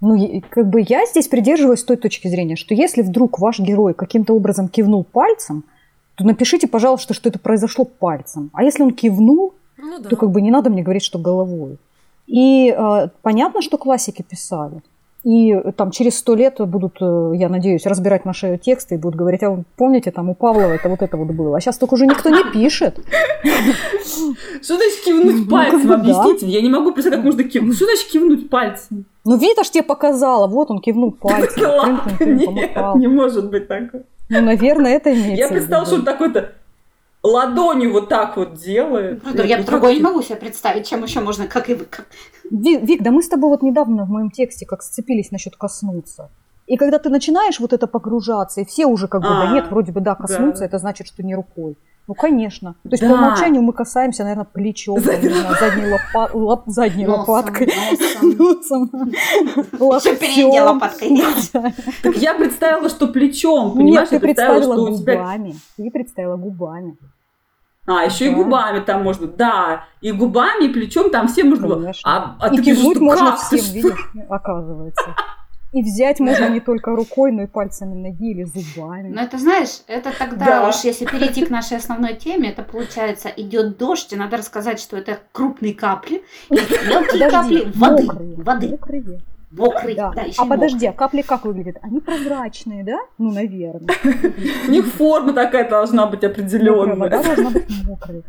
Ну, 0.00 0.42
как 0.50 0.68
бы 0.68 0.84
я 0.86 1.04
здесь 1.06 1.28
придерживаюсь 1.28 1.82
той 1.82 1.96
точки 1.96 2.28
зрения, 2.28 2.56
что 2.56 2.74
если 2.74 3.02
вдруг 3.02 3.40
ваш 3.40 3.58
герой 3.58 3.94
каким-то 3.94 4.34
образом 4.34 4.68
кивнул 4.68 5.04
пальцем, 5.04 5.64
то 6.16 6.24
напишите, 6.24 6.68
пожалуйста, 6.68 7.14
что 7.14 7.28
это 7.28 7.38
произошло 7.38 7.84
пальцем. 7.84 8.50
А 8.52 8.62
если 8.62 8.82
он 8.82 8.92
кивнул, 8.92 9.54
ну, 9.76 9.98
да. 9.98 10.10
то 10.10 10.16
как 10.16 10.30
бы 10.30 10.40
не 10.40 10.50
надо 10.50 10.70
мне 10.70 10.82
говорить, 10.82 11.02
что 11.02 11.18
головой. 11.18 11.78
И 12.32 12.74
э, 12.74 13.08
понятно, 13.20 13.60
что 13.60 13.76
классики 13.76 14.22
писали. 14.22 14.80
И 15.22 15.54
там 15.76 15.90
через 15.90 16.16
сто 16.16 16.34
лет 16.34 16.56
будут, 16.58 16.96
э, 17.02 17.32
я 17.34 17.50
надеюсь, 17.50 17.84
разбирать 17.84 18.24
наши 18.24 18.56
тексты 18.56 18.94
и 18.94 18.98
будут 18.98 19.16
говорить, 19.16 19.42
а 19.42 19.50
вы 19.50 19.64
помните, 19.76 20.10
там 20.10 20.30
у 20.30 20.34
Павлова 20.34 20.72
это 20.72 20.88
вот 20.88 21.02
это 21.02 21.18
вот 21.18 21.28
было. 21.28 21.58
А 21.58 21.60
сейчас 21.60 21.76
только 21.76 21.92
уже 21.92 22.06
никто 22.06 22.30
не 22.30 22.42
пишет. 22.50 22.98
Что 24.62 24.76
значит 24.76 25.04
кивнуть 25.04 25.48
пальцем? 25.50 25.92
Объясните, 25.92 26.46
я 26.46 26.62
не 26.62 26.70
могу 26.70 26.92
представить, 26.92 27.18
как 27.18 27.24
можно 27.26 27.44
кивнуть. 27.44 27.76
Что 27.76 27.84
значит 27.84 28.08
кивнуть 28.08 28.48
пальцем? 28.48 29.04
Ну, 29.26 29.36
Вита 29.36 29.62
ж 29.62 29.68
тебе 29.68 29.82
показала, 29.84 30.46
вот 30.46 30.70
он 30.70 30.80
кивнул 30.80 31.12
пальцем. 31.12 32.00
Нет, 32.20 32.76
не 32.96 33.08
может 33.08 33.50
быть 33.50 33.68
такого. 33.68 34.04
Ну, 34.30 34.40
наверное, 34.40 34.92
это 34.92 35.12
имеется 35.12 35.36
Я 35.36 35.48
представила, 35.48 35.84
что 35.84 35.96
он 35.96 36.04
такой-то 36.06 36.52
ладонью 37.22 37.92
вот 37.92 38.08
так 38.08 38.36
вот 38.36 38.54
делает. 38.54 39.22
Ну, 39.24 39.42
я 39.42 39.62
другое 39.62 39.94
не 39.94 40.00
могу 40.00 40.22
себе 40.22 40.36
представить, 40.36 40.86
чем 40.86 41.02
еще 41.02 41.20
можно, 41.20 41.46
как 41.46 41.70
и 41.70 41.74
вы. 41.74 41.84
Как... 41.84 42.06
Вик, 42.50 43.02
да 43.02 43.10
мы 43.10 43.22
с 43.22 43.28
тобой 43.28 43.50
вот 43.50 43.62
недавно 43.62 44.04
в 44.04 44.10
моем 44.10 44.30
тексте 44.30 44.66
как 44.66 44.82
сцепились 44.82 45.30
насчет 45.30 45.56
коснуться. 45.56 46.30
И 46.66 46.76
когда 46.76 46.98
ты 46.98 47.08
начинаешь 47.10 47.60
вот 47.60 47.72
это 47.72 47.86
погружаться, 47.86 48.60
и 48.60 48.64
все 48.64 48.86
уже 48.86 49.08
как 49.08 49.22
бы, 49.22 49.28
да 49.28 49.52
нет, 49.52 49.70
вроде 49.70 49.92
бы 49.92 50.00
да, 50.00 50.14
коснуться, 50.14 50.60
да. 50.60 50.66
это 50.66 50.78
значит, 50.78 51.06
что 51.06 51.22
не 51.22 51.34
рукой. 51.34 51.76
Ну, 52.08 52.14
конечно. 52.14 52.74
То 52.82 52.90
есть 52.90 53.02
да. 53.02 53.10
по 53.10 53.14
умолчанию 53.14 53.62
мы 53.62 53.72
касаемся, 53.72 54.24
наверное, 54.24 54.44
плечом, 54.44 54.98
задней, 54.98 55.30
задней, 55.60 55.92
лопа, 55.92 56.30
лап, 56.36 56.64
задней 56.66 57.06
носом, 57.06 57.20
лопаткой. 57.20 57.72
Носом. 58.22 58.90
Еще 58.92 60.16
передней 60.16 60.60
лопаткой. 60.60 61.22
Так 62.02 62.16
я 62.16 62.34
представила, 62.34 62.88
что 62.88 63.06
плечом, 63.06 63.74
понимаешь? 63.76 64.10
Нет, 64.10 64.20
ты 64.20 64.20
представила 64.20 64.88
губами. 64.88 65.54
Ты 65.76 65.90
представила 65.90 66.36
губами. 66.36 66.96
А, 67.86 68.04
еще 68.04 68.26
да. 68.26 68.30
и 68.30 68.34
губами 68.34 68.80
там 68.80 69.02
можно, 69.02 69.26
да, 69.26 69.86
и 70.00 70.12
губами, 70.12 70.66
и 70.66 70.68
плечом 70.68 71.10
там 71.10 71.26
все 71.26 71.42
можно 71.42 71.66
было. 71.66 71.92
А, 72.04 72.36
а 72.40 72.54
и 72.54 72.58
ты 72.58 72.64
пишешь, 72.64 73.00
можно 73.00 73.32
как? 73.32 73.40
всем, 73.40 73.74
видишь, 73.74 74.12
оказывается. 74.28 75.16
И 75.72 75.82
взять 75.82 76.20
можно 76.20 76.50
не 76.50 76.60
только 76.60 76.94
рукой, 76.94 77.32
но 77.32 77.44
и 77.44 77.46
пальцами 77.46 77.94
ноги 77.94 78.32
или 78.32 78.44
зубами. 78.44 79.08
Ну, 79.08 79.20
это 79.20 79.38
знаешь, 79.38 79.80
это 79.86 80.12
тогда 80.16 80.44
да. 80.44 80.68
уж, 80.68 80.84
если 80.84 81.06
перейти 81.06 81.46
к 81.46 81.50
нашей 81.50 81.78
основной 81.78 82.14
теме, 82.14 82.50
это 82.50 82.62
получается, 82.62 83.30
идет 83.34 83.78
дождь, 83.78 84.12
и 84.12 84.16
надо 84.16 84.36
рассказать, 84.36 84.78
что 84.78 84.98
это 84.98 85.18
крупные 85.32 85.72
капли, 85.72 86.22
и 86.50 86.54
мелкие 86.54 87.30
капли 87.30 87.72
воды. 87.74 88.02
Мокрые. 88.04 88.36
воды. 88.36 88.68
Мокрые. 88.68 89.22
Мокрый, 89.52 89.94
да. 89.94 90.12
да 90.12 90.24
а 90.38 90.46
подожди, 90.46 90.86
а 90.86 90.92
капли 90.92 91.20
как 91.22 91.44
выглядят? 91.44 91.76
Они 91.82 92.00
прозрачные, 92.00 92.84
да? 92.84 92.98
Ну, 93.18 93.32
наверное. 93.32 93.94
У 94.68 94.70
них 94.70 94.86
форма 94.86 95.34
такая 95.34 95.68
должна 95.68 96.06
быть 96.06 96.24
определенная. 96.24 96.96
Вода 96.96 97.22
должна 97.22 97.50
быть 97.50 97.68
мокрой. 97.86 98.24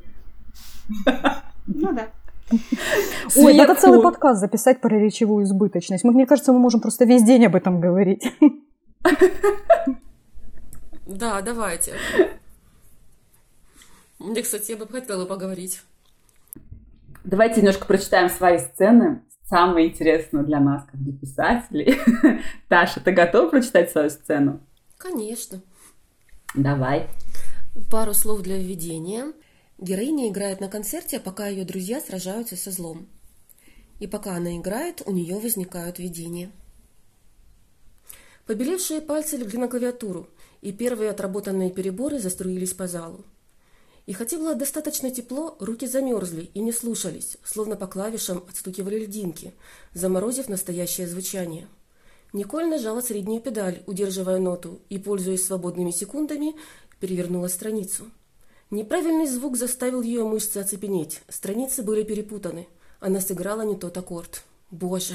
Ну 1.66 1.94
да. 1.94 2.08
Ой, 3.38 3.58
это 3.58 3.76
целый 3.76 4.02
подкаст 4.02 4.42
записать 4.42 4.82
про 4.82 4.98
речевую 5.00 5.46
избыточность. 5.46 6.04
Мне 6.04 6.26
кажется, 6.26 6.52
мы 6.52 6.60
можем 6.60 6.82
просто 6.82 7.06
весь 7.06 7.24
день 7.24 7.46
об 7.46 7.56
этом 7.56 7.80
говорить. 7.80 8.32
Да, 11.06 11.42
давайте. 11.42 11.94
Мне, 14.20 14.42
кстати, 14.42 14.72
я 14.72 14.78
бы 14.78 14.88
хотела 14.88 15.26
поговорить. 15.26 15.82
Давайте 17.26 17.58
немножко 17.58 17.86
прочитаем 17.86 18.30
свои 18.30 18.58
сцены. 18.58 19.22
Самое 19.50 19.90
интересное 19.90 20.44
для 20.44 20.60
нас, 20.60 20.84
как 20.86 21.02
для 21.04 21.14
писателей. 21.14 22.00
Таша, 22.70 23.00
ты 23.02 23.12
готова 23.12 23.50
прочитать 23.50 23.92
свою 23.92 24.10
сцену? 24.10 24.62
Конечно. 24.98 25.62
Давай. 26.56 27.08
Пару 27.92 28.14
слов 28.14 28.42
для 28.42 28.58
введения. 28.58 29.34
Героиня 29.78 30.30
играет 30.30 30.62
на 30.62 30.70
концерте, 30.70 31.20
пока 31.20 31.48
ее 31.48 31.66
друзья 31.66 32.00
сражаются 32.00 32.56
со 32.56 32.72
злом. 32.72 33.08
И 34.00 34.08
пока 34.08 34.36
она 34.36 34.58
играет, 34.58 35.02
у 35.06 35.12
нее 35.12 35.38
возникают 35.38 36.00
видения. 36.00 36.52
Побелевшие 38.46 39.02
пальцы 39.02 39.38
легли 39.38 39.58
на 39.58 39.68
клавиатуру, 39.68 40.28
и 40.62 40.72
первые 40.72 41.10
отработанные 41.10 41.72
переборы 41.72 42.20
заструились 42.20 42.74
по 42.74 42.88
залу. 42.88 43.26
И 44.06 44.14
хотя 44.14 44.38
было 44.38 44.56
достаточно 44.56 45.12
тепло, 45.12 45.56
руки 45.60 45.88
замерзли 45.88 46.50
и 46.54 46.60
не 46.60 46.72
слушались, 46.72 47.38
словно 47.44 47.76
по 47.76 47.88
клавишам 47.88 48.44
отстукивали 48.50 49.06
льдинки, 49.06 49.54
заморозив 49.94 50.50
настоящее 50.50 51.08
звучание. 51.08 51.68
Николь 52.34 52.68
нажала 52.68 53.02
среднюю 53.02 53.42
педаль, 53.42 53.84
удерживая 53.86 54.40
ноту, 54.40 54.82
и, 54.90 54.98
пользуясь 54.98 55.46
свободными 55.46 55.92
секундами, 55.92 56.56
перевернула 57.00 57.48
страницу– 57.48 58.06
Неправильный 58.74 59.28
звук 59.28 59.56
заставил 59.56 60.02
ее 60.02 60.24
мышцы 60.24 60.58
оцепенеть. 60.58 61.22
Страницы 61.30 61.84
были 61.84 62.02
перепутаны. 62.02 62.68
Она 63.00 63.22
сыграла 63.22 63.62
не 63.62 63.76
тот 63.76 63.96
аккорд. 63.96 64.42
Боже! 64.72 65.14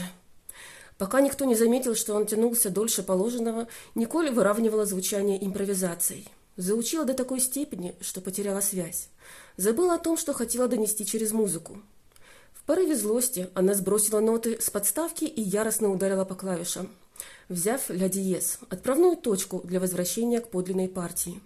Пока 0.96 1.20
никто 1.20 1.44
не 1.44 1.56
заметил, 1.56 1.96
что 1.96 2.14
он 2.14 2.26
тянулся 2.26 2.70
дольше 2.70 3.02
положенного, 3.02 3.66
Николь 3.96 4.30
выравнивала 4.30 4.86
звучание 4.86 5.44
импровизацией. 5.44 6.28
Заучила 6.58 7.04
до 7.04 7.14
такой 7.14 7.38
степени, 7.38 7.94
что 8.00 8.20
потеряла 8.20 8.60
связь. 8.60 9.10
Забыла 9.56 9.94
о 9.94 9.98
том, 9.98 10.16
что 10.16 10.32
хотела 10.32 10.66
донести 10.66 11.06
через 11.06 11.30
музыку. 11.30 11.80
В 12.52 12.64
порыве 12.64 12.96
злости 12.96 13.48
она 13.54 13.74
сбросила 13.74 14.18
ноты 14.18 14.60
с 14.60 14.68
подставки 14.68 15.24
и 15.24 15.40
яростно 15.40 15.88
ударила 15.88 16.24
по 16.24 16.34
клавишам, 16.34 16.90
взяв 17.48 17.88
ля 17.90 18.08
диез, 18.08 18.58
отправную 18.70 19.16
точку 19.16 19.60
для 19.62 19.78
возвращения 19.78 20.40
к 20.40 20.50
подлинной 20.50 20.88
партии. 20.88 21.40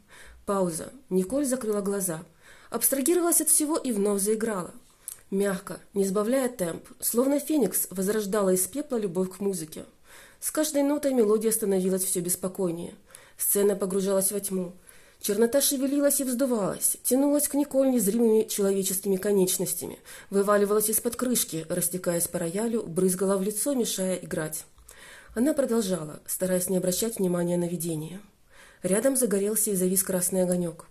Пауза. 0.46 0.90
Николь 1.10 1.44
закрыла 1.44 1.82
глаза, 1.82 2.24
абстрагировалась 2.70 3.42
от 3.42 3.50
всего 3.50 3.76
и 3.76 3.92
вновь 3.92 4.22
заиграла. 4.22 4.70
Мягко, 5.30 5.78
не 5.92 6.06
сбавляя 6.06 6.48
темп, 6.48 6.88
словно 7.00 7.38
феникс 7.38 7.86
возрождала 7.90 8.54
из 8.54 8.66
пепла 8.66 8.96
любовь 8.96 9.36
к 9.36 9.40
музыке. 9.40 9.84
С 10.40 10.50
каждой 10.50 10.82
нотой 10.82 11.12
мелодия 11.12 11.52
становилась 11.52 12.02
все 12.02 12.20
беспокойнее. 12.20 12.94
Сцена 13.36 13.76
погружалась 13.76 14.32
во 14.32 14.40
тьму. 14.40 14.72
Чернота 15.22 15.60
шевелилась 15.60 16.18
и 16.20 16.24
вздувалась, 16.24 16.96
тянулась 17.04 17.46
к 17.46 17.54
Николь 17.54 17.92
незримыми 17.92 18.42
человеческими 18.42 19.14
конечностями, 19.14 20.00
вываливалась 20.30 20.88
из-под 20.88 21.14
крышки, 21.14 21.64
растекаясь 21.68 22.26
по 22.26 22.40
роялю, 22.40 22.82
брызгала 22.82 23.36
в 23.36 23.42
лицо, 23.42 23.72
мешая 23.74 24.16
играть. 24.16 24.64
Она 25.36 25.54
продолжала, 25.54 26.20
стараясь 26.26 26.68
не 26.68 26.76
обращать 26.76 27.20
внимания 27.20 27.56
на 27.56 27.68
видение. 27.68 28.20
Рядом 28.82 29.16
загорелся 29.16 29.70
и 29.70 29.76
завис 29.76 30.02
красный 30.02 30.42
огонек. 30.42 30.86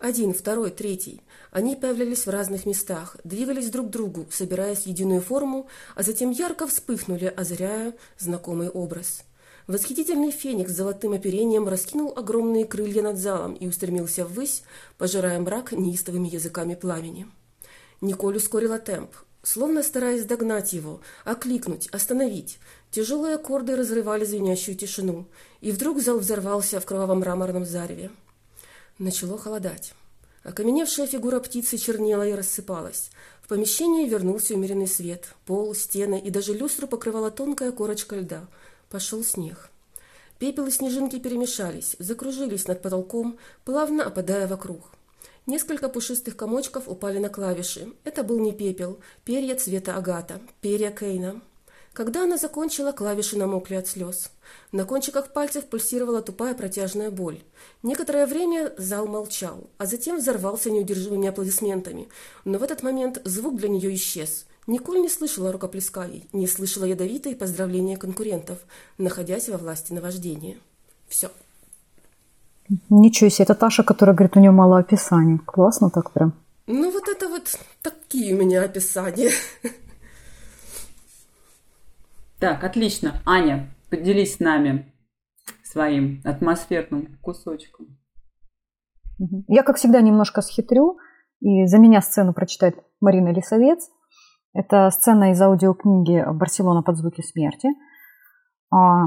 Один, 0.00 0.34
второй, 0.34 0.72
третий. 0.72 1.22
Они 1.52 1.76
появлялись 1.76 2.26
в 2.26 2.30
разных 2.30 2.66
местах, 2.66 3.16
двигались 3.22 3.70
друг 3.70 3.86
к 3.86 3.90
другу, 3.90 4.26
собираясь 4.32 4.82
в 4.82 4.86
единую 4.86 5.20
форму, 5.20 5.68
а 5.94 6.02
затем 6.02 6.32
ярко 6.32 6.66
вспыхнули, 6.66 7.26
озаряя 7.26 7.94
знакомый 8.18 8.70
образ. 8.70 9.22
Восхитительный 9.68 10.30
феникс 10.30 10.72
с 10.72 10.76
золотым 10.76 11.12
оперением 11.12 11.68
раскинул 11.68 12.14
огромные 12.16 12.64
крылья 12.64 13.02
над 13.02 13.18
залом 13.18 13.52
и 13.52 13.68
устремился 13.68 14.24
ввысь, 14.24 14.62
пожирая 14.96 15.38
мрак 15.38 15.72
неистовыми 15.72 16.26
языками 16.26 16.74
пламени. 16.74 17.26
Николь 18.00 18.38
ускорила 18.38 18.78
темп, 18.78 19.10
словно 19.42 19.82
стараясь 19.82 20.24
догнать 20.24 20.72
его, 20.72 21.02
окликнуть, 21.26 21.86
остановить. 21.88 22.58
Тяжелые 22.90 23.34
аккорды 23.34 23.76
разрывали 23.76 24.24
звенящую 24.24 24.74
тишину, 24.74 25.26
и 25.60 25.70
вдруг 25.70 26.00
зал 26.00 26.18
взорвался 26.18 26.80
в 26.80 26.86
кровавом 26.86 27.18
мраморном 27.18 27.66
зареве. 27.66 28.10
Начало 28.96 29.36
холодать. 29.36 29.92
Окаменевшая 30.44 31.06
фигура 31.06 31.40
птицы 31.40 31.76
чернела 31.76 32.26
и 32.26 32.32
рассыпалась. 32.32 33.10
В 33.42 33.48
помещении 33.48 34.08
вернулся 34.08 34.54
умеренный 34.54 34.86
свет. 34.86 35.34
Пол, 35.44 35.74
стены 35.74 36.18
и 36.18 36.30
даже 36.30 36.54
люстру 36.54 36.86
покрывала 36.86 37.30
тонкая 37.30 37.70
корочка 37.70 38.16
льда– 38.16 38.46
Пошел 38.90 39.22
снег. 39.22 39.70
Пепел 40.38 40.66
и 40.66 40.70
снежинки 40.70 41.18
перемешались, 41.18 41.96
закружились 41.98 42.66
над 42.68 42.80
потолком, 42.80 43.38
плавно 43.64 44.04
опадая 44.04 44.46
вокруг. 44.46 44.90
Несколько 45.46 45.88
пушистых 45.88 46.36
комочков 46.36 46.88
упали 46.88 47.18
на 47.18 47.28
клавиши. 47.28 47.92
Это 48.04 48.22
был 48.22 48.38
не 48.38 48.52
пепел, 48.52 49.00
перья 49.24 49.56
цвета 49.56 49.96
агата, 49.96 50.40
перья 50.60 50.90
Кейна. 50.90 51.42
Когда 51.92 52.22
она 52.22 52.38
закончила, 52.38 52.92
клавиши 52.92 53.36
намокли 53.36 53.74
от 53.74 53.88
слез. 53.88 54.30
На 54.72 54.84
кончиках 54.84 55.32
пальцев 55.32 55.66
пульсировала 55.66 56.22
тупая 56.22 56.54
протяжная 56.54 57.10
боль. 57.10 57.42
Некоторое 57.82 58.26
время 58.26 58.72
зал 58.78 59.06
молчал, 59.06 59.68
а 59.78 59.86
затем 59.86 60.18
взорвался 60.18 60.70
неудержимыми 60.70 61.28
аплодисментами. 61.28 62.08
Но 62.44 62.58
в 62.58 62.62
этот 62.62 62.82
момент 62.82 63.20
звук 63.24 63.56
для 63.56 63.68
нее 63.68 63.94
исчез. 63.94 64.46
Николь 64.68 65.00
не 65.00 65.08
слышала 65.08 65.50
рукоплесканий, 65.50 66.28
не 66.34 66.46
слышала 66.46 66.84
ядовитые 66.84 67.34
поздравления 67.34 67.96
конкурентов, 67.96 68.58
находясь 68.98 69.48
во 69.48 69.56
власти 69.56 69.94
наваждения. 69.94 70.58
Все. 71.08 71.30
Ничего 72.90 73.30
себе, 73.30 73.44
это 73.44 73.54
Таша, 73.54 73.82
которая 73.82 74.14
говорит, 74.14 74.36
у 74.36 74.40
нее 74.40 74.50
мало 74.50 74.78
описаний. 74.78 75.38
Классно 75.38 75.88
так 75.88 76.12
прям. 76.12 76.34
Ну 76.66 76.90
вот 76.90 77.08
это 77.08 77.28
вот 77.28 77.58
такие 77.80 78.34
у 78.34 78.38
меня 78.38 78.62
описания. 78.62 79.30
Так, 82.38 82.62
отлично. 82.62 83.22
Аня, 83.24 83.74
поделись 83.88 84.34
с 84.34 84.38
нами 84.38 84.92
своим 85.64 86.20
атмосферным 86.24 87.18
кусочком. 87.22 87.98
Я, 89.48 89.62
как 89.62 89.78
всегда, 89.78 90.02
немножко 90.02 90.42
схитрю, 90.42 90.98
и 91.40 91.64
за 91.64 91.78
меня 91.78 92.02
сцену 92.02 92.34
прочитает 92.34 92.76
Марина 93.00 93.32
Лисовец. 93.32 93.88
Это 94.58 94.90
сцена 94.90 95.30
из 95.30 95.40
аудиокниги 95.40 96.24
«Барселона 96.32 96.82
под 96.82 96.96
звуки 96.96 97.20
смерти». 97.20 97.68
А, 98.74 99.04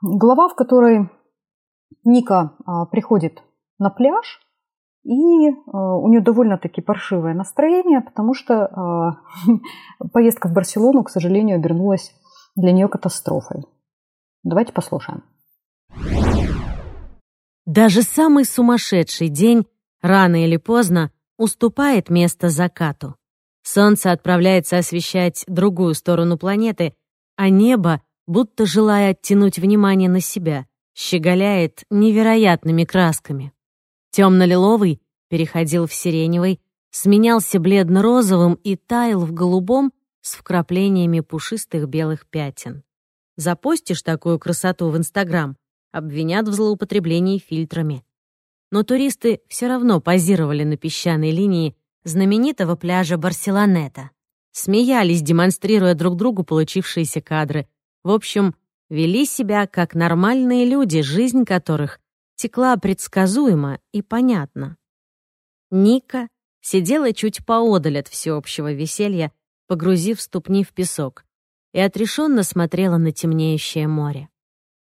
глава, 0.00 0.48
в 0.48 0.54
которой 0.54 1.10
Ника 2.04 2.56
а, 2.64 2.86
приходит 2.86 3.42
на 3.78 3.90
пляж, 3.90 4.40
и 5.04 5.50
а, 5.50 5.98
у 5.98 6.08
нее 6.08 6.22
довольно-таки 6.22 6.80
паршивое 6.80 7.34
настроение, 7.34 8.00
потому 8.00 8.32
что 8.32 9.18
поездка 10.14 10.48
в 10.48 10.54
Барселону, 10.54 11.04
к 11.04 11.10
сожалению, 11.10 11.56
обернулась 11.56 12.14
для 12.56 12.72
нее 12.72 12.88
катастрофой. 12.88 13.62
Давайте 14.42 14.72
послушаем. 14.72 15.22
Даже 17.66 18.00
самый 18.00 18.46
сумасшедший 18.46 19.28
день 19.28 19.66
рано 20.00 20.42
или 20.42 20.56
поздно 20.56 21.10
уступает 21.36 22.08
место 22.08 22.48
закату. 22.48 23.16
Солнце 23.64 24.12
отправляется 24.12 24.76
освещать 24.76 25.42
другую 25.48 25.94
сторону 25.94 26.36
планеты, 26.36 26.94
а 27.36 27.48
небо, 27.48 28.02
будто 28.26 28.66
желая 28.66 29.12
оттянуть 29.12 29.58
внимание 29.58 30.10
на 30.10 30.20
себя, 30.20 30.66
щеголяет 30.94 31.84
невероятными 31.90 32.84
красками. 32.84 33.52
Темно-лиловый 34.10 35.00
переходил 35.28 35.86
в 35.86 35.94
сиреневый, 35.94 36.60
сменялся 36.90 37.58
бледно-розовым 37.58 38.54
и 38.54 38.76
таял 38.76 39.20
в 39.20 39.32
голубом 39.32 39.92
с 40.20 40.34
вкраплениями 40.34 41.20
пушистых 41.20 41.88
белых 41.88 42.26
пятен. 42.26 42.84
Запостишь 43.36 44.02
такую 44.02 44.38
красоту 44.38 44.90
в 44.90 44.96
Инстаграм, 44.96 45.56
обвинят 45.90 46.46
в 46.46 46.52
злоупотреблении 46.52 47.38
фильтрами. 47.38 48.04
Но 48.70 48.82
туристы 48.82 49.40
все 49.48 49.68
равно 49.68 50.00
позировали 50.00 50.64
на 50.64 50.76
песчаной 50.76 51.30
линии 51.30 51.76
знаменитого 52.04 52.76
пляжа 52.76 53.16
Барселонета. 53.16 54.10
Смеялись, 54.52 55.22
демонстрируя 55.22 55.94
друг 55.94 56.16
другу 56.16 56.44
получившиеся 56.44 57.20
кадры. 57.20 57.66
В 58.04 58.10
общем, 58.10 58.54
вели 58.88 59.24
себя 59.26 59.66
как 59.66 59.94
нормальные 59.94 60.66
люди, 60.66 61.00
жизнь 61.00 61.44
которых 61.44 61.98
текла 62.36 62.76
предсказуемо 62.76 63.80
и 63.92 64.02
понятно. 64.02 64.76
Ника 65.70 66.28
сидела 66.60 67.12
чуть 67.12 67.44
поодаль 67.44 67.98
от 67.98 68.08
всеобщего 68.08 68.72
веселья, 68.72 69.32
погрузив 69.66 70.20
ступни 70.20 70.62
в 70.62 70.72
песок, 70.72 71.24
и 71.72 71.80
отрешенно 71.80 72.42
смотрела 72.42 72.98
на 72.98 73.12
темнеющее 73.12 73.88
море. 73.88 74.28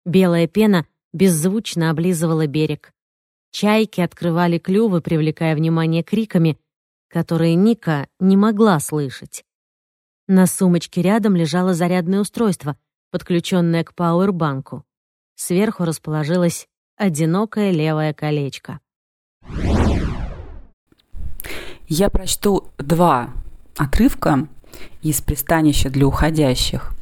Белая 0.07 0.47
пена 0.47 0.87
беззвучно 1.13 1.91
облизывала 1.91 2.47
берег. 2.47 2.95
Чайки 3.51 4.01
открывали 4.01 4.59
клювы, 4.59 5.01
привлекая 5.03 5.57
внимание 5.57 6.05
криками— 6.05 6.59
которые 7.11 7.57
Ника 7.57 8.07
не 8.21 8.37
могла 8.37 8.79
слышать. 8.81 9.45
На 10.29 10.47
сумочке 10.47 11.03
рядом 11.03 11.35
лежало 11.35 11.75
зарядное 11.75 12.21
устройство, 12.21 12.77
подключенное 13.11 13.83
к 13.83 13.95
пауэрбанку. 13.95 14.85
Сверху 15.35 15.85
расположилось 15.85 16.69
одинокое 16.97 17.73
левое 17.73 18.15
колечко. 18.15 18.79
Я 21.89 22.09
прочту 22.09 22.69
два 22.79 23.31
отрывка 23.77 24.47
из 25.03 25.21
пристанища 25.21 25.91
для 25.91 26.07
уходящих. 26.07 26.93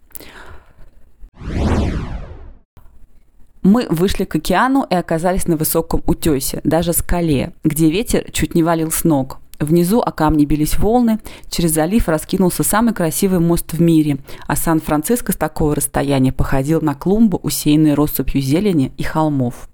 Мы 3.60 3.86
вышли 3.90 4.24
к 4.24 4.36
океану 4.36 4.86
и 4.88 4.94
оказались 4.94 5.46
на 5.46 5.56
высоком 5.56 6.02
утесе, 6.06 6.62
даже 6.64 6.94
скале, 6.94 7.52
где 7.64 7.90
ветер 7.90 8.30
чуть 8.32 8.54
не 8.54 8.62
валил 8.62 8.90
с 8.90 9.04
ног. 9.04 9.40
Внизу 9.60 10.00
о 10.00 10.12
камни 10.12 10.44
бились 10.44 10.78
волны, 10.78 11.18
через 11.48 11.74
залив 11.74 12.08
раскинулся 12.08 12.62
самый 12.62 12.94
красивый 12.94 13.40
мост 13.40 13.72
в 13.72 13.80
мире, 13.80 14.18
а 14.46 14.54
Сан-Франциско 14.54 15.32
с 15.32 15.36
такого 15.36 15.74
расстояния 15.74 16.32
походил 16.32 16.80
на 16.80 16.94
клумбу, 16.94 17.40
усеянную 17.42 17.96
россыпью 17.96 18.40
зелени 18.40 18.92
и 18.96 19.02
холмов. 19.02 19.68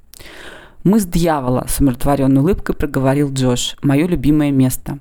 «Мы 0.85 1.01
с 1.01 1.07
дьявола»,– 1.07 1.66
с 1.68 1.80
умиротворенной 1.80 2.41
улыбкой 2.41 2.74
проговорил 2.74 3.30
Джош,– 3.32 3.76
«мое 3.82 4.07
любимое 4.07 4.51
место». 4.51 4.99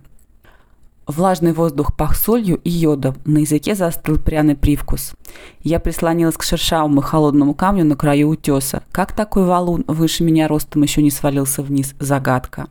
Влажный 1.07 1.51
воздух 1.51 1.95
пах 1.95 2.15
солью 2.15 2.61
и 2.63 2.69
йодом, 2.69 3.15
на 3.25 3.39
языке 3.39 3.75
застыл 3.75 4.17
пряный 4.17 4.55
привкус. 4.55 5.13
Я 5.61 5.81
прислонилась 5.81 6.37
к 6.37 6.43
шершавому 6.43 7.01
холодному 7.01 7.53
камню 7.53 7.83
на 7.83 7.97
краю 7.97 8.29
утеса. 8.29 8.83
Как 8.93 9.13
такой 9.13 9.45
валун 9.45 9.83
выше 9.87 10.23
меня 10.23 10.47
ростом 10.47 10.81
еще 10.81 11.01
не 11.01 11.11
свалился 11.11 11.61
вниз? 11.61 11.93
Загадка. 11.99 12.67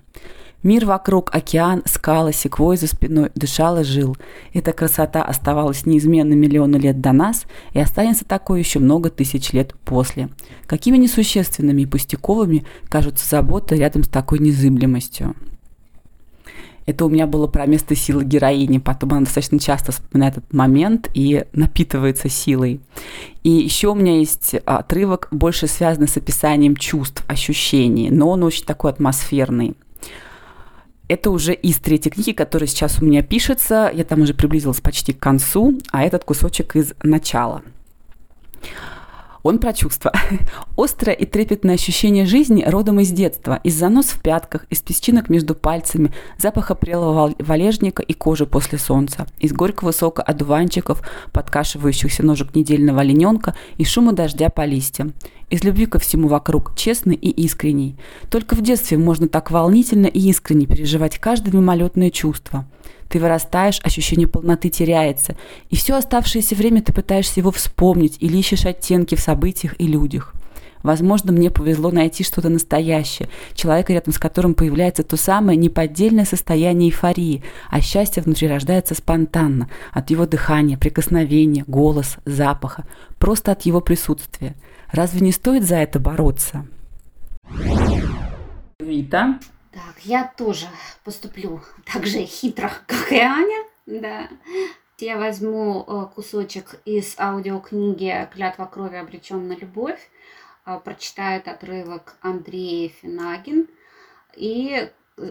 Мир 0.63 0.87
вокруг, 0.87 1.35
океан, 1.35 1.83
скалы, 1.87 2.33
секвой 2.33 2.77
за 2.77 2.87
спиной 2.87 3.31
дышал 3.35 3.81
и 3.81 3.85
жил. 3.85 4.17
Эта 4.53 4.73
красота 4.73 5.25
оставалась 5.25 5.87
неизменной 5.87 6.37
миллионы 6.37 6.77
лет 6.77 7.01
до 7.01 7.11
нас 7.13 7.47
и 7.73 7.81
останется 7.81 8.25
такой 8.25 8.61
еще 8.61 8.79
много 8.79 9.11
тысяч 9.11 9.53
лет 9.53 9.75
после. 9.85 10.29
Какими 10.67 10.99
несущественными 10.99 11.83
и 11.83 11.87
пустяковыми 11.87 12.65
кажутся 12.89 13.29
заботы 13.29 13.75
рядом 13.75 14.05
с 14.05 14.09
такой 14.09 14.39
незыблемостью. 14.39 15.35
Это 16.87 17.05
у 17.05 17.09
меня 17.09 17.27
было 17.27 17.47
про 17.47 17.67
место 17.67 17.95
силы 17.95 18.25
героини. 18.25 18.79
Потом 18.79 19.13
она 19.13 19.21
достаточно 19.21 19.59
часто 19.59 19.93
вспоминает 19.93 20.39
этот 20.39 20.53
момент 20.53 21.09
и 21.15 21.45
напитывается 21.53 22.29
силой. 22.29 22.81
И 23.43 23.51
еще 23.51 23.89
у 23.89 23.95
меня 23.95 24.19
есть 24.19 24.55
отрывок, 24.65 25.29
больше 25.31 25.67
связанный 25.67 26.09
с 26.09 26.17
описанием 26.17 26.77
чувств, 26.77 27.25
ощущений, 27.29 28.11
но 28.11 28.31
он 28.31 28.43
очень 28.43 28.65
такой 28.65 28.91
атмосферный. 28.91 29.77
Это 31.13 31.31
уже 31.31 31.53
из 31.53 31.77
третьей 31.77 32.11
книги, 32.11 32.33
которая 32.33 32.67
сейчас 32.67 33.03
у 33.03 33.05
меня 33.05 33.23
пишется. 33.23 33.91
Я 33.93 34.03
там 34.03 34.23
уже 34.23 34.33
приблизилась 34.33 34.81
почти 34.81 35.13
к 35.13 35.19
концу, 35.19 35.79
а 35.91 36.05
этот 36.05 36.25
кусочек 36.25 36.75
из 36.75 36.95
начала. 37.03 37.61
Он 39.43 39.59
про 39.59 39.73
чувства. 39.73 40.13
Острое 40.77 41.15
и 41.15 41.27
трепетное 41.27 41.75
ощущение 41.75 42.27
жизни 42.27 42.65
родом 42.65 43.01
из 43.01 43.11
детства, 43.11 43.61
из 43.65 43.75
занос 43.75 44.07
в 44.07 44.23
пятках, 44.23 44.67
из 44.71 44.81
песчинок 44.81 45.29
между 45.29 45.55
пальцами, 45.55 46.13
запаха 46.39 46.75
прелого 46.75 47.35
валежника 47.39 48.03
и 48.03 48.13
кожи 48.13 48.47
после 48.47 48.79
солнца, 48.79 49.27
из 49.39 49.53
горького 49.53 49.93
сока 49.93 50.23
одуванчиков, 50.23 51.03
подкашивающихся 51.33 52.23
ножек 52.23 52.55
недельного 52.55 53.01
олененка 53.01 53.55
и 53.79 53.85
шума 53.85 54.13
дождя 54.13 54.49
по 54.49 54.65
листьям, 54.65 55.13
из 55.51 55.65
любви 55.65 55.87
ко 55.87 55.99
всему 55.99 56.29
вокруг, 56.29 56.77
честный 56.77 57.17
и 57.17 57.29
искренний. 57.29 57.97
Только 58.31 58.55
в 58.55 58.63
детстве 58.63 58.97
можно 58.97 59.29
так 59.29 59.51
волнительно 59.51 60.07
и 60.07 60.21
искренне 60.21 60.67
переживать 60.67 61.19
каждое 61.19 61.53
мимолетное 61.53 62.11
чувство– 62.11 62.65
ты 63.13 63.21
вырастаешь, 63.21 63.79
ощущение 63.85 64.27
полноты 64.27 64.71
теряется, 64.71 65.37
и 65.69 65.77
все 65.77 65.97
оставшееся 65.97 66.55
время 66.55 66.81
ты 66.81 66.95
пытаешься 66.95 67.41
его 67.41 67.51
вспомнить 67.51 68.17
или 68.21 68.39
ищешь 68.39 68.65
оттенки 68.65 69.17
в 69.17 69.21
событиях 69.21 69.79
и 69.79 69.87
людях. 69.87 70.33
Возможно, 70.83 71.31
мне 71.31 71.51
повезло 71.51 71.91
найти 71.91 72.25
что-то 72.25 72.49
настоящее, 72.49 73.29
человека, 73.55 73.93
рядом 73.93 74.15
с 74.15 74.19
которым 74.19 74.55
появляется 74.55 75.03
то 75.03 75.19
самое 75.19 75.59
неподдельное 75.59 76.25
состояние 76.25 76.89
эйфории, 76.89 77.45
а 77.71 77.83
счастье 77.83 78.23
внутри 78.23 78.49
рождается 78.49 78.95
спонтанно, 78.95 79.69
от 79.93 80.11
его 80.11 80.25
дыхания, 80.25 80.79
прикосновения, 80.79 81.65
голоса, 81.67 82.19
запаха, 82.25 82.87
просто 83.19 83.53
от 83.53 83.63
его 83.63 83.83
присутствия. 83.83 84.57
Разве 84.91 85.21
не 85.21 85.33
стоит 85.33 85.65
за 85.65 85.77
это 85.77 86.01
бороться? 86.01 86.67
Вита. 88.81 89.39
Так, 89.73 90.05
я 90.05 90.31
тоже 90.37 90.67
поступлю 91.03 91.63
так 91.91 92.07
же 92.07 92.25
хитро, 92.25 92.71
как 92.87 93.11
и 93.11 93.19
Аня. 93.19 93.65
Да. 93.87 94.29
Я 94.99 95.19
возьму 95.19 95.85
э, 95.87 96.15
кусочек 96.15 96.81
из 96.85 97.19
аудиокниги 97.19 98.29
«Клятва 98.33 98.67
крови 98.67 98.97
обречен 98.97 99.49
на 99.49 99.55
любовь», 99.55 100.11
э, 100.67 100.79
прочитает 100.85 101.49
отрывок 101.49 102.17
Андрей 102.21 102.95
Финагин. 103.01 103.67
И 104.37 104.91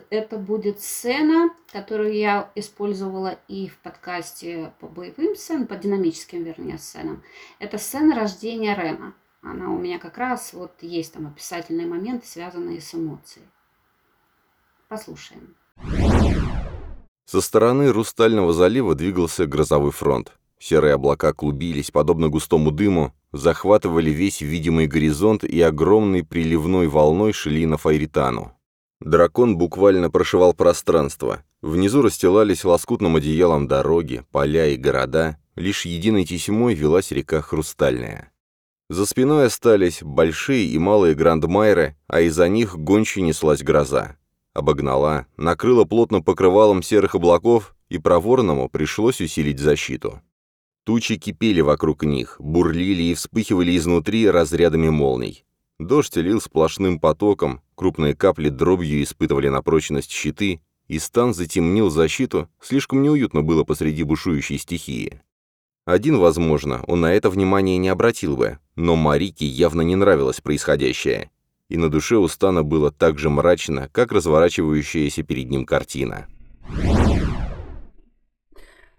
это 0.09 0.37
будет 0.37 0.81
сцена, 0.81 1.51
которую 1.71 2.13
я 2.13 2.51
использовала 2.55 3.37
и 3.47 3.67
в 3.67 3.77
подкасте 3.77 4.73
по 4.79 4.87
боевым 4.87 5.35
сценам, 5.35 5.67
по 5.67 5.75
динамическим, 5.75 6.43
вернее, 6.43 6.77
сценам. 6.77 7.23
Это 7.59 7.77
сцена 7.77 8.15
рождения 8.15 8.75
Рема. 8.75 9.13
Она 9.41 9.69
у 9.69 9.77
меня 9.77 9.99
как 9.99 10.17
раз 10.17 10.53
вот 10.53 10.73
есть 10.81 11.13
там 11.13 11.27
описательные 11.27 11.87
моменты, 11.87 12.27
связанные 12.27 12.81
с 12.81 12.93
эмоцией. 12.93 13.45
Послушаем. 14.91 15.55
Со 17.23 17.39
стороны 17.39 17.93
Рустального 17.93 18.51
залива 18.51 18.93
двигался 18.93 19.45
грозовой 19.45 19.91
фронт. 19.91 20.33
Серые 20.59 20.95
облака 20.95 21.31
клубились, 21.31 21.91
подобно 21.91 22.27
густому 22.27 22.71
дыму, 22.71 23.13
захватывали 23.31 24.09
весь 24.09 24.41
видимый 24.41 24.87
горизонт 24.87 25.45
и 25.45 25.61
огромной 25.61 26.25
приливной 26.25 26.89
волной 26.89 27.31
шли 27.31 27.65
на 27.65 27.77
Файритану. 27.77 28.51
Дракон 28.99 29.57
буквально 29.57 30.11
прошивал 30.11 30.53
пространство. 30.53 31.41
Внизу 31.61 32.01
расстилались 32.01 32.65
лоскутным 32.65 33.15
одеялом 33.15 33.69
дороги, 33.69 34.25
поля 34.29 34.67
и 34.67 34.75
города. 34.75 35.37
Лишь 35.55 35.85
единой 35.85 36.25
тесьмой 36.25 36.73
велась 36.73 37.11
река 37.11 37.39
Хрустальная. 37.39 38.33
За 38.89 39.05
спиной 39.05 39.45
остались 39.45 40.03
большие 40.03 40.65
и 40.65 40.77
малые 40.77 41.15
грандмайры, 41.15 41.95
а 42.07 42.19
из-за 42.19 42.49
них 42.49 42.77
гончей 42.77 43.21
неслась 43.21 43.63
гроза 43.63 44.17
обогнала, 44.53 45.27
накрыла 45.37 45.85
плотно 45.85 46.21
покрывалом 46.21 46.83
серых 46.83 47.15
облаков, 47.15 47.75
и 47.89 47.97
проворному 47.97 48.69
пришлось 48.69 49.21
усилить 49.21 49.59
защиту. 49.59 50.21
Тучи 50.83 51.17
кипели 51.17 51.61
вокруг 51.61 52.03
них, 52.03 52.37
бурлили 52.39 53.03
и 53.03 53.13
вспыхивали 53.13 53.77
изнутри 53.77 54.29
разрядами 54.29 54.89
молний. 54.89 55.45
Дождь 55.79 56.15
лил 56.15 56.39
сплошным 56.41 56.99
потоком, 56.99 57.61
крупные 57.75 58.15
капли 58.15 58.49
дробью 58.49 59.03
испытывали 59.03 59.49
на 59.49 59.61
прочность 59.61 60.11
щиты, 60.11 60.61
и 60.87 60.99
стан 60.99 61.33
затемнил 61.33 61.89
защиту, 61.89 62.49
слишком 62.59 63.01
неуютно 63.01 63.41
было 63.41 63.63
посреди 63.63 64.03
бушующей 64.03 64.57
стихии. 64.57 65.21
Один, 65.85 66.17
возможно, 66.17 66.83
он 66.87 67.01
на 67.01 67.13
это 67.13 67.29
внимание 67.29 67.77
не 67.77 67.89
обратил 67.89 68.37
бы, 68.37 68.59
но 68.75 68.95
Марике 68.95 69.45
явно 69.45 69.81
не 69.81 69.95
нравилось 69.95 70.41
происходящее 70.41 71.31
и 71.71 71.77
на 71.77 71.89
душе 71.89 72.17
у 72.17 72.27
Стана 72.27 72.63
было 72.63 72.91
так 72.91 73.17
же 73.17 73.29
мрачно, 73.29 73.89
как 73.93 74.11
разворачивающаяся 74.11 75.23
перед 75.23 75.49
ним 75.49 75.65
картина. 75.65 76.27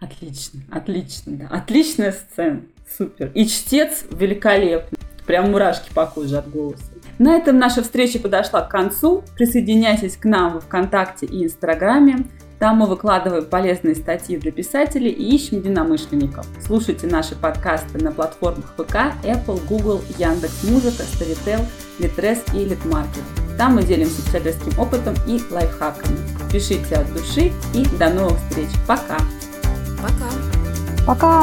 Отлично, 0.01 0.61
отлично, 0.71 1.37
да. 1.37 1.49
Отличная 1.49 2.13
сцена, 2.13 2.63
супер. 2.97 3.31
И 3.35 3.47
чтец 3.47 4.05
великолепный. 4.11 4.99
Прям 5.27 5.51
мурашки 5.53 5.93
по 5.95 6.07
коже 6.07 6.39
от 6.39 6.51
голоса. 6.51 6.83
На 7.19 7.37
этом 7.37 7.59
наша 7.59 7.83
встреча 7.83 8.19
подошла 8.19 8.63
к 8.63 8.71
концу. 8.71 9.23
Присоединяйтесь 9.37 10.17
к 10.17 10.25
нам 10.25 10.59
в 10.59 10.63
ВКонтакте 10.63 11.27
и 11.27 11.45
Инстаграме. 11.45 12.27
Там 12.63 12.77
мы 12.77 12.87
выкладываем 12.87 13.45
полезные 13.47 13.97
статьи 13.97 14.37
для 14.37 14.53
писателей 14.53 15.11
и 15.11 15.35
ищем 15.35 15.57
единомышленников. 15.57 16.47
Слушайте 16.65 17.09
наши 17.09 17.35
подкасты 17.35 17.99
на 17.99 18.13
платформах 18.13 18.75
ВК, 18.77 19.17
Apple, 19.25 19.61
Google, 19.67 20.01
Яндекс.Музыка, 20.17 21.03
Storytel, 21.03 21.67
Litres 21.99 22.39
и 22.55 22.65
Литмаркет. 22.65 23.25
Там 23.59 23.75
мы 23.75 23.83
делимся 23.83 24.25
читательским 24.25 24.79
опытом 24.79 25.17
и 25.27 25.43
лайфхаками. 25.51 26.17
Пишите 26.53 26.95
от 26.95 27.13
души 27.13 27.51
и 27.75 27.85
до 27.99 28.11
новых 28.11 28.39
встреч. 28.49 28.69
Пока! 28.87 29.19
Пока! 30.01 30.31
Пока! 31.05 31.43